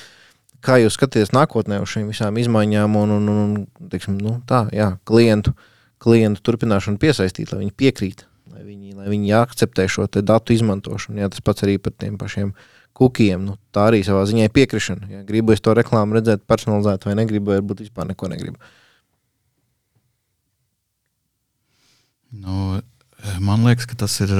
kā 0.64 0.80
jūs 0.82 0.97
skatāties 0.97 1.34
nākotnē 1.36 1.82
uz 1.84 1.93
šīm 1.93 2.10
visām 2.12 2.39
izmaiņām 2.39 2.99
un, 2.99 3.16
un, 3.20 3.32
un 3.34 3.89
teiksim, 3.91 4.18
nu, 4.24 4.38
tā, 4.49 4.66
jā, 4.76 4.93
klientu, 5.10 5.56
klientu 6.04 6.43
turpināšanu 6.47 7.01
piesaistīt, 7.01 7.51
lai 7.51 7.66
viņi 7.66 7.76
piekrīt, 7.80 8.24
lai 8.54 8.64
viņi, 8.68 8.95
lai 8.99 9.12
viņi 9.12 9.36
akceptē 9.41 9.89
šo 9.91 10.08
datu 10.20 10.56
izmantošanu. 10.56 11.20
Jā, 11.22 11.32
tas 11.34 11.43
pats 11.43 11.68
arī 11.68 11.78
par 11.84 11.95
tiem 11.99 12.16
pašiem 12.22 12.56
uh, 12.56 12.72
kukiem. 12.97 13.43
Nu, 13.49 13.58
tā 13.74 13.89
arī 13.89 14.01
savā 14.06 14.24
ziņā 14.30 14.47
ir 14.47 14.54
piekrišana. 14.54 15.10
Ja 15.12 15.26
gribu 15.28 15.56
es 15.56 15.62
to 15.64 15.74
reklāmu 15.78 16.18
redzēt, 16.18 16.45
personalizēt, 16.49 17.08
vai 17.10 17.18
negribu, 17.20 17.54
varbūt 17.56 17.84
vispār 17.86 18.10
neko 18.12 18.30
negribu. 18.32 18.58
Nu, 22.43 22.80
man 23.43 23.68
liekas, 23.68 23.89
ka 23.89 23.97
tas 24.06 24.16
ir. 24.26 24.34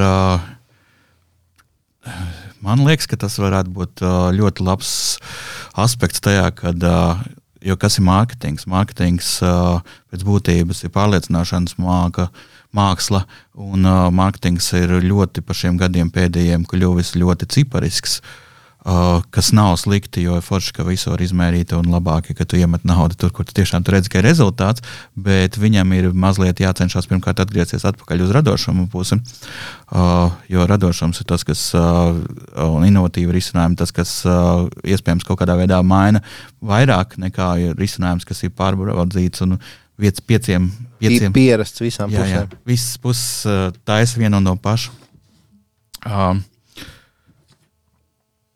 Man 2.64 2.86
liekas, 2.88 3.10
ka 3.12 3.20
tas 3.20 3.36
varētu 3.42 3.74
būt 3.76 4.04
ļoti 4.38 4.64
labs 4.64 4.92
aspekts 5.80 6.24
tajā, 6.24 6.48
kad 6.56 6.86
jo 7.64 7.76
kas 7.80 8.00
ir 8.00 8.08
mārketings? 8.08 8.68
Mārketings 8.72 9.36
pēc 9.44 10.24
būtības 10.28 10.86
ir 10.86 10.94
pārliecināšanas 10.96 11.76
māka, 11.84 12.30
māksla, 12.72 13.26
un 13.60 13.84
mārketings 14.16 14.72
ir 14.80 14.96
ļoti 15.04 15.44
pa 15.44 15.58
šiem 15.58 15.76
gadiem 15.82 16.14
pēdējiem 16.14 16.64
kļuvis 16.72 17.18
ļoti 17.20 17.52
ciparisks. 17.58 18.22
Uh, 18.24 18.43
kas 18.84 19.52
nav 19.56 19.78
slikti, 19.80 20.26
jo 20.26 20.36
ir 20.40 20.44
forši, 20.44 20.74
ka 20.76 20.84
visu 20.84 21.14
var 21.14 21.22
izmērīt 21.24 21.72
un 21.78 21.88
labāk, 21.94 22.34
ja 22.34 22.46
tu 22.46 22.58
iemet 22.60 22.84
naudu 22.88 23.16
tur, 23.20 23.32
kur 23.32 23.48
tu 23.48 23.56
tiešām 23.56 23.86
redzi, 23.88 24.12
ka 24.12 24.20
ir 24.20 24.28
rezultāts, 24.28 24.84
bet 25.16 25.56
viņam 25.60 25.94
ir 25.96 26.10
mazliet 26.12 26.60
jācenšas 26.60 27.08
pirmkārt 27.08 27.40
atgriezties 27.40 27.86
atpakaļ 27.88 28.26
uz 28.26 28.34
radošumu 28.36 28.90
pusi. 28.92 29.20
Uh, 29.94 30.34
jo 30.52 30.68
radošums 30.68 31.22
ir 31.22 31.30
tas, 31.30 31.46
kas 31.48 31.64
uh, 31.78 32.12
un 32.66 32.84
inovatīvi 32.90 33.38
risinājumi, 33.38 33.80
tas, 33.80 33.96
kas 33.96 34.18
uh, 34.28 34.68
iespējams 34.84 35.28
kaut 35.28 35.40
kādā 35.40 35.56
veidā 35.60 35.80
maina 35.86 36.24
vairāk 36.60 37.16
nekā 37.22 37.54
risinājums, 37.80 38.28
kas 38.28 38.44
ir 38.44 38.52
pārbaudīts 38.58 39.46
un 39.48 39.60
vietas 40.02 40.26
pieciem. 40.28 40.72
pieciem 41.00 41.36
pierasts 41.36 41.84
visām 41.84 42.12
jā, 42.12 42.20
pusēm. 42.20 42.50
Jā, 42.52 42.64
visas 42.68 42.98
puses 43.00 43.46
uh, 43.48 43.70
taisa 43.88 44.20
vienu 44.20 44.42
un 44.42 44.52
no 44.52 44.58
pašu. 44.60 44.92
Uh, 46.04 46.42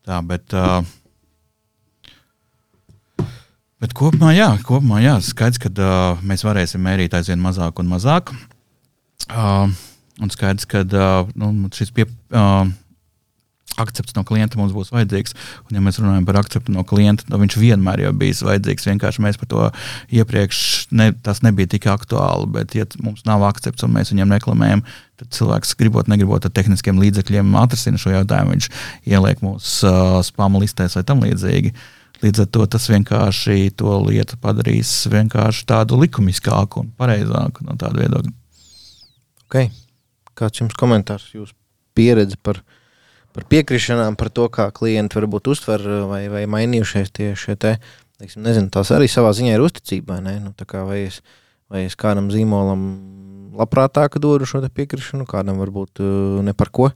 Tā, 0.08 0.22
bet, 0.24 0.53
uh, 0.55 0.80
bet 3.84 3.91
kopumā, 3.97 4.32
jā, 4.32 4.53
kopumā 4.64 5.01
jā, 5.03 5.18
skaidrs, 5.26 5.60
ka 5.60 5.72
uh, 5.74 6.22
mēs 6.24 6.45
varēsim 6.47 6.80
mērīt 6.80 7.18
aizvien 7.18 7.41
mazāk 7.43 7.82
un 7.84 7.89
mazāk. 7.91 8.32
Uh, 9.28 9.68
un 10.24 10.32
skaidrs, 10.32 10.64
ka 10.72 10.86
uh, 10.88 11.28
nu, 11.36 11.51
šis 11.76 11.91
pie, 11.91 12.08
uh, 12.32 12.70
akcepts 13.82 14.16
no 14.18 14.24
klienta 14.28 14.60
mums 14.60 14.74
būs 14.76 14.92
vajadzīgs. 14.94 15.36
Un, 15.68 15.78
ja 15.78 15.84
mēs 15.84 16.00
runājam 16.02 16.26
par 16.28 16.40
akceptu 16.42 16.74
no 16.74 16.84
klienta, 16.88 17.26
tad 17.28 17.42
viņš 17.42 17.58
vienmēr 17.62 18.06
jau 18.08 18.14
bijis 18.18 18.44
vajadzīgs. 18.46 18.88
Vienkārši 18.92 19.26
mēs 19.26 19.40
par 19.42 19.52
to 19.52 19.66
iepriekš 20.18 20.62
ne, 20.98 21.12
tas 21.26 21.44
nebija 21.46 21.72
tik 21.76 21.90
aktuāli. 21.92 22.50
Bet, 22.58 22.78
ja 22.78 22.88
mums 23.04 23.26
nav 23.28 23.46
akcepts 23.48 23.86
un 23.86 23.94
mēs 23.96 24.14
viņam 24.14 24.34
reklamējam, 24.38 24.86
tad 25.22 25.34
cilvēks, 25.38 25.76
gribot, 25.80 26.10
negribot 26.12 26.46
ar 26.48 26.54
tehniskiem 26.54 27.02
līdzekļiem, 27.02 27.54
atrisina 27.62 28.02
šo 28.02 28.16
jautājumu. 28.16 28.56
Viņš 28.58 28.72
ieliek 29.14 29.44
mūsu 29.46 29.90
uh, 29.90 30.18
spāmu 30.26 30.62
listēs 30.64 30.98
vai 31.00 31.06
tam 31.08 31.24
līdzīgi. 31.26 31.74
Līdz 32.24 32.42
ar 32.42 32.48
to 32.50 32.64
tas 32.74 32.88
vienkārši 32.90 33.76
to 33.78 34.00
lietu 34.08 34.40
padarīs 34.42 34.90
tādu 35.70 36.00
likumiskāku 36.02 36.82
un 36.82 36.90
pareizāku 36.98 37.68
no 37.68 37.78
tāda 37.78 38.02
viedokļa. 38.02 38.34
Okay. 39.46 39.70
Kāds 40.38 40.60
jums 40.62 40.74
komentārs, 40.78 41.30
jūsu 41.34 41.54
pieredze 41.98 42.38
par 42.42 42.60
viņa? 42.62 42.77
Par 43.38 43.46
piekrišanām, 43.52 44.16
par 44.18 44.32
to, 44.34 44.48
kā 44.50 44.72
klienti 44.74 45.20
varbūt 45.20 45.52
uztver 45.52 45.84
vai, 46.10 46.24
vai 46.34 46.48
mainījušies 46.50 47.12
tie 47.14 47.28
šie 47.38 47.54
te, 47.62 47.76
teiksim, 48.18 48.42
nezinu, 48.46 48.72
tās 48.74 48.90
arī 48.96 49.10
savā 49.12 49.30
ziņā 49.38 49.54
ir 49.54 49.66
uzticība. 49.66 50.18
Nu, 50.26 50.56
vai, 50.88 51.04
es, 51.12 51.20
vai 51.70 51.86
es 51.86 51.98
kādam 52.00 52.32
zīmolam 52.34 52.88
labprātāk 53.58 54.18
dodu 54.24 54.50
šo 54.50 54.64
piekrišanu, 54.66 55.30
kādam 55.30 55.62
varbūt 55.62 56.02
uh, 56.02 56.42
ne 56.46 56.58
par 56.58 56.74
ko. 56.74 56.90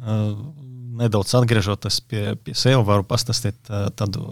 Uh, 0.00 0.32
nedaudz 0.96 1.36
atgriežoties 1.36 2.00
pie, 2.08 2.24
pie 2.40 2.56
sevis, 2.56 2.80
varu 2.88 3.04
pastāstīt 3.04 3.68
tādu 4.00 4.24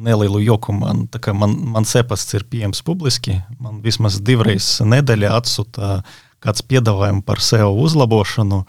nelielu 0.00 0.40
joku. 0.46 0.72
Man, 0.72 1.04
man, 1.36 1.56
man 1.76 1.88
sepasts 1.88 2.40
ir 2.40 2.48
pieejams 2.48 2.80
publiski. 2.84 3.42
Man 3.60 3.84
vismaz 3.84 4.16
divreiz 4.24 4.78
nedēļā 4.80 5.36
atsūta 5.36 5.98
uh, 6.00 6.20
kāds 6.42 6.64
piedāvājums 6.66 7.24
par 7.26 7.42
SEO 7.42 7.72
uzlabošanu, 7.84 8.62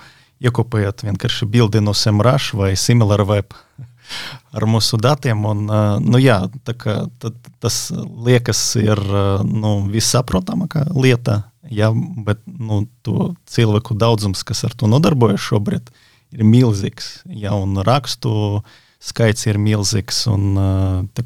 iekopējot 0.43 1.05
vienkārši 1.07 1.47
bildi 1.49 1.82
no 1.84 1.93
SEMrush 1.95 2.55
vai 2.59 2.74
SimilarWeb 2.80 3.55
ar 4.57 4.67
mūsu 4.69 4.99
datiem. 5.01 5.45
Un, 5.49 5.65
nu, 6.03 6.21
jā, 6.21 6.41
kā, 6.67 7.03
tad, 7.24 7.38
tas 7.63 7.88
liekas, 7.95 8.61
ir 8.82 9.01
nu, 9.47 9.76
vissaprotamākā 9.93 10.89
lieta, 10.93 11.43
jā, 11.71 11.91
bet 12.28 12.43
nu, 12.47 12.84
to 13.05 13.34
cilvēku 13.49 13.97
daudzums, 13.97 14.43
kas 14.47 14.65
ar 14.67 14.76
to 14.78 14.89
nodarbojas 14.91 15.43
šobrīd, 15.47 15.93
ir 16.34 16.45
milzīgs. 16.47 17.21
Jā, 17.30 17.55
un 17.55 17.80
rakstu 17.86 18.63
skaits 19.03 19.47
ir 19.49 19.59
milzīgs. 19.61 20.26
Un, 20.32 20.57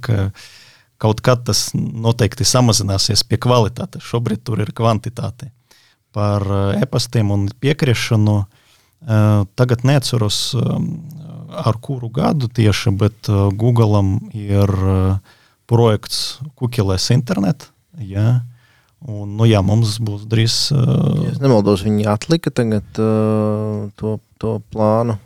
kā, 0.03 0.29
kaut 1.01 1.21
kad 1.25 1.45
tas 1.47 1.69
noteikti 1.75 2.47
samazināsies 2.47 3.23
pie 3.27 3.39
kvalitātes. 3.41 4.05
Šobrīd 4.05 4.43
tur 4.47 4.63
ir 4.63 4.73
kvantitāte. 4.75 5.51
Par 6.17 6.45
e-pastiem 6.81 7.29
un 7.35 7.45
piekrišanu 7.61 8.39
tagad 9.59 9.83
neatceros, 9.85 10.39
ar 11.61 11.77
kuru 11.85 12.09
gadu 12.09 12.49
tieši, 12.49 12.95
bet 12.97 13.29
Google 13.61 14.01
ir 14.33 14.73
projekts 15.69 16.39
Kukilēs 16.57 17.11
internet. 17.13 17.69
Ja, 18.01 18.39
Un, 19.05 19.35
nu, 19.37 19.45
jā, 19.45 19.59
mums 19.61 19.99
būs 20.01 20.25
drīz. 20.29 20.55
Uh, 20.73 21.27
es 21.29 21.37
nemaldos, 21.41 21.83
viņi 21.85 22.07
atlika 22.09 22.49
tagad 22.49 22.97
uh, 22.97 23.85
to, 23.99 24.17
to 24.41 24.57
plānu. 24.73 25.19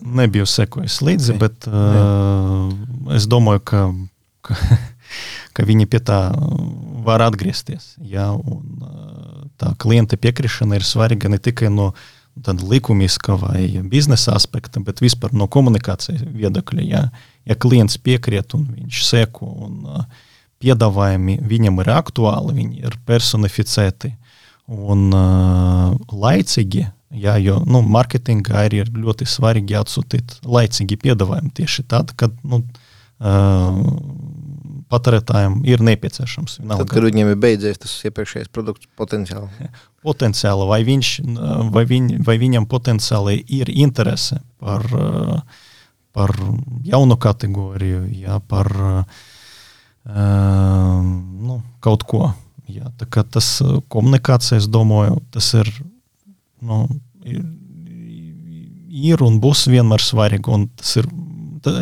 Nebiju 0.00 0.46
sekojis 0.48 0.98
līdzi, 1.04 1.34
okay. 1.34 1.42
bet 1.44 1.68
uh, 1.68 2.72
es 3.14 3.28
domāju, 3.28 3.62
ka, 3.68 3.82
ka, 4.48 4.56
ka 5.58 5.66
viņi 5.68 5.88
pie 5.92 6.00
tā 6.08 6.22
var 7.04 7.24
atgriezties. 7.26 7.92
Jā, 8.00 8.30
un, 8.32 8.64
uh, 8.80 9.17
tā 9.58 9.74
klienta 9.82 10.18
piekrišana 10.20 10.78
ir 10.78 10.86
svarīga 10.86 11.30
ne 11.32 11.40
tikai 11.42 11.70
no 11.72 11.92
likumiska 12.46 13.34
vai 13.34 13.82
biznesa 13.82 14.36
aspekta, 14.36 14.80
bet 14.80 15.00
vispār 15.02 15.32
no 15.34 15.48
komunikācijas 15.50 16.22
viedokļa. 16.22 16.82
Jā. 16.86 17.02
Ja 17.48 17.54
klients 17.54 17.98
piekrīt 17.98 18.54
un 18.54 18.68
viņš 18.76 19.04
seko 19.08 19.48
un 19.66 19.78
uh, 19.88 20.04
piedāvājumi 20.62 21.38
viņam 21.48 21.80
ir 21.82 21.90
aktuāli, 21.94 22.54
viņi 22.60 22.84
ir 22.84 22.98
personificēti 23.08 24.12
un 24.68 25.08
uh, 25.14 25.96
laicīgi. 26.12 26.86
Jā, 27.18 27.38
jo 27.40 27.62
nu, 27.64 27.80
mārketingā 27.88 28.66
ir, 28.68 28.82
ir 28.82 28.88
ļoti 28.92 29.24
svarīgi 29.24 29.78
atsūtīt 29.78 30.42
laicīgi 30.44 30.98
piedāvājumi 31.00 31.54
tieši 31.56 31.86
tad, 31.88 32.12
kad 32.20 32.34
nu, 32.44 32.60
uh, 32.60 33.78
patērētājiem 34.92 35.60
ir 35.68 35.82
nepieciešams. 35.84 36.58
Vienalga. 36.62 36.84
Tad, 36.84 36.92
kad 36.94 37.06
viņiem 37.08 37.32
ir 37.32 37.40
beidzies 37.40 37.80
tas 37.82 37.94
iepriekšējais 38.08 38.50
produkts 38.54 38.88
potenciāli. 38.98 39.70
Potenciāli, 40.06 40.66
vai, 40.70 40.80
viņš, 40.86 41.12
vai, 41.74 41.84
viņ, 41.88 42.10
vai 42.26 42.36
viņam 42.40 42.68
potenciāli 42.70 43.38
ir 43.58 43.70
interese 43.72 44.40
par, 44.62 44.86
par 46.16 46.34
jaunu 46.86 47.18
kategoriju, 47.20 48.04
jā, 48.22 48.40
par 48.48 48.72
nu, 50.08 51.60
kaut 51.84 52.06
ko. 52.08 52.32
Jā, 52.68 52.90
tas 53.00 53.62
komunikācija, 53.88 54.58
es 54.60 54.68
domāju, 54.68 55.22
tas 55.32 55.46
ir, 55.56 55.70
nu, 56.60 56.82
ir, 57.24 57.40
ir 58.88 59.24
un 59.24 59.38
būs 59.40 59.66
vienmēr 59.72 60.04
svarīgi. 60.04 60.52
Un 60.52 60.66
tas 60.76 60.98
ir, 61.00 61.08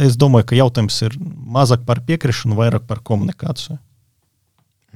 es 0.06 0.16
domāju, 0.20 0.50
ka 0.50 0.58
jautājums 0.58 0.98
ir 1.06 1.16
mazāk 1.56 1.84
par 1.88 2.02
piekrišanu, 2.06 2.56
vairāk 2.58 2.86
par 2.88 3.02
komunikāciju. 3.06 3.78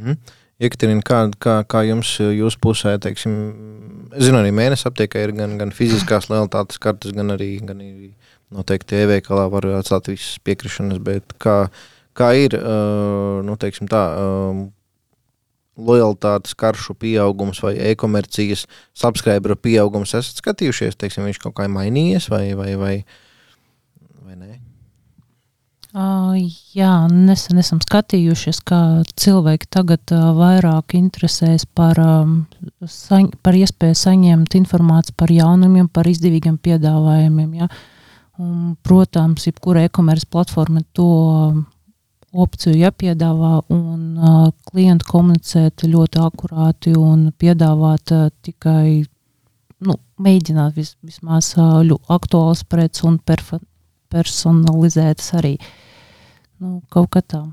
Mm. 0.01 0.17
Jekaterina, 0.61 1.01
kā, 1.05 1.21
kā, 1.41 1.55
kā 1.65 1.83
jums, 1.89 2.11
jūs 2.21 2.59
pusē, 2.61 2.97
teiksim, 3.01 3.37
zinu, 4.21 4.41
arī 4.43 4.51
mēnesis 4.53 4.89
aptiekā 4.91 5.23
ir 5.25 5.33
gan, 5.39 5.55
gan 5.61 5.73
fiziskās 5.73 6.29
lojalitātes 6.29 6.81
kartes, 6.83 7.15
gan 7.17 7.33
arī, 7.33 7.55
gan 7.65 7.81
arī 7.81 8.11
noteikti 8.53 8.99
e-veikalā 9.05 9.47
var 9.53 9.69
atstāt 9.79 10.11
visas 10.11 10.37
piekrišanas, 10.45 11.01
bet 11.07 11.33
kā, 11.41 11.63
kā 12.19 12.35
ir 12.37 12.59
nu, 13.47 13.57
tā, 13.57 14.05
lojalitātes 15.81 16.53
karšu 16.61 16.97
pieaugums 17.01 17.63
vai 17.65 17.75
e-komercijas 17.91 18.67
subscriberu 18.93 19.57
pieaugums. 19.57 20.13
Esat 20.19 20.43
skatījušies, 20.43 20.99
teiksim, 21.01 21.25
viņš 21.25 21.41
kaut 21.41 21.57
kā 21.57 21.69
ir 21.69 21.73
mainījies 21.73 22.29
vai, 22.29 22.51
vai, 22.59 22.75
vai, 22.77 22.95
vai? 23.09 23.29
Uh, 25.91 26.37
jā, 26.71 26.91
nesen 27.11 27.59
esam 27.59 27.81
skatījušies, 27.83 28.61
kā 28.63 28.79
cilvēki 29.19 29.67
tagad 29.75 30.13
uh, 30.15 30.29
vairāk 30.37 30.95
interesēs 30.95 31.65
par, 31.67 31.99
um, 31.99 32.37
saņ, 32.87 33.33
par 33.43 33.57
iespēju 33.59 33.97
saņemt 33.99 34.55
informāciju 34.55 35.17
par 35.19 35.33
jaunumiem, 35.35 35.89
par 35.91 36.07
izdevīgiem 36.07 36.61
piedāvājumiem. 36.63 37.57
Ja? 37.59 37.67
Un, 38.39 38.77
protams, 38.87 39.49
jebkura 39.49 39.83
e-komerces 39.89 40.31
platforma 40.31 40.85
to 40.95 41.09
opciju 42.31 42.77
jāpiedāvā 42.79 43.57
un 43.75 44.05
uh, 44.15 44.45
klientu 44.71 45.09
komunicēt 45.11 45.89
ļoti 45.91 46.23
akurāti 46.23 46.95
un 46.95 47.33
piedāvāt 47.35 48.15
uh, 48.15 48.29
tikai, 48.47 49.03
nu, 49.83 49.99
mēģināt 50.23 50.79
vis, 50.79 50.95
vismaz 51.03 51.51
uh, 51.59 51.83
aktuāls 52.15 52.63
preces 52.71 53.03
un 53.11 53.19
perfa, 53.19 53.59
personalizētas 54.13 55.33
arī. 55.41 55.57
Nu, 56.61 56.81
kaut 56.93 57.11
kā 57.15 57.25
tā. 57.25 57.45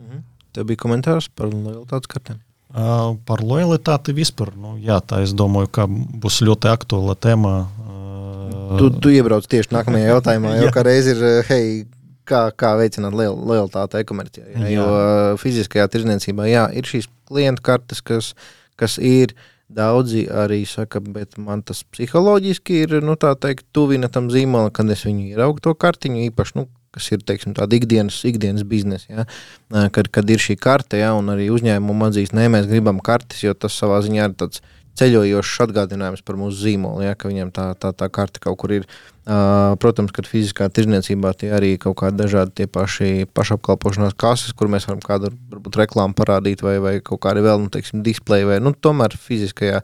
Mhm. 0.00 0.24
Tev 0.54 0.68
bija 0.68 0.84
komentārs 0.84 1.26
par 1.34 1.50
lojalitātes 1.50 2.10
kartēm? 2.10 2.38
Uh, 2.74 3.14
par 3.26 3.42
lojalitāti 3.42 4.14
vispār. 4.14 4.52
Nu, 4.58 4.74
jā, 4.82 5.00
tā 5.02 5.20
es 5.22 5.34
domāju, 5.34 5.68
ka 5.74 5.86
būs 5.86 6.40
ļoti 6.46 6.70
aktuāla 6.70 7.14
tēma. 7.14 7.52
Uh, 7.82 8.76
tu, 8.80 8.88
tu 9.02 9.12
iebrauc 9.14 9.46
tieši 9.50 9.74
nākamajā 9.74 10.08
jautājumā, 10.10 10.54
jau 10.62 10.72
kā 10.74 10.82
reiz 10.86 11.10
ir, 11.10 11.22
hei, 11.50 11.84
kā, 12.26 12.48
kā 12.58 12.72
veicināt 12.80 13.14
lojalitāti 13.14 14.02
e-komercijā. 14.02 14.46
Ja? 14.54 14.70
Jo 14.72 14.86
uh, 14.90 15.06
fiziskajā 15.42 15.86
tirdzniecībā 15.92 16.48
jā, 16.50 16.64
ir 16.74 16.90
šīs 16.90 17.10
klientu 17.30 17.62
kartes, 17.66 18.02
kas, 18.02 18.32
kas 18.80 18.98
ir. 18.98 19.36
Daudzi 19.72 20.26
arī 20.28 20.60
saka, 20.68 21.00
bet 21.00 21.38
man 21.40 21.62
tas 21.64 21.80
psiholoģiski 21.88 22.82
ir 22.84 22.98
nu, 23.02 23.16
teikt, 23.16 23.64
tuvina 23.72 24.10
tam 24.12 24.28
zīmolam, 24.32 24.72
kad 24.74 24.90
es 24.92 25.06
viņu 25.06 25.30
ieraugu 25.32 25.62
to 25.64 25.72
kartiņu. 25.72 26.26
Īpaši, 26.28 26.58
nu, 26.58 26.66
kas 26.94 27.08
ir 27.14 27.24
teiksim, 27.26 27.56
tāda 27.56 27.78
ikdienas, 27.78 28.20
ikdienas 28.28 28.66
biznesa, 28.68 29.08
ja? 29.08 29.88
kad, 29.94 30.10
kad 30.14 30.30
ir 30.30 30.42
šī 30.42 30.58
karte, 30.60 31.00
ja? 31.00 31.14
un 31.16 31.32
arī 31.32 31.48
uzņēmuma 31.54 32.12
atzīst, 32.12 32.36
nē, 32.36 32.46
mēs 32.52 32.68
gribam 32.70 33.00
kartes, 33.04 33.42
jo 33.46 33.56
tas 33.56 33.76
savā 33.80 34.02
ziņā 34.04 34.28
ir 34.30 34.36
tāds 34.44 34.62
ceļojošs 34.98 35.62
atgādinājums 35.66 36.22
par 36.26 36.38
mūsu 36.38 36.68
zīmolu, 36.68 37.02
ja, 37.04 37.16
ka 37.18 37.30
viņam 37.30 37.50
tā, 37.54 37.66
tā, 37.80 37.90
tā 37.96 38.08
karte 38.12 38.42
kaut 38.42 38.58
kur 38.62 38.74
ir. 38.76 38.86
Uh, 39.24 39.72
protams, 39.80 40.12
ka 40.12 40.20
fiziskā 40.28 40.66
tirdzniecībā 40.68 41.30
tie 41.40 41.48
arī 41.56 41.70
kaut 41.80 41.96
kādi 42.02 42.18
dažādi 42.20 42.52
tie 42.60 42.66
paši 42.68 43.24
pašapkalpošanās 43.32 44.12
kases, 44.20 44.52
kur 44.52 44.68
mēs 44.68 44.84
varam 44.84 45.00
kādu 45.00 45.30
varbūt 45.52 45.78
reklāmu 45.80 46.16
parādīt, 46.18 46.60
vai, 46.64 46.76
vai 46.84 46.92
kaut 47.00 47.22
kādi 47.24 47.40
vēl, 47.44 47.62
nu, 47.64 47.72
teiksim, 47.72 48.02
displeji, 48.04 48.50
vai, 48.50 48.58
nu, 48.60 48.74
tomēr 48.76 49.16
fiziskajā 49.16 49.80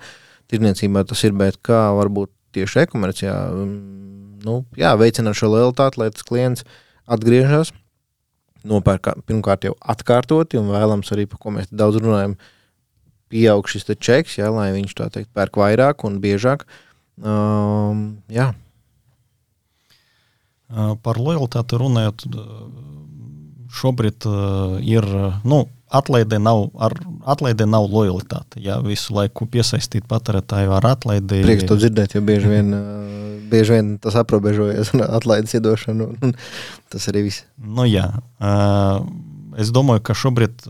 tirdzniecībā 0.52 1.06
tas 1.08 1.24
ir, 1.24 1.32
bet 1.40 1.56
kā 1.64 1.86
varbūt 1.96 2.28
tieši 2.52 2.84
e-komercijā, 2.84 3.34
nu, 4.44 4.60
jā, 4.76 4.92
veicināt 5.00 5.40
šo 5.40 5.54
lojalitāti, 5.54 6.02
lai 6.02 6.12
tas 6.12 6.28
klients 6.28 6.68
atgriežas, 7.08 7.72
nopērk 8.68 9.14
pirmkārt 9.24 9.64
jau 9.70 9.72
atkārtoti 9.80 10.60
un 10.60 10.68
vēlams 10.74 11.16
arī, 11.16 11.24
par 11.30 11.40
ko 11.40 11.56
mēs 11.56 11.72
daudz 11.72 12.02
runājam, 12.04 12.36
uh, 12.36 12.56
pieaug 13.30 13.68
šis 13.70 13.88
čeks, 13.98 14.38
ja, 14.40 14.50
lai 14.54 14.70
viņš 14.74 14.96
tā 14.98 15.08
teikt 15.14 15.30
pērk 15.36 15.60
vairāk 15.62 16.04
un 16.08 16.18
biežāk. 16.22 16.66
Um, 17.20 18.22
jā. 18.32 18.50
Par 20.70 21.18
lojalitāti 21.18 21.78
runājot, 21.80 22.26
šobrīd 23.74 24.26
uh, 24.30 24.78
ir 24.86 25.06
nu, 25.42 25.64
atlaide 25.90 26.38
nav, 26.38 26.68
ar, 26.78 26.94
atlaide 27.26 27.66
nav 27.66 27.88
lojalitāte. 27.90 28.62
Jā, 28.62 28.78
visu 28.84 29.14
laiku 29.16 29.46
piesaistīt 29.50 30.06
patērētāju 30.10 30.74
ar 30.78 30.86
atlaidi. 30.92 31.42
Prieks 31.46 31.66
to 31.68 31.76
dzirdēt, 31.80 32.14
jo 32.14 32.22
bieži 32.24 32.52
vien, 32.52 32.70
bieži 33.50 33.78
vien 33.78 33.96
tas 34.02 34.18
aprobežojas 34.20 34.94
ar 34.94 35.10
atlaides 35.18 35.56
iedošanu. 35.58 36.12
Tas 36.92 37.10
arī 37.10 37.26
viss. 37.26 37.44
Nu, 37.58 37.88
jā, 37.90 38.06
es 39.58 39.74
domāju, 39.74 40.04
ka 40.06 40.16
šobrīd 40.18 40.62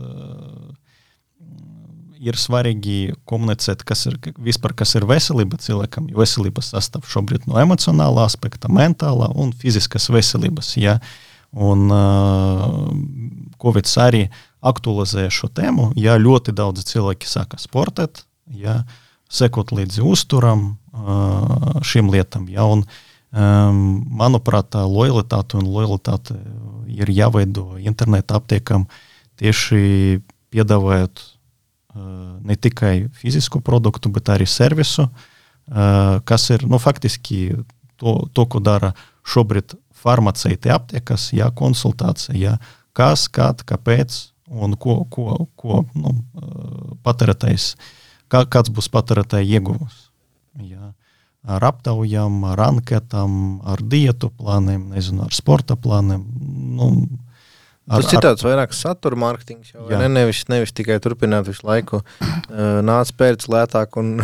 ir 2.21 2.37
svarīgi 2.37 3.15
komunicēt, 3.29 3.81
kas 3.87 4.05
ir 4.09 4.17
vispār 4.41 4.75
kas 4.77 4.93
ir 4.97 5.07
veselība 5.09 5.57
cilvēkam. 5.61 6.09
Jo 6.11 6.21
veselības 6.21 6.71
sastāv 6.75 7.07
šobrīd 7.09 7.47
no 7.49 7.57
emocionālā 7.61 8.27
aspekta, 8.29 8.69
mentālā 8.71 9.31
un 9.41 9.53
fiziskas 9.57 10.09
veselības. 10.13 10.75
Ja? 10.77 10.99
Un 11.51 11.89
uh, 11.91 12.67
Covid 13.61 13.89
arī 14.03 14.25
aktualizēja 14.61 15.31
šo 15.33 15.49
tēmu. 15.49 15.91
Ja 15.99 16.19
ļoti 16.21 16.53
daudz 16.55 16.85
cilvēki 16.87 17.29
sāka 17.29 17.59
sportēt, 17.59 18.23
ja, 18.53 18.83
sekot 19.31 19.73
līdzi 19.73 20.05
uzturam, 20.05 20.75
uh, 20.93 21.81
šīm 21.85 22.11
lietām. 22.13 22.45
Ja, 22.53 22.67
un, 22.69 22.85
um, 23.33 23.81
manuprāt, 24.21 24.71
tā 24.75 24.85
lojalitāte 24.85 25.57
un 25.57 25.71
lojalitāte 25.73 26.37
ir 26.91 27.09
jāveido 27.09 27.73
interneta 27.81 28.37
aptiekam 28.37 28.85
tieši 29.41 30.21
piedāvājot 30.53 31.23
ne 31.93 32.55
tikai 32.55 33.09
fizisku 33.13 33.61
produktu, 33.61 34.09
bet 34.13 34.31
arī 34.31 34.47
servisu, 34.47 35.07
kas 36.25 36.49
ir 36.53 36.65
nu, 36.67 36.79
faktiski 36.79 37.41
to, 37.99 38.17
to, 38.33 38.45
ko 38.45 38.61
dara 38.63 38.93
šobrīd 39.27 39.75
farmaceiti 40.01 40.71
aptiekas, 40.73 41.29
jā, 41.35 41.51
konsultācija, 41.55 42.37
jā, 42.37 42.55
kas, 42.97 43.27
kad, 43.31 43.61
kāpēc 43.67 44.17
un 44.51 44.75
ko, 44.79 45.01
ko, 45.11 45.45
ko 45.55 45.83
nu, 45.95 46.15
patērētājs, 47.05 47.75
kā, 48.31 48.43
kāds 48.49 48.73
būs 48.73 48.89
patērētāja 48.91 49.59
ieguvums. 49.59 50.07
Jā. 50.59 50.91
ar 51.47 51.63
aptaujām, 51.63 52.43
ar 52.51 52.59
anketām, 52.67 53.61
ar 53.65 53.79
dietu 53.81 54.29
plāniem, 54.35 54.89
nezinu, 54.91 55.23
ar 55.25 55.33
sporta 55.33 55.77
plāniem. 55.79 56.25
Nu, 56.75 56.89
Ar, 57.89 58.03
Tas 58.03 58.13
ir 58.13 58.21
tāds 58.23 58.45
vairāk 58.45 58.75
satura 58.77 59.17
mārketings, 59.19 59.73
jau 59.73 59.87
ne, 59.89 60.07
nevis, 60.11 60.43
nevis 60.51 60.71
tikai 60.77 60.99
turpināt 61.01 61.47
visu 61.49 61.65
laiku, 61.67 62.03
uh, 62.21 62.79
nāc 62.85 63.11
pēc 63.17 63.47
lētāk. 63.51 63.97
Un... 63.99 64.21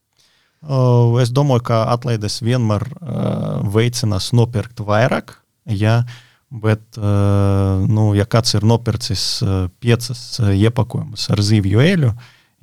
uh, 0.66 1.16
es 1.22 1.30
domāju, 1.34 1.68
ka 1.70 1.84
atlaides 1.94 2.40
vienmēr 2.44 2.84
uh, 2.90 3.66
veicinās 3.72 4.32
nopirkt 4.36 4.82
vairāk. 4.84 5.38
Ja, 5.66 6.02
Bet, 6.46 6.94
uh, 6.94 7.82
nu, 7.90 8.12
ja 8.14 8.24
kāds 8.30 8.54
ir 8.54 8.62
nopircis 8.62 9.22
uh, 9.42 9.66
piecas 9.82 10.20
uh, 10.38 10.52
iepakojumus 10.54 11.26
ar 11.34 11.42
zivju 11.42 11.82
eļu, 11.82 12.12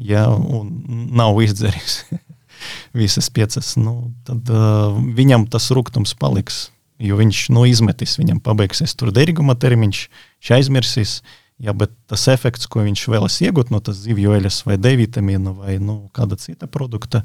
ja, 0.08 0.24
un 0.32 0.70
nav 1.12 1.42
izdzēris 1.44 1.98
visas 3.02 3.28
piecas, 3.34 3.74
nu, 3.76 4.14
tad 4.24 4.48
uh, 4.48 4.96
viņam 5.18 5.50
tas 5.52 5.68
rūkums 5.76 6.16
paliks. 6.16 6.70
Jo 7.02 7.18
viņš 7.20 7.48
nu, 7.56 7.66
izmetīs, 7.70 8.18
viņam 8.20 8.42
pabeigsies 8.44 8.94
tur 8.96 9.12
derīguma 9.16 9.56
termiņš, 9.60 10.04
viņš 10.42 10.52
aizmirsīs. 10.58 11.16
Jā, 11.64 11.74
bet 11.78 11.94
tas 12.10 12.28
efekts, 12.28 12.68
ko 12.68 12.84
viņš 12.84 13.08
vēlas 13.14 13.40
iegūt 13.46 13.70
no 13.72 13.80
tās 13.80 14.02
zivju 14.04 14.34
eļas 14.36 14.64
vai 14.68 14.78
D 14.82 14.96
vitamīna 15.00 15.54
vai 15.56 15.78
nu, 15.80 16.10
kāda 16.16 16.36
cita 16.42 16.68
produkta, 16.68 17.22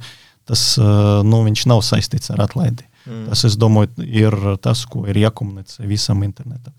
tas 0.47 0.63
uh, 0.79 1.25
nu, 1.27 1.41
nav 1.49 1.81
saistīts 1.83 2.31
ar 2.35 2.45
atlaidi. 2.45 2.85
Mm. 3.09 3.25
Tas, 3.31 3.45
es 3.49 3.57
domāju, 3.59 4.05
ir 4.05 4.37
tas, 4.63 4.85
ko 4.87 5.07
ir 5.09 5.17
jākomunicē 5.25 5.89
visam 5.89 6.23
internetam. 6.27 6.77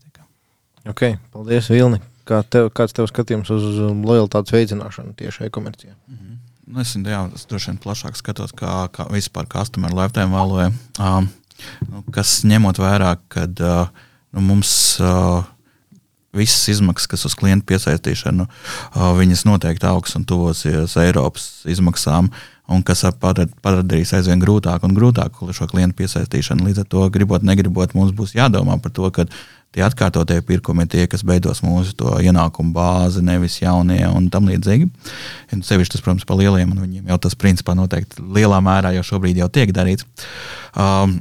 Ok, 0.87 1.17
paldies, 1.33 1.67
Vilni. 1.69 1.99
Kā 2.29 2.41
tev, 2.45 2.69
kāds 2.75 2.93
tev 2.95 3.07
skatījums 3.09 3.49
uz 3.51 3.65
lojalitātes 3.79 4.53
veicināšanu 4.53 5.15
tieši 5.17 5.47
e-komercijā? 5.47 5.93
Mm 6.07 6.15
-hmm. 6.15 6.37
Nu, 6.69 6.81
es, 6.81 6.95
jā, 6.95 7.21
es 7.35 7.45
droši 7.49 7.71
vien 7.71 7.79
plašāk 7.83 8.15
skatos, 8.15 8.51
kā, 8.53 8.87
kā 8.93 9.07
vispār 9.09 9.47
customer 9.49 9.91
lifetime 9.93 10.29
value, 10.29 10.67
uh, 10.99 11.23
nu, 11.87 12.03
kas 12.15 12.39
ņemot 12.47 12.81
vērā, 12.81 13.15
ka 13.31 13.47
uh, 13.47 14.05
nu, 14.35 14.43
mums 14.51 14.71
uh, 15.03 15.41
visas 16.35 16.67
izmaksas, 16.75 17.09
kas 17.09 17.25
uz 17.29 17.35
klientu 17.37 17.67
piesaistīšanu, 17.71 18.45
uh, 18.45 19.09
viņas 19.17 19.45
noteikti 19.49 19.89
augs 19.89 20.15
un 20.19 20.27
tuvosies 20.29 20.97
Eiropas 21.01 21.51
izmaksām. 21.69 22.31
Un 22.69 22.83
kas 22.85 23.01
padarīs 23.17 24.11
aizvien 24.13 24.37
grūtāk 24.37 24.83
un 24.85 24.91
grūtāk 24.93 25.39
šo 25.57 25.65
klientu 25.71 26.03
piesaistīšanu. 26.03 26.67
Līdz 26.67 26.83
ar 26.83 26.85
to, 26.85 27.07
gribot, 27.09 27.41
negribot, 27.41 27.95
mums 27.97 28.11
būs 28.13 28.35
jādomā 28.37 28.75
par 28.83 28.93
to, 28.93 29.09
ka 29.09 29.25
tie 29.73 29.81
atkārtotie 29.85 30.37
pirkumi 30.45 30.85
ir 30.85 30.91
tie, 30.91 31.05
kas 31.09 31.23
beidos 31.25 31.63
mūsu 31.65 32.13
ienākumu 32.21 32.73
bāzi, 32.73 33.23
nevis 33.25 33.59
jaunie 33.61 34.03
un 34.09 34.29
tam 34.33 34.49
līdzīgi. 34.49 34.85
Un 35.55 35.65
sevišķi 35.65 35.95
tas, 35.95 36.05
protams, 36.05 36.27
par 36.29 36.37
lieliem, 36.37 36.69
un 36.73 36.83
viņiem 36.85 37.09
jau 37.09 37.17
tas 37.25 37.37
principā 37.41 37.73
noteikti 37.77 38.21
lielā 38.37 38.61
mērā 38.65 38.93
jau 38.99 39.07
šobrīd 39.13 39.41
jau 39.41 39.49
tiek 39.53 39.73
darīts. 39.73 40.05
Um, 40.77 41.17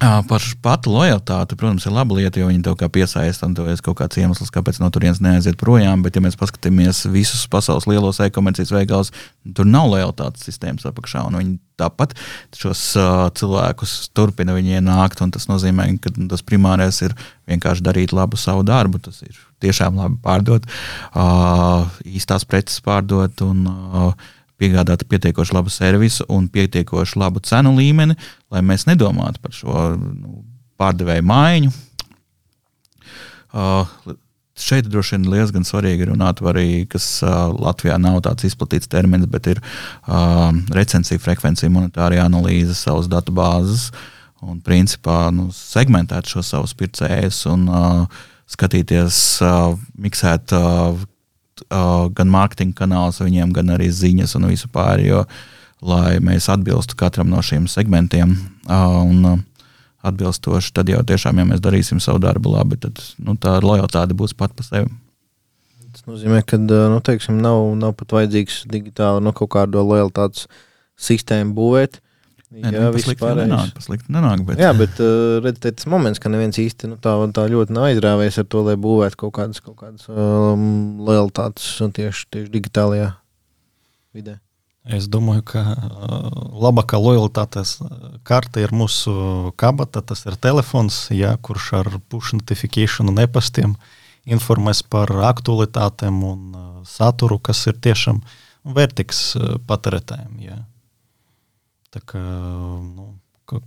Par 0.00 0.42
patu 0.64 0.90
lojalitāti, 0.90 1.54
protams, 1.58 1.84
ir 1.86 1.92
laba 1.94 2.16
lieta, 2.16 2.40
jo 2.40 2.48
viņi 2.48 2.64
to 2.64 2.88
piesaista 2.90 3.46
un 3.46 3.52
tas 3.54 3.68
ir 3.78 3.82
kaut 3.86 4.00
kāds 4.00 4.18
iemesls, 4.18 4.50
kāpēc 4.50 4.80
no 4.82 4.88
turienes 4.90 5.20
neaiziet 5.22 5.58
projām. 5.60 6.02
Bet, 6.02 6.16
ja 6.18 6.22
mēs 6.24 6.34
paskatāmies 6.40 7.04
visus 7.12 7.44
pasaules 7.50 7.86
lielos 7.86 8.18
e-komercijas 8.24 8.72
veikalus, 8.74 9.12
tur 9.54 9.68
nav 9.68 9.92
lojalitātes 9.92 10.48
sistēmas 10.48 10.88
apakšā. 10.90 11.22
Viņi 11.36 11.54
tāpat 11.78 12.16
šos 12.58 12.82
uh, 12.98 13.28
cilvēkus 13.38 13.94
turpina 14.16 14.56
viņi 14.58 14.80
ienākt. 14.80 15.22
Tas 15.36 15.46
nozīmē, 15.50 15.86
ka 16.02 16.10
tas 16.34 16.42
primārais 16.46 16.98
ir 17.06 17.14
vienkārši 17.50 17.86
darīt 17.86 18.16
labu 18.16 18.40
savu 18.40 18.66
darbu. 18.66 18.98
Tas 19.06 19.22
ir 19.22 19.38
tiešām 19.62 20.02
labi 20.02 20.18
pārdot, 20.24 20.66
uh, 21.14 21.86
īstās 22.02 22.48
preces 22.48 22.82
pārdot. 22.82 23.44
Un, 23.46 23.66
uh, 23.70 24.32
piegādāt 24.62 25.04
pietiekoši 25.10 25.56
labu 25.58 25.72
servisu 25.74 26.26
un 26.32 26.48
pietiekoši 26.52 27.18
labu 27.18 27.42
cenu 27.44 27.74
līmeni, 27.76 28.16
lai 28.52 28.62
mēs 28.66 28.86
nedomātu 28.86 29.42
par 29.42 29.56
šo 29.56 29.86
nu, 29.98 30.42
pārdevēju 30.80 31.26
maiņu. 31.28 31.72
Uh, 33.52 34.14
šeit 34.56 34.88
droši 34.88 35.16
vien 35.16 35.28
diezgan 35.28 35.66
svarīgi 35.66 36.08
runāt 36.08 36.40
arī, 36.46 36.84
kas 36.90 37.06
uh, 37.24 37.50
Latvijā 37.52 37.98
nav 38.00 38.20
tāds 38.24 38.46
izplatīts 38.48 38.90
termins, 38.90 39.28
bet 39.30 39.50
ir 39.52 39.60
uh, 39.62 40.50
recenzija, 40.72 41.20
frekvencija, 41.22 41.72
monetārā 41.72 42.22
analīze, 42.24 42.76
savas 42.78 43.10
datu 43.12 43.34
bāzes 43.36 43.90
un 44.42 44.58
principā 44.64 45.30
nu, 45.34 45.50
segmentēt 45.54 46.30
šo 46.30 46.42
savus 46.46 46.74
pircējus 46.78 47.44
un 47.52 47.68
uh, 47.70 48.22
skatīties, 48.50 49.16
uh, 49.46 49.76
miksēt 50.02 50.54
uh, 50.56 50.96
uh, 51.68 52.08
gan 52.14 52.30
mārketinga 52.32 52.82
kanāls 52.82 53.20
viņiem, 53.22 53.52
gan 53.56 53.72
arī 53.74 53.88
ziņas 53.92 54.36
un 54.38 54.48
visu 54.50 54.70
pārējo, 54.72 55.24
lai 55.82 56.18
mēs 56.22 56.48
atbilstu 56.52 56.98
katram 56.98 57.30
no 57.32 57.42
šiem 57.44 57.68
segmentiem. 57.70 58.36
Uh, 58.66 59.00
un, 59.06 59.24
uh, 59.36 59.40
Atbilstoši, 60.02 60.72
tad 60.74 60.88
jau 60.90 60.98
tiešām, 61.06 61.38
ja 61.38 61.44
mēs 61.46 61.60
darīsim 61.62 62.00
savu 62.02 62.18
darbu 62.18 62.56
labi, 62.56 62.74
tad 62.82 62.98
nu, 63.22 63.36
tā 63.38 63.52
lojalitāte 63.62 64.16
būs 64.18 64.32
pat 64.34 64.50
par 64.58 64.66
sevi. 64.66 64.88
Tas 65.94 66.02
nozīmē, 66.08 66.40
ka 66.42 66.58
nu, 66.58 66.96
teiksim, 67.06 67.36
nav, 67.38 67.68
nav 67.78 67.92
pat 68.00 68.16
vajadzīgs 68.16 68.64
digitāli 68.72 69.22
nu, 69.22 69.30
kaut 69.30 69.52
kāda 69.54 69.84
lojalitātes 69.86 70.48
sistēmu 70.98 71.54
būvēt. 71.54 72.00
Uh, 72.00 72.11
Nē, 72.52 72.68
jā, 72.68 72.80
nu, 72.84 72.92
viss 72.92 73.08
pārējais. 73.16 73.48
Nenāk, 73.48 73.72
paslikti 73.78 74.12
nenāk, 74.12 74.42
bet... 74.44 74.58
Jā, 74.60 74.74
bet 74.76 74.98
uh, 75.00 75.38
redziet, 75.40 75.78
tas 75.80 75.88
moments, 75.88 76.20
ka 76.20 76.28
neviens 76.28 76.58
īsti 76.60 76.90
nu, 76.90 76.98
tā, 77.00 77.14
tā 77.32 77.46
ļoti 77.48 77.72
nav 77.72 77.86
aizrāvies 77.88 78.36
ar 78.42 78.46
to, 78.52 78.60
lai 78.66 78.74
būvētu 78.80 79.18
kaut 79.22 79.32
kādas, 79.38 79.62
kaut 79.64 79.78
kādas 79.80 80.10
um, 80.12 81.00
lojalitātes 81.00 81.70
tieši, 81.96 82.26
tieši 82.28 82.52
digitālajā 82.52 83.06
vidē. 84.12 84.36
Es 84.84 85.06
domāju, 85.08 85.46
ka 85.54 85.62
uh, 85.64 86.26
labākā 86.66 87.00
lojalitātes 87.00 87.78
karte 88.28 88.66
ir 88.66 88.74
mūsu 88.76 89.54
kabata, 89.56 90.02
tas 90.04 90.26
ir 90.28 90.36
telefons, 90.36 91.06
jā, 91.14 91.32
kurš 91.40 91.70
ar 91.80 91.90
push 92.12 92.34
notification 92.36 93.08
un 93.14 93.22
e-pastiem 93.24 93.78
informēs 94.28 94.84
par 94.92 95.08
aktualitātēm 95.30 96.20
un 96.28 96.44
saturu, 96.84 97.40
kas 97.40 97.64
ir 97.72 97.80
tiešām 97.80 98.20
vērtīgs 98.76 99.24
patērētājiem. 99.70 100.36
Jā. 100.44 100.60
Tā 101.92 102.00
kā, 102.08 102.20
nu, 102.20 103.12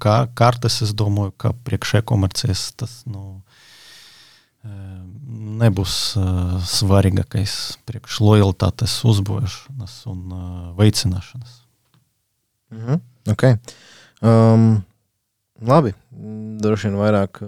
kā 0.01 0.17
kartes, 0.33 0.81
es 0.81 0.93
domāju, 0.97 1.33
ka 1.37 1.53
priekšē 1.67 2.01
komercijas 2.09 2.71
tas 2.79 3.03
nu, 3.05 3.41
nebūs 5.61 5.95
uh, 6.17 6.55
svarīgākais 6.65 7.53
priekš 7.85 8.19
lojalitātes 8.23 8.97
uzbūvēšanas 9.07 9.95
un 10.11 10.33
uh, 10.33 10.41
veicināšanas. 10.79 11.61
Mm 12.73 12.81
-hmm. 12.81 12.99
okay. 13.31 13.57
um, 14.21 14.83
labi, 15.61 15.93
droši 16.61 16.87
vien 16.87 16.97
vairāk 16.97 17.41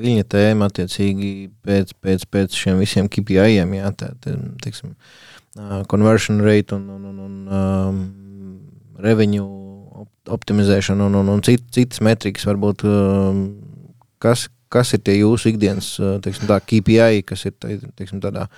viņa 0.00 0.24
tēma 0.24 0.68
attiecīgi 0.68 1.50
pēc, 1.64 1.94
pēc, 2.00 2.26
pēc 2.30 2.54
šiem 2.54 2.78
visiem 2.78 3.08
KPI-iem, 3.08 3.74
jā, 3.74 3.92
tā, 3.92 4.12
tā, 4.20 4.36
teiksim, 4.62 4.94
uh, 5.56 5.82
conversion 5.86 6.40
rate 6.40 6.74
un, 6.74 6.88
un, 6.88 7.04
un, 7.04 7.18
un 7.18 7.48
um, 7.48 8.04
revenue 8.98 9.59
optimizēšana 10.28 11.06
un, 11.08 11.18
un, 11.22 11.30
un 11.32 11.44
cit, 11.46 11.62
citas 11.74 12.02
metrikas, 12.04 12.46
varbūt, 12.48 12.84
um, 12.88 13.44
kas, 14.22 14.48
kas 14.72 14.92
ir 14.96 15.04
tie 15.06 15.20
jūsu 15.20 15.52
ikdienas 15.54 15.92
uh, 16.02 16.18
teiksim, 16.24 16.48
tā, 16.50 16.60
KPI, 16.60 17.22
kas 17.28 17.46
ir 17.48 17.56
teiksim, 17.60 18.20
tādā 18.22 18.48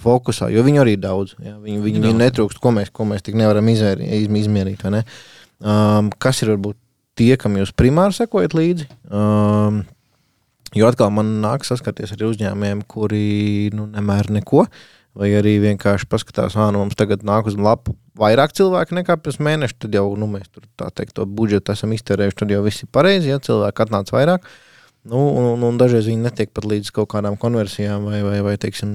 fokusā, 0.00 0.48
jo 0.50 0.64
viņi 0.66 0.80
arī 0.82 0.96
ir 0.96 1.02
daudz. 1.04 1.36
Jā, 1.38 1.56
viņi, 1.58 1.80
viņi, 1.84 2.02
viņi 2.02 2.20
netrūkst, 2.22 2.60
ko 2.62 2.72
mēs, 2.74 2.90
ko 2.94 3.06
mēs 3.08 3.22
tik 3.26 3.36
nevaram 3.38 3.68
izmērīt. 3.70 4.40
izmērīt 4.40 4.86
ne? 4.90 5.04
um, 5.60 6.10
kas 6.18 6.42
ir 6.42 6.54
varbūt 6.54 6.78
tie, 7.18 7.34
kam 7.40 7.58
jūs 7.60 7.74
primāri 7.76 8.16
sekojat 8.16 8.56
līdzi? 8.58 8.88
Um, 9.12 9.84
jo 10.74 10.90
atkal 10.90 11.12
man 11.14 11.36
nāk 11.44 11.66
saskarties 11.66 12.14
ar 12.16 12.26
uzņēmējiem, 12.30 12.82
kuri 12.90 13.70
nu, 13.76 13.86
nemēr 13.90 14.32
neko. 14.40 14.66
Vai 15.14 15.30
arī 15.38 15.58
vienkārši 15.62 16.08
paskatās, 16.10 16.56
ah, 16.58 16.72
nu, 16.74 16.80
mums 16.82 16.98
tagad 16.98 17.22
nāk 17.26 17.46
uz 17.46 17.54
lapu 17.54 17.94
vairāk 18.18 18.54
cilvēku 18.54 18.96
nekā 18.98 19.16
pirms 19.22 19.40
mēneša, 19.42 19.76
tad 19.84 19.94
jau 19.94 20.06
nu, 20.18 20.26
mēs 20.30 20.48
tur 20.50 20.66
tā 20.78 20.90
teikt, 20.94 21.14
to 21.18 21.26
budžetu 21.26 21.74
esam 21.74 21.94
iztērējuši. 21.94 22.38
Tad 22.40 22.54
jau 22.54 22.62
viss 22.66 22.82
ir 22.82 22.90
pareizi, 22.94 23.30
ja 23.30 23.42
cilvēki 23.42 23.84
atnāca 23.86 24.16
vairāk. 24.16 24.48
Nu, 25.04 25.20
un, 25.36 25.62
un 25.66 25.78
dažreiz 25.78 26.06
viņi 26.08 26.24
netiek 26.24 26.50
pat 26.56 26.64
līdz 26.64 26.88
kaut 26.96 27.10
kādām 27.12 27.36
konversijām 27.40 28.06
vai, 28.08 28.22
vai, 28.24 28.38
vai 28.46 28.54
teiksim, 28.60 28.94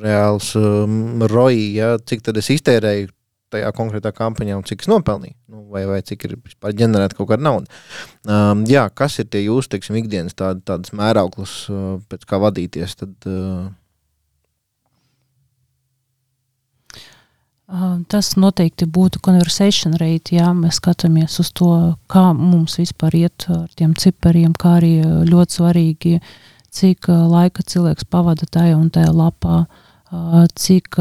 reāls 0.00 0.54
um, 0.56 1.20
roji, 1.28 1.74
ja, 1.76 1.94
cik 2.00 2.24
tad 2.24 2.40
es 2.40 2.48
iztērēju 2.54 3.10
tajā 3.52 3.70
konkrētā 3.76 4.10
kampaņā 4.16 4.56
un 4.56 4.64
cik 4.66 4.82
es 4.82 4.90
nopelnīju, 4.90 5.36
nu, 5.52 5.66
vai, 5.70 5.84
vai 5.90 6.00
cik 6.06 6.24
ir 6.26 6.38
vispār 6.38 6.74
ģenerēta 6.80 7.18
kaut 7.18 7.28
kāda 7.30 7.44
nauda. 7.44 7.82
Um, 8.24 8.64
jā, 8.70 8.86
kas 8.96 9.20
ir 9.20 9.28
tie 9.30 9.44
jūsu 9.44 9.74
teiksim, 9.74 10.00
ikdienas 10.00 10.34
tād, 10.38 10.64
tādas 10.66 10.96
mērauklas, 10.96 11.54
uh, 11.68 11.98
pēc 12.10 12.24
kā 12.30 12.40
vadīties? 12.42 12.96
Tad, 13.04 13.14
uh, 13.28 13.68
Tas 18.12 18.34
noteikti 18.36 18.84
būtu 18.84 19.22
conversation 19.24 19.94
rate, 19.96 20.34
ja 20.36 20.50
mēs 20.52 20.82
skatāmies 20.82 21.38
uz 21.40 21.48
to, 21.56 21.70
kā 22.12 22.26
mums 22.36 22.76
vispār 22.76 23.16
iet 23.22 23.46
ar 23.48 23.70
tiem 23.78 23.94
cipariem, 23.96 24.52
kā 24.52 24.76
arī 24.82 24.98
ļoti 25.30 25.58
svarīgi, 25.58 26.18
cik 26.74 27.08
laika 27.08 27.64
cilvēks 27.64 28.04
pavada 28.12 28.44
tajā 28.44 28.76
un 28.76 28.90
tajā 28.92 29.14
lapā, 29.16 29.62
cik 30.60 31.00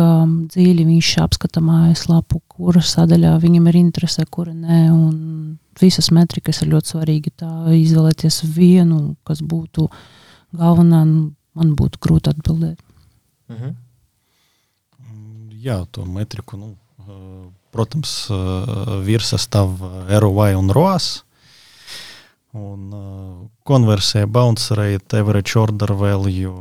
dziļi 0.55 0.87
viņš 0.87 1.11
apskata 1.25 1.61
mājaslapu, 1.61 2.39
kura 2.47 2.81
sadaļā 2.81 3.35
viņam 3.43 3.67
ir 3.67 3.81
interese, 3.81 4.23
kura 4.31 4.55
nē, 4.55 4.85
un 4.93 5.59
visas 5.81 6.13
metrikas 6.15 6.63
ir 6.63 6.71
ļoti 6.71 6.95
svarīgi. 6.95 7.35
Tā 7.43 7.51
izvēlēties 7.75 8.39
vienu, 8.55 9.17
kas 9.27 9.43
būtu 9.43 9.89
galvenā, 10.55 11.03
nu, 11.09 11.31
man 11.59 11.75
būtu 11.75 11.99
grūti 11.99 12.31
atbildēt. 12.31 12.79
Mhm. 13.51 13.75
Jā, 15.63 15.77
to 15.95 16.03
metriku, 16.03 16.57
nu, 16.59 16.73
protams, 17.71 18.27
virsā 19.07 19.39
stāv 19.39 19.79
ROI 20.11 20.57
un 20.59 20.71
ROAS. 20.75 21.23
Un 22.53 22.91
konversija, 23.65 24.27
bounce 24.27 24.75
rate, 24.75 25.17
average 25.17 25.55
order 25.57 25.95
value, 25.97 26.51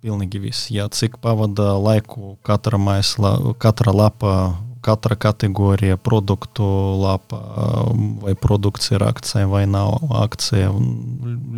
pilnīgi 0.00 0.40
viss. 0.40 0.70
Jā, 0.72 0.86
cik 0.88 1.18
pavada 1.20 1.74
laiku 1.76 2.38
katra 2.46 2.78
maisla, 2.80 3.34
katra 3.60 3.92
lapa, 3.92 4.34
katra 4.80 5.18
kategorija, 5.20 5.98
produktu 6.00 6.64
lapa, 7.02 7.42
vai 8.22 8.32
produkts 8.38 8.94
ir 8.94 9.04
akcija 9.04 9.50
vai 9.50 9.66
nav 9.68 9.98
akcija. 10.22 10.70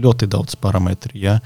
Ļoti 0.03 0.27
daudz 0.33 0.57
parametru. 0.59 1.15
Ja. 1.23 1.39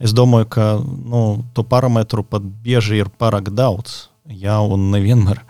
Es 0.00 0.14
domāju, 0.16 0.48
ka 0.48 0.66
nu, 0.80 1.42
to 1.52 1.64
parametru 1.66 2.24
pat 2.24 2.44
bieži 2.64 3.02
ir 3.02 3.10
pārāk 3.20 3.52
daudz. 3.52 4.06
Ja, 4.30 4.60
un 4.62 4.88
nevienmēr. 4.94 5.42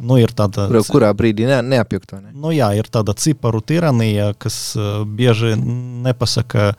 Nu, 0.00 0.16
ir 0.16 0.32
tāda, 0.32 0.64
Kurā, 0.70 0.80
kurā 0.88 1.10
brīdī 1.16 1.44
ne, 1.48 1.58
neapjukt? 1.74 2.14
Ne? 2.16 2.32
Nu, 2.32 2.54
jā, 2.56 2.70
ir 2.78 2.88
tāda 2.88 3.12
ciparu 3.20 3.60
tiranija, 3.60 4.30
kas 4.40 4.56
uh, 4.78 5.02
bieži 5.04 5.52
nepasaka, 5.60 6.70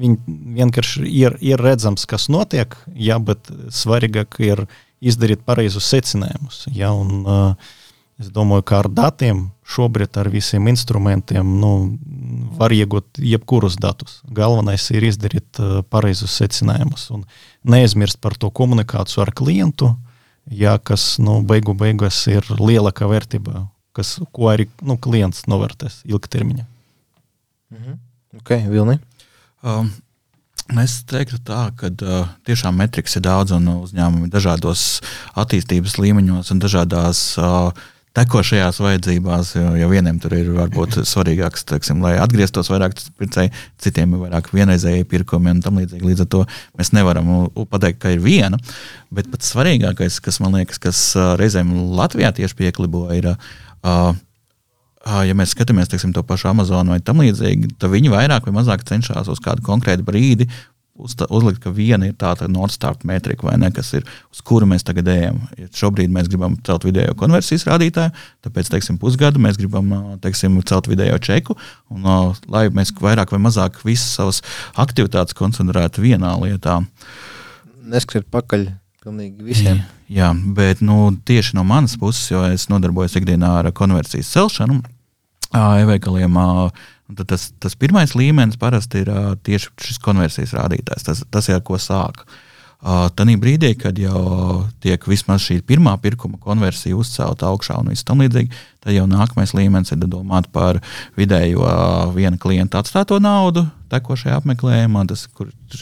viņi 0.00 0.38
vienkārši 0.56 1.04
ir, 1.04 1.36
ir 1.44 1.60
redzams, 1.60 2.06
kas 2.08 2.30
notiek, 2.32 2.78
jā, 2.96 3.18
bet 3.20 3.52
svarīgāk 3.76 4.40
ir 4.46 4.64
izdarīt 5.04 5.44
pareizus 5.44 5.90
secinājumus. 5.92 6.62
Jā, 6.72 6.94
un, 6.96 7.20
uh, 7.28 7.70
es 8.20 8.28
domāju, 8.34 8.64
ka 8.68 8.82
ar 8.82 8.88
datiem 8.92 9.46
šobrīd 9.70 10.18
ar 10.20 10.28
visiem 10.32 10.68
instrumentiem 10.70 11.54
nu, 11.60 11.72
var 12.58 12.74
iegūt 12.74 13.20
jebkurus 13.22 13.78
datus. 13.80 14.18
Galvenais 14.36 14.88
ir 14.92 15.06
izdarīt 15.08 15.60
uh, 15.62 15.80
pareizus 15.88 16.34
secinājumus 16.40 17.08
un 17.14 17.24
neaizmirst 17.64 18.20
par 18.20 18.36
to 18.40 18.50
komunikāciju 18.52 19.24
ar 19.24 19.32
klientu. 19.36 19.94
Ja, 20.50 20.76
kas 20.78 21.14
nu, 21.22 21.38
beigu 21.46 21.76
beigās 21.78 22.18
ir 22.32 22.46
lielākā 22.58 23.06
vērtība, 23.08 23.66
kas, 23.96 24.16
ko 24.34 24.50
arī 24.50 24.66
nu, 24.82 24.98
klients 24.98 25.46
novērtēs 25.50 26.02
ilgtermiņā. 26.10 26.66
Mhm. 27.76 27.98
Ok, 28.40 28.54
Vilni. 28.70 29.00
Um, 29.62 29.90
Es 30.78 31.00
teiktu, 31.08 31.40
tā, 31.42 31.64
ka 31.74 31.88
uh, 31.90 32.28
tiešām 32.46 32.76
metrikas 32.78 33.16
ir 33.18 33.24
daudz 33.24 33.50
un 33.56 33.64
uzņēmumi 33.72 34.28
dažādos 34.30 35.00
attīstības 35.34 35.96
līmeņos 35.98 36.52
un 36.54 36.60
dažādās 36.62 37.22
uh, 37.42 37.72
tekošajās 38.16 38.80
vajadzībās, 38.82 39.52
jo, 39.54 39.66
jo 39.78 39.88
vieniem 39.90 40.18
tur 40.22 40.34
ir 40.34 40.48
varbūt 40.56 40.98
svarīgāks, 41.06 41.62
teiksim, 41.68 42.00
lai 42.02 42.16
atgrieztos 42.18 42.70
vairāk 42.72 42.96
pircēji, 43.20 43.52
citiem 43.82 44.16
ir 44.16 44.24
vairāk 44.24 44.50
vienreizēji 44.54 45.06
pirkumi 45.10 45.52
un 45.54 45.60
tam 45.64 45.78
līdzīgi. 45.78 46.06
Līdz 46.08 46.24
ar 46.24 46.30
to 46.34 46.40
mēs 46.78 46.90
nevaram 46.96 47.30
pateikt, 47.70 48.00
ka 48.02 48.14
ir 48.14 48.24
viena. 48.24 48.58
Bet 49.14 49.30
pats 49.30 49.52
svarīgākais, 49.54 50.18
kas 50.24 50.40
man 50.42 50.58
liekas, 50.58 50.82
kas 50.82 51.04
reizēm 51.38 51.70
Latvijā 51.98 52.32
tieši 52.40 52.58
pieklibo, 52.58 53.06
ir. 53.14 53.32
Uh, 53.80 54.12
ja 55.24 55.32
mēs 55.36 55.54
skatāmies 55.54 55.88
teiksim, 55.88 56.12
to 56.12 56.20
pašu 56.26 56.50
Amazonu 56.50 56.92
vai 56.92 57.00
tam 57.00 57.22
līdzīgi, 57.22 57.76
tad 57.80 57.92
viņi 57.94 58.12
vairāk 58.12 58.44
vai 58.48 58.52
mazāk 58.58 58.84
cenšas 58.84 59.30
uz 59.32 59.40
kādu 59.40 59.64
konkrētu 59.64 60.04
brīdi 60.04 60.50
uzlikt, 61.00 61.60
ka 61.64 61.72
viena 61.74 62.08
ir 62.08 62.16
tāda 62.18 62.48
Nordstar 62.50 62.98
metrika, 63.08 63.46
vai 63.48 63.56
ne, 63.60 63.70
kas 63.74 63.92
ir 63.98 64.04
uz 64.30 64.42
kuru 64.46 64.68
mēs 64.70 64.84
tagad 64.86 65.08
ejam. 65.12 65.40
Ja 65.58 65.68
šobrīd 65.82 66.12
mēs 66.12 66.28
gribam 66.30 66.56
celt 66.66 66.84
video 66.86 67.14
konversijas 67.18 67.66
rādītāju, 67.68 68.12
tāpēc, 68.46 68.70
teiksim, 68.74 68.98
pusgadu 69.00 69.42
mēs 69.42 69.58
gribam 69.60 69.92
teiksim, 70.24 70.58
celt 70.68 70.90
video 70.90 71.18
čeku, 71.18 71.56
un 71.90 72.06
lai 72.50 72.66
mēs 72.74 72.94
vairāk 73.00 73.32
vai 73.34 73.42
mazāk 73.42 73.80
visas 73.86 74.18
savas 74.18 74.42
aktivitātes 74.80 75.36
koncentrētu 75.38 76.04
vienā 76.04 76.36
lietā. 76.42 76.80
Neskriet 77.90 78.28
pakaļ 78.30 78.68
pilnīgi 79.00 79.44
visiem. 79.46 79.82
Jā, 80.10 80.30
bet 80.56 80.82
nu, 80.84 81.08
tieši 81.24 81.56
no 81.56 81.64
manas 81.64 81.96
puses, 81.98 82.26
jo 82.32 82.42
es 82.50 82.68
nodarbojos 82.70 83.16
ikdienā 83.20 83.52
ar 83.62 83.70
konversijas 83.76 84.30
celšanu, 84.34 84.80
e-veikaliem. 85.50 86.36
Tas, 87.26 87.50
tas 87.58 87.74
pirmais 87.78 88.14
līmenis 88.14 88.60
parasti 88.60 89.04
ir 89.04 89.10
uh, 89.12 89.32
tieši 89.42 89.72
šis 89.88 89.98
konversijas 90.04 90.54
rādītājs. 90.58 91.06
Tas, 91.06 91.24
tas 91.30 91.50
ir 91.50 91.58
ar 91.58 91.66
ko 91.66 91.78
sāk. 91.80 92.24
Uh, 92.80 93.10
Tanī 93.12 93.34
brīdī, 93.36 93.74
kad 93.76 93.98
jau 94.00 94.64
tiek 94.80 95.02
vismaz 95.04 95.42
šī 95.44 95.58
pirmā 95.68 95.92
pirkuma 96.00 96.38
konversija 96.40 96.96
uzcelta 96.96 97.50
augšā 97.50 97.76
un 97.82 97.90
viss 97.92 98.06
tam 98.08 98.22
līdzīgi, 98.24 98.48
tad 98.80 98.94
jau 98.96 99.04
nākamais 99.10 99.52
līmenis 99.52 99.92
ir 99.92 100.00
domāt 100.06 100.48
par 100.54 100.80
vidējo 101.18 101.66
uh, 101.66 102.14
viena 102.14 102.40
klienta 102.40 102.80
atstāto 102.80 103.18
naudu 103.20 103.66
tekošajā 103.92 104.38
apmeklējumā, 104.40 105.04
tas 105.10 105.26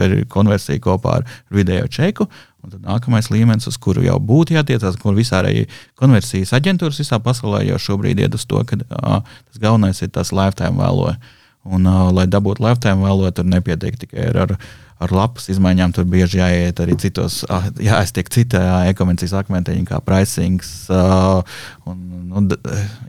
ir 0.00 0.24
konversija 0.32 0.82
kopā 0.82 1.20
ar 1.20 1.28
vidējo 1.54 1.86
čeku. 1.92 2.26
Un 2.64 2.72
tad 2.72 2.82
nākamais 2.82 3.28
līmenis, 3.30 3.68
uz 3.70 3.76
kuru 3.78 4.02
jau 4.02 4.16
būtu 4.18 4.56
jātiecās, 4.56 4.96
kur 4.98 5.14
visā 5.14 5.38
arī 5.44 5.68
konversijas 5.98 6.50
aģentūras 6.58 6.98
visā 6.98 7.20
pasaulē 7.22 7.62
jau 7.68 7.78
šobrīd 7.84 8.18
iet 8.24 8.34
uz 8.34 8.46
to, 8.50 8.62
ka 8.66 8.80
uh, 8.82 9.20
tas 9.22 9.60
galvenais 9.62 10.02
ir 10.02 10.10
tas 10.14 10.34
lifetime 10.34 10.80
vēlo. 10.80 11.12
Un, 11.68 11.88
uh, 11.88 12.08
lai 12.16 12.24
dabūtu 12.30 12.64
lifetime 12.64 13.04
vēlo, 13.04 13.28
tur 13.36 13.48
nepietiek 13.48 13.98
tikai 14.00 14.30
ar, 14.30 14.44
ar 14.46 14.54
ar 14.98 15.14
lapas 15.14 15.46
izmaiņām 15.52 15.92
tur 15.94 16.06
bieži 16.10 16.40
jāiet 16.40 16.80
arī 16.82 16.96
citos, 16.98 17.40
jāiztiek 17.82 18.30
citā 18.34 18.62
e-komercijas 18.90 19.36
akmentiņā, 19.42 19.84
kā 19.86 20.00
pricings. 20.04 20.72
Un, 20.90 22.00
nu, 22.32 22.42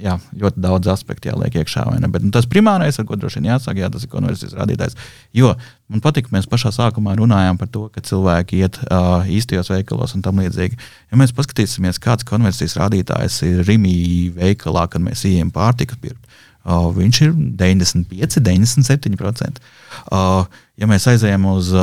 jā, 0.03 0.15
ļoti 0.37 0.63
daudz 0.63 0.91
aspektu 0.93 1.31
jāliek 1.31 1.59
iekšā. 1.61 1.87
Bet 2.05 2.25
nu, 2.25 2.31
tas 2.35 2.47
primārais, 2.49 2.99
ar 3.01 3.07
ko 3.09 3.17
droši 3.19 3.41
vien 3.41 3.49
jāsāk, 3.51 3.81
jā, 3.81 3.89
tas 3.93 4.05
ir 4.05 4.13
konversijas 4.13 4.53
rādītājs. 4.57 4.97
Jo 5.35 5.55
man 5.89 6.03
patīk, 6.05 6.29
ka 6.29 6.37
mēs 6.37 6.49
pašā 6.49 6.71
sākumā 6.75 7.15
runājām 7.17 7.57
par 7.59 7.71
to, 7.73 7.87
ka 7.93 8.05
cilvēki 8.05 8.61
iet 8.61 8.77
uh, 8.85 9.25
īstajos 9.25 9.73
veikalos 9.73 10.13
un 10.17 10.25
tam 10.25 10.43
līdzīgi. 10.43 10.77
Ja 11.09 11.19
mēs 11.19 11.33
paskatīsimies, 11.37 12.01
kāds 12.03 12.27
konversijas 12.29 12.77
rādītājs 12.77 13.41
ir 13.49 13.65
Rīgā 13.65 14.37
veikalā, 14.37 14.85
kad 14.93 15.01
mēs 15.01 15.25
ejam 15.25 15.49
pārtiku 15.55 15.97
pirkt, 16.01 16.21
uh, 16.69 16.89
viņš 16.95 17.21
ir 17.25 17.35
95, 17.59 18.39
97%. 18.45 19.61
Uh, 20.13 20.45
ja 20.79 20.87
mēs 20.87 21.07
aizējām 21.11 21.45
uz, 21.51 21.73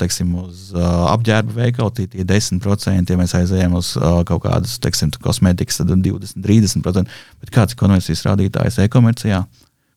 teiksim, 0.00 0.32
uz 0.40 0.68
apģērba 0.78 1.56
veikalu, 1.58 1.92
tie 1.96 2.06
ir 2.16 2.28
10%, 2.28 3.12
ja 3.12 3.20
mēs 3.20 3.34
aizējām 3.36 3.76
uz 3.76 3.92
kaut 4.28 4.44
kādas 4.46 4.78
teiksim, 4.82 5.12
kosmētikas, 5.24 5.82
tad 5.82 5.92
20, 5.92 6.38
30%. 6.44 7.16
Bet 7.42 7.52
kāds 7.54 7.76
ir 7.76 7.82
konversijas 7.82 8.24
rādītājs 8.28 8.80
e-komercijā? 8.86 9.44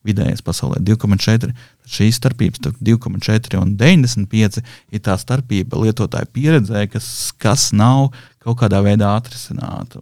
Vidējais 0.01 0.41
pasaulē 0.41 0.79
2,4. 0.81 1.51
Šī 1.85 2.07
starpība 2.15 2.71
2,4 2.81 3.59
un 3.61 3.75
95 3.77 4.63
ir 4.65 5.03
tā 5.05 5.13
starpība 5.21 5.77
lietotāja 5.83 6.25
pieredzē, 6.33 6.87
kas, 6.89 7.05
kas 7.37 7.67
nav 7.69 8.09
kaut 8.41 8.57
kādā 8.63 8.81
veidā 8.81 9.11
atrisināta. 9.13 10.01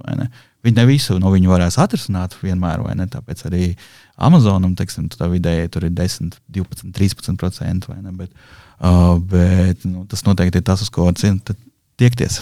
Viņi 0.65 0.75
ne 0.75 0.85
visu 0.89 1.15
no 1.23 1.31
viņu 1.31 1.51
varēs 1.53 1.77
atrisināt 1.79 2.35
vienmēr, 2.41 2.81
vai 2.83 2.95
ne? 2.99 3.05
Tāpēc 3.07 3.45
arī 3.47 3.69
Amazonam, 4.19 4.73
teiksim, 4.75 5.07
tā 5.13 5.29
vidēji 5.31 5.71
tur 5.71 5.85
ir 5.87 5.93
10, 5.95 6.35
12, 6.51 6.89
13%. 6.95 7.87
Ne, 8.03 8.15
bet 8.19 8.33
uh, 8.83 9.15
bet 9.23 9.87
nu, 9.87 10.03
tas 10.11 10.25
noteikti 10.27 10.59
ir 10.59 10.67
tas, 10.67 10.83
uz 10.83 10.91
ko 10.91 11.07
tiekties. 11.15 12.41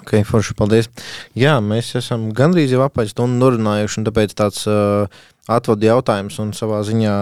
Ok, 0.00 0.14
forši, 0.24 0.54
paldies. 0.56 0.88
Jā, 1.36 1.58
mēs 1.60 1.90
esam 1.98 2.30
gandrīz 2.36 2.72
jau 2.72 2.86
apaļ 2.86 3.10
stundu 3.10 3.42
norunājuši, 3.42 4.00
un 4.00 4.06
tāpēc 4.06 4.32
tāds 4.38 4.62
uh, 4.70 5.20
atvadu 5.50 5.90
jautājums 5.90 6.38
un 6.40 6.54
savā 6.56 6.80
ziņā, 6.86 7.12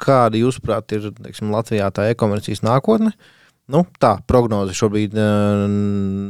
kāda 0.00 0.40
jūsuprāt 0.40 0.94
ir 0.96 1.10
teiksim, 1.18 1.50
Latvijā 1.52 1.90
tā 1.92 2.06
e-komercijas 2.14 2.62
nākotne? 2.64 3.12
Uh, 3.12 3.38
nu, 3.70 3.84
tā 4.02 4.16
prognoze 4.26 4.74
šobrīd 4.76 5.14
uh, 5.14 5.64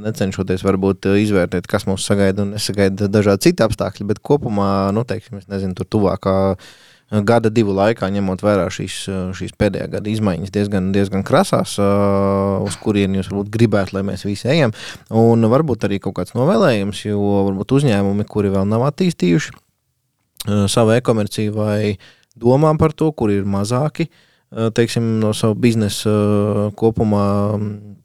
necenšoties 0.05 0.65
varbūt 0.67 1.09
uh, 1.09 1.19
izvērtēt, 1.23 1.69
kas 1.71 1.87
mūs 1.89 2.05
sagaida 2.07 2.45
un 2.45 2.57
nesagaida 2.57 3.09
dažādi 3.09 3.49
citi 3.49 3.65
apstākļi, 3.65 4.09
bet 4.11 4.23
kopumā, 4.25 4.91
nu, 4.93 5.07
teiksim, 5.09 5.41
es 5.41 5.49
nezinu, 5.51 5.77
tur 5.79 5.89
tuvākā 5.97 6.37
uh, 6.53 7.23
gada 7.29 7.51
divu 7.53 7.75
laikā, 7.77 8.09
ņemot 8.13 8.45
vērā 8.45 8.69
šīs, 8.73 8.97
šīs 9.37 9.53
pēdējā 9.61 9.89
gada 9.97 10.13
izmaiņas, 10.13 10.53
diezgan, 10.55 10.89
diezgan 10.95 11.25
krasās, 11.29 11.75
uz 11.77 12.79
kurien 12.81 13.19
jūs 13.19 13.29
varbūt 13.33 13.53
gribētu, 13.53 13.99
lai 13.99 14.05
mēs 14.09 14.25
visi 14.25 14.49
ejam. 14.49 14.73
Un 15.13 15.45
varbūt 15.53 15.85
arī 15.89 16.01
kaut 16.01 16.17
kāds 16.21 16.33
novēlējums, 16.39 17.05
jo 17.11 17.21
varbūt 17.51 17.77
uzņēmumi, 17.79 18.29
kuri 18.33 18.55
vēl 18.55 18.65
nav 18.71 18.87
attīstījuši 18.89 19.57
savu 20.73 20.97
e-komerciju 20.97 21.53
vai 21.55 21.97
domā 22.33 22.73
par 22.81 22.97
to, 22.97 23.13
kur 23.15 23.31
ir 23.31 23.45
mazāki, 23.45 24.09
uh, 24.09 24.13
Eh, 24.13 24.29
teiksim, 24.53 25.19
no 25.23 25.33
savu 25.37 25.57
biznesa 25.61 26.13
eh, 26.13 26.65
kopumā 26.77 27.27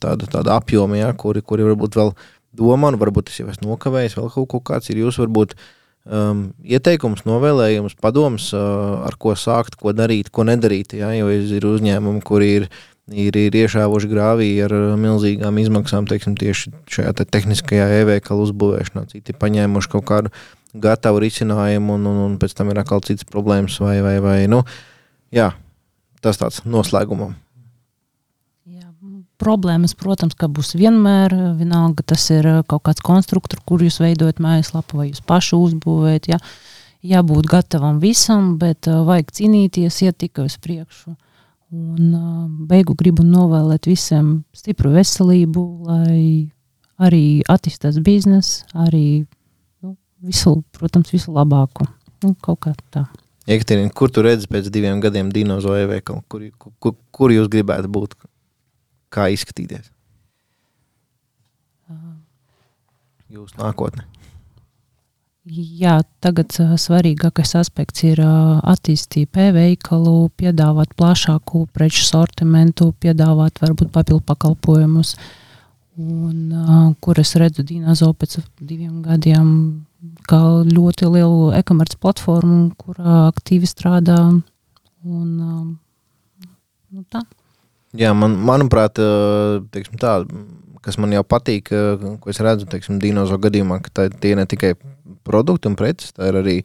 tāda, 0.02 0.30
tāda 0.32 0.58
apjoma, 0.58 1.00
ja, 1.00 1.14
kuri, 1.18 1.44
kuri 1.44 1.66
varbūt 1.68 1.98
vēl 2.00 2.14
domā, 2.58 2.94
un 2.94 3.00
varbūt 3.02 3.32
es 3.32 3.42
jau 3.42 3.50
esmu 3.52 3.74
nokavējis, 3.74 4.18
vēl 4.20 4.32
kaut, 4.34 4.64
kāds 4.70 4.92
ir 4.94 5.02
jūs 5.04 5.20
varbūt 5.22 5.58
um, 5.58 6.48
ieteikums, 6.64 7.26
novēlējums, 7.28 7.98
padoms, 8.02 8.52
uh, 8.56 9.04
ar 9.06 9.18
ko 9.20 9.36
sākt, 9.38 9.76
ko 9.80 9.94
darīt, 9.94 10.32
ko 10.34 10.48
nedarīt. 10.48 10.96
Ja, 10.98 11.12
jo 11.18 11.30
ir 11.30 11.68
uzņēmumi, 11.68 12.24
kuri 12.26 12.50
ir, 12.62 12.70
ir, 13.12 13.38
ir 13.38 13.60
iešāvuši 13.66 14.10
grāvī 14.14 14.50
ar 14.66 14.74
milzīgām 14.98 15.60
izmaksām, 15.62 16.08
teiksim, 16.10 16.40
tieši 16.40 16.74
šajā 16.96 17.14
te 17.20 17.28
tehniskajā 17.28 17.92
e-veikala 18.00 18.48
uzbūvēšanā. 18.48 19.06
Citi 19.12 19.38
paņēmuši 19.38 19.94
kaut 19.94 20.08
kādu 20.10 20.34
gatavu 20.78 21.22
risinājumu, 21.22 22.00
un, 22.00 22.10
un, 22.10 22.26
un 22.32 22.42
pēc 22.42 22.56
tam 22.58 22.72
ir 22.72 22.82
atkal 22.82 23.04
citas 23.06 23.28
problēmas. 23.30 23.78
Vai, 23.84 24.00
vai, 24.06 24.18
vai, 24.24 24.40
nu, 24.50 24.64
jā, 25.36 25.52
tas 26.24 26.40
tāds 26.42 26.64
noslēgumam. 26.66 27.36
Jā, 28.68 28.88
problēmas, 29.42 29.96
protams, 29.98 30.36
ka 30.36 30.50
būs 30.52 30.74
vienmēr. 30.80 31.36
Vienalga, 31.60 32.04
tas 32.14 32.26
ir 32.34 32.48
kaut 32.68 32.84
kāds 32.90 33.04
konstruktors, 33.06 33.64
kur 33.68 33.84
jūs 33.84 34.02
veidojat 34.04 34.42
mājaslapu 34.44 35.02
vai 35.02 35.12
jūs 35.12 35.24
paši 35.26 35.56
uzbūvējat. 35.60 36.34
Jā. 36.34 36.42
Jābūt 37.08 37.48
gatavam 37.48 38.02
visam, 38.02 38.56
bet 38.60 38.90
uh, 38.90 39.04
vajag 39.08 39.30
cīnīties, 39.38 40.02
iet 40.04 40.18
tikai 40.20 40.48
uz 40.50 40.58
priekšu. 40.60 41.14
Un 41.78 42.14
uh, 42.16 42.48
beigu 42.68 42.96
gribu 42.98 43.24
novēlēt 43.28 43.88
visiem 43.88 44.42
stipru 44.56 44.92
veselību, 44.96 45.64
lai 45.88 46.50
arī 46.98 47.44
attīstās 47.48 48.02
biznesa, 48.04 48.66
arī 48.88 49.28
nu, 49.84 49.94
visu, 50.26 50.58
protams, 50.76 51.14
visu 51.14 51.36
labāko. 51.36 51.86
Nu, 52.26 52.34
kaut 52.42 52.64
kā 52.66 52.74
tā. 52.92 53.06
Jekaterina, 53.48 53.92
kur 53.96 54.12
tu 54.12 54.24
redzi 54.26 54.50
pēc 54.52 54.68
diviem 54.74 55.00
gadiem 55.04 55.30
dinozauru 55.32 55.88
veikalu? 55.94 56.24
Kur, 56.28 56.44
kur, 56.84 56.98
kur 57.16 57.32
jūs 57.32 57.48
gribētu 57.52 57.92
būt? 57.92 58.18
Kā 59.14 59.30
izskatīties? 59.32 59.88
Jūsu 63.32 63.56
nākotnē. 63.60 64.04
Jā, 65.48 66.02
tagad 66.20 66.52
uh, 66.60 66.74
svarīgākais 66.76 67.54
aspekts 67.56 68.04
ir 68.04 68.20
uh, 68.20 68.58
attīstīt 68.68 69.38
e-veikalu, 69.40 70.28
piedāvāt 70.36 70.92
plašāku 71.00 71.70
preču 71.72 72.04
sortimentu, 72.04 72.90
piedāvāt 73.00 73.62
varbūt 73.64 73.94
papildu 73.96 74.26
pakalpojumus. 74.28 75.14
Un, 75.98 76.52
uh, 76.54 76.92
kur 77.02 77.18
es 77.18 77.34
redzu 77.40 77.66
Dīnāzo 77.66 78.12
pēc 78.14 78.38
diviem 78.62 79.02
gadiem, 79.06 79.48
kā 80.30 80.40
ļoti 80.68 81.10
lielu 81.10 81.50
e-komerces 81.58 81.98
platformu, 82.02 82.70
kurā 82.78 83.24
aktīvi 83.32 83.70
strādā. 83.70 84.20
Un, 85.08 85.32
uh, 85.42 86.46
nu 86.94 87.04
tā. 87.10 87.24
Jā, 87.98 88.12
man, 88.14 88.36
manuprāt, 88.46 89.00
teiksim, 89.74 89.98
tā, 89.98 90.20
kas 90.86 91.00
man 91.02 91.16
jau 91.16 91.24
patīk, 91.26 91.72
ko 92.22 92.30
es 92.30 92.42
redzu 92.44 92.68
Dīnozo 93.02 93.40
gadījumā, 93.42 93.80
ka 93.86 93.94
tā, 93.94 94.06
tie 94.12 94.36
ne 94.38 94.46
tikai 94.46 94.76
produkti 95.28 95.72
un 95.72 95.78
preces, 95.80 96.14
tā 96.16 96.30
ir 96.30 96.40
arī 96.44 96.58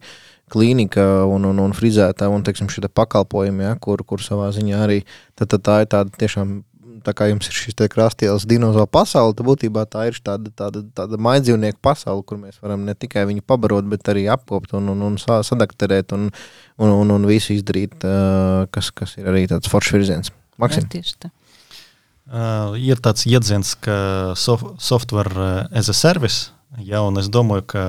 klīnika 0.53 1.23
un, 1.29 1.47
un, 1.49 1.61
un 1.63 1.73
frizētā 1.75 2.29
un 2.29 2.43
teiksim, 2.45 2.69
šie 2.71 2.85
pakalpojumi, 2.91 3.65
ja, 3.65 3.73
kur, 3.81 4.03
kur 4.07 4.21
savā 4.21 4.51
ziņā 4.53 4.83
arī 4.85 5.01
tad, 5.39 5.49
tad 5.55 5.63
tā 5.65 5.79
ir 5.83 5.89
tāda 5.95 6.23
tiešām. 6.23 6.61
Tā 7.03 7.13
kā 7.17 7.27
jums 7.29 7.49
ir 7.49 7.57
šis 7.57 7.77
krastielas 7.91 8.47
dinozauru 8.49 8.89
pasaule, 8.91 9.35
tad 9.37 9.47
būtībā 9.47 9.85
tā 9.91 10.07
ir 10.09 10.19
tāda, 10.23 10.51
tāda, 10.55 10.83
tāda 10.95 11.19
maidzīvnieku 11.21 11.81
pasaule, 11.83 12.23
kur 12.27 12.39
mēs 12.41 12.61
varam 12.63 12.85
ne 12.87 12.95
tikai 12.95 13.25
viņu 13.29 13.45
pabarot, 13.47 13.87
bet 13.91 14.09
arī 14.13 14.25
apkopot 14.31 14.77
un, 14.79 14.89
un, 14.95 15.05
un 15.11 15.19
sadakterēt 15.19 16.15
un, 16.17 16.29
un, 16.79 16.95
un, 16.95 17.15
un 17.17 17.29
visu 17.29 17.55
izdarīt, 17.57 18.03
kas, 18.73 18.91
kas 18.95 19.17
ir 19.19 19.29
arī 19.31 19.45
tāds 19.51 19.71
foršs 19.71 19.95
virziens. 19.97 20.33
Maksim. 20.61 20.89
Tā. 21.19 21.33
Uh, 22.23 22.75
ir 22.79 23.01
tāds 23.03 23.25
jēdziens, 23.27 23.75
ka 23.83 23.95
sof 24.39 24.63
software 24.79 25.67
as 25.75 25.89
a 25.91 25.95
service 25.97 26.53
Jā, 26.81 27.03
un 27.05 27.19
es 27.21 27.27
domāju, 27.29 27.65
ka 27.75 27.83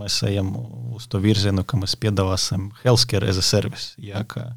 mēs 0.00 0.18
ejam 0.26 0.50
uz 0.96 1.06
to 1.06 1.20
virzienu, 1.22 1.62
ka 1.62 1.78
mēs 1.78 1.94
piedāvāsim 2.00 2.72
healthcare 2.82 3.28
as 3.30 3.38
a 3.38 3.44
service. 3.44 3.94
Jā, 4.02 4.24
ka, 4.26 4.48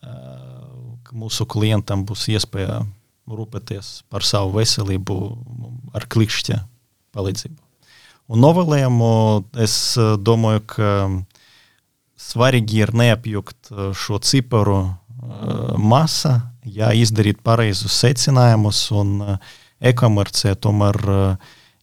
ka 0.00 1.16
mūsu 1.16 1.44
klientam 1.44 2.06
būs 2.08 2.30
iespēja 2.32 2.80
rūpēties 3.30 4.04
par 4.12 4.24
savu 4.26 4.58
veselību 4.58 5.18
ar 5.96 6.06
klikšķa 6.10 6.58
palīdzību. 7.14 7.60
Un 8.32 8.40
novēlējumu 8.40 9.10
es 9.60 9.76
domāju, 10.24 10.64
ka 10.74 10.90
svarīgi 12.20 12.80
ir 12.86 12.94
neapjukt 12.96 13.72
šo 14.00 14.20
ciparu 14.24 14.78
masa, 15.80 16.38
jā, 16.64 16.92
izdarīt 16.96 17.42
pareizus 17.44 17.96
secinājumus 18.00 18.86
un 18.96 19.38
e-komercija 19.84 20.56
tomēr 20.56 21.00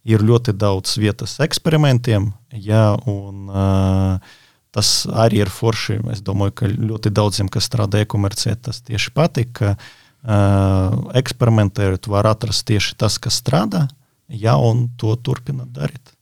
ir 0.01 0.25
ļoti 0.25 0.55
daudz 0.57 0.95
vietas 0.97 1.37
eksperimentiem, 1.45 2.31
jā, 2.57 2.87
un 3.05 3.49
uh, 3.53 4.37
tas 4.73 4.89
arī 5.05 5.43
ir 5.43 5.51
forši. 5.53 5.99
Es 6.09 6.23
domāju, 6.25 6.55
ka 6.57 6.69
ļoti 6.71 7.11
daudziem, 7.13 7.51
kas 7.53 7.69
strādā 7.69 8.01
e-komercijā, 8.01 8.55
tas 8.65 8.81
tieši 8.87 9.13
patīk, 9.13 9.51
ka 9.59 9.75
uh, 9.75 9.91
eksperimentējot 10.21 12.09
var 12.11 12.29
atrast 12.29 12.67
tieši 12.69 12.97
tas, 13.01 13.17
kas 13.21 13.39
strādā, 13.41 13.87
jā, 14.29 14.53
un 14.53 14.87
to 15.01 15.15
turpināt 15.17 15.71
darīt. 15.73 16.13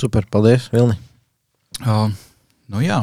Super, 0.00 0.26
paldies, 0.32 0.68
Vilni. 0.72 0.96
Uh, 1.80 2.12
nu 2.72 2.82
jā, 2.84 3.00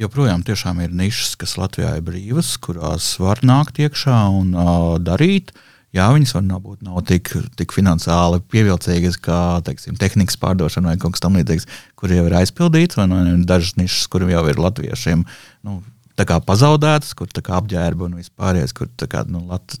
joprojām 0.00 0.44
tiešām 0.44 0.80
ir 0.84 0.92
nišas, 0.96 1.34
kas 1.40 1.56
Latvijā 1.60 1.94
ir 1.96 2.04
brīvas, 2.04 2.54
kurās 2.60 3.14
var 3.20 3.42
nākt 3.44 3.80
iekšā 3.80 4.20
un 4.36 4.54
uh, 4.56 4.94
darīt. 5.00 5.52
Jā, 5.96 6.06
viņas 6.14 6.36
var 6.36 6.44
būt 6.62 6.84
nav 6.86 7.00
tik, 7.08 7.32
tik 7.58 7.72
finansiāli 7.74 8.38
pievilcīgas 8.52 9.16
kā 9.20 9.58
teiksim, 9.66 9.96
tehnikas 9.98 10.38
pārdošana 10.38 10.92
vai 10.92 11.00
kaut 11.02 11.16
kas 11.16 11.24
tamlīdzīgs, 11.24 11.66
kur 11.98 12.12
jau 12.14 12.28
ir 12.28 12.36
aizpildīts, 12.38 13.00
vai 13.00 13.08
nu, 13.10 13.18
dažas 13.48 13.74
nišas, 13.80 14.06
kur 14.12 14.22
jau 14.30 14.44
ir 14.52 14.60
latviešiem 14.62 15.24
nu, 15.66 15.80
pazaudētas, 16.26 17.14
kur 17.18 17.28
apģērba 17.30 18.08
un 18.08 18.18
vispārējais, 18.20 18.74
kur 18.76 18.90
kā, 19.10 19.24
nu, 19.28 19.44
lat, 19.50 19.76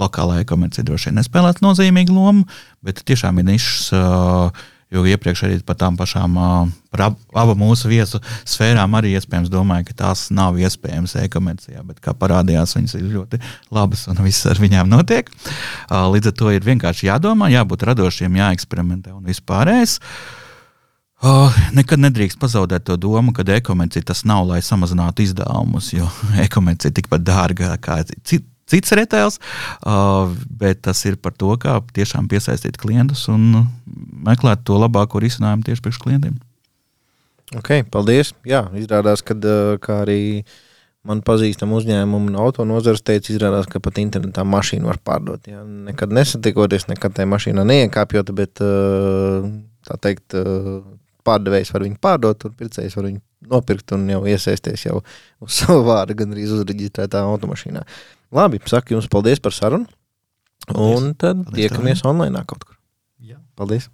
lokālajai 0.00 0.46
komercijai 0.48 0.86
droši 0.88 1.10
vien 1.10 1.20
nespēlēt 1.20 1.62
nozīmīgu 1.64 2.14
lomu, 2.14 2.46
bet 2.84 3.04
tiešām 3.06 3.42
ir 3.42 3.52
nišas. 3.54 3.90
Uh, 3.94 4.70
Jo 4.94 5.02
iepriekš 5.10 5.40
arī 5.46 5.56
par 5.66 5.74
tām 5.80 5.96
pašām, 5.98 6.36
par 6.92 7.00
ab, 7.08 7.16
abu 7.34 7.56
mūsu 7.58 7.88
viesu 7.90 8.20
sfērām 8.46 8.92
arī 8.94 9.14
iespējams 9.16 9.50
domāju, 9.50 9.88
ka 9.88 9.96
tās 10.04 10.28
nav 10.30 10.60
iespējamas 10.60 11.16
e-komercijā, 11.24 11.82
bet 11.88 11.98
kā 12.04 12.14
parādījās, 12.14 12.76
viņas 12.76 12.94
ir 13.00 13.08
ļoti 13.16 13.40
labas 13.74 14.06
un 14.12 14.22
viss 14.22 14.46
ar 14.46 14.60
viņām 14.62 14.92
notiek. 14.92 15.32
Līdz 15.90 16.30
ar 16.30 16.38
to 16.38 16.54
ir 16.54 16.68
vienkārši 16.68 17.08
jādomā, 17.08 17.50
jābūt 17.56 17.88
radošiem, 17.90 18.38
jāeksperimentē 18.38 19.16
un 19.16 19.26
vispārējais. 19.26 19.98
Uh, 19.98 20.43
nekad 21.76 22.02
nedrīkst 22.02 22.40
pazaudēt 22.40 22.84
to 22.88 22.96
domu, 23.00 23.32
ka 23.36 23.46
e-komercija 23.56 24.10
tas 24.10 24.24
nav, 24.28 24.46
lai 24.50 24.60
samazinātu 24.64 25.24
izdevumus, 25.24 25.92
jo 25.94 26.08
e-komercija 26.44 26.92
ir 26.92 26.98
tikpat 27.00 27.24
dārga 27.24 27.76
kā 27.82 28.02
citi 28.22 28.44
cits 28.70 28.94
retails, 28.96 29.38
uh, 29.84 30.32
bet 30.48 30.82
tas 30.86 31.04
ir 31.04 31.18
par 31.20 31.34
to, 31.36 31.52
kā 31.60 31.78
tiešām 31.96 32.28
piesaistīt 32.32 32.78
klientus 32.80 33.26
un 33.32 33.66
meklēt 34.24 34.64
to 34.64 34.78
labāko 34.80 35.20
risinājumu 35.22 35.66
tieši 35.66 35.84
priekš 35.84 36.00
klientiem. 36.00 36.38
Ok, 37.54 37.84
paldies. 37.92 38.32
Jā, 38.48 38.64
izrādās, 38.78 39.20
ka 39.22 39.98
arī 40.00 40.44
man 41.04 41.20
pazīstama 41.20 41.76
uzņēmuma 41.76 42.32
un 42.32 42.38
auto 42.40 42.64
nozares 42.66 43.04
teica, 43.04 43.34
izrādās, 43.34 43.68
ka 43.70 43.82
pat 43.84 44.00
internetā 44.00 44.46
mašīnu 44.48 44.88
var 44.88 44.98
pārdot. 45.04 45.44
Jā. 45.52 45.60
Nekad 45.90 46.14
nesatikoties, 46.16 46.88
nekad 46.88 47.14
tajā 47.18 47.28
mašīnā 47.30 47.66
neiekāpjot, 47.68 48.32
bet 48.34 48.64
tā 48.64 49.98
teikt, 50.00 50.38
pārdevējs 51.26 51.72
var 51.74 51.84
viņu 51.86 52.00
pārdot, 52.02 52.46
un 52.48 52.56
pircējs 52.58 52.96
var 52.98 53.08
viņu 53.08 53.22
nopirkt 53.50 53.94
un 53.96 54.06
jau 54.08 54.22
iesaisties 54.30 54.86
jau 54.86 55.00
uz 55.44 55.56
savu 55.60 55.84
vārdu, 55.88 56.16
gan 56.20 56.34
arī 56.36 56.46
uzreģistrētā 56.48 57.24
automašīnā. 57.28 57.84
Labi, 58.34 58.62
saku 58.70 58.96
jums 58.96 59.10
paldies 59.10 59.42
par 59.42 59.54
sarunu. 59.56 59.88
Un 60.70 61.12
tad 61.20 61.42
paldies 61.44 61.58
tiekamies 61.58 62.00
tev. 62.02 62.14
online 62.14 62.44
kaut 62.48 62.64
kur. 62.64 62.78
Jā. 63.20 63.36
Paldies! 63.58 63.90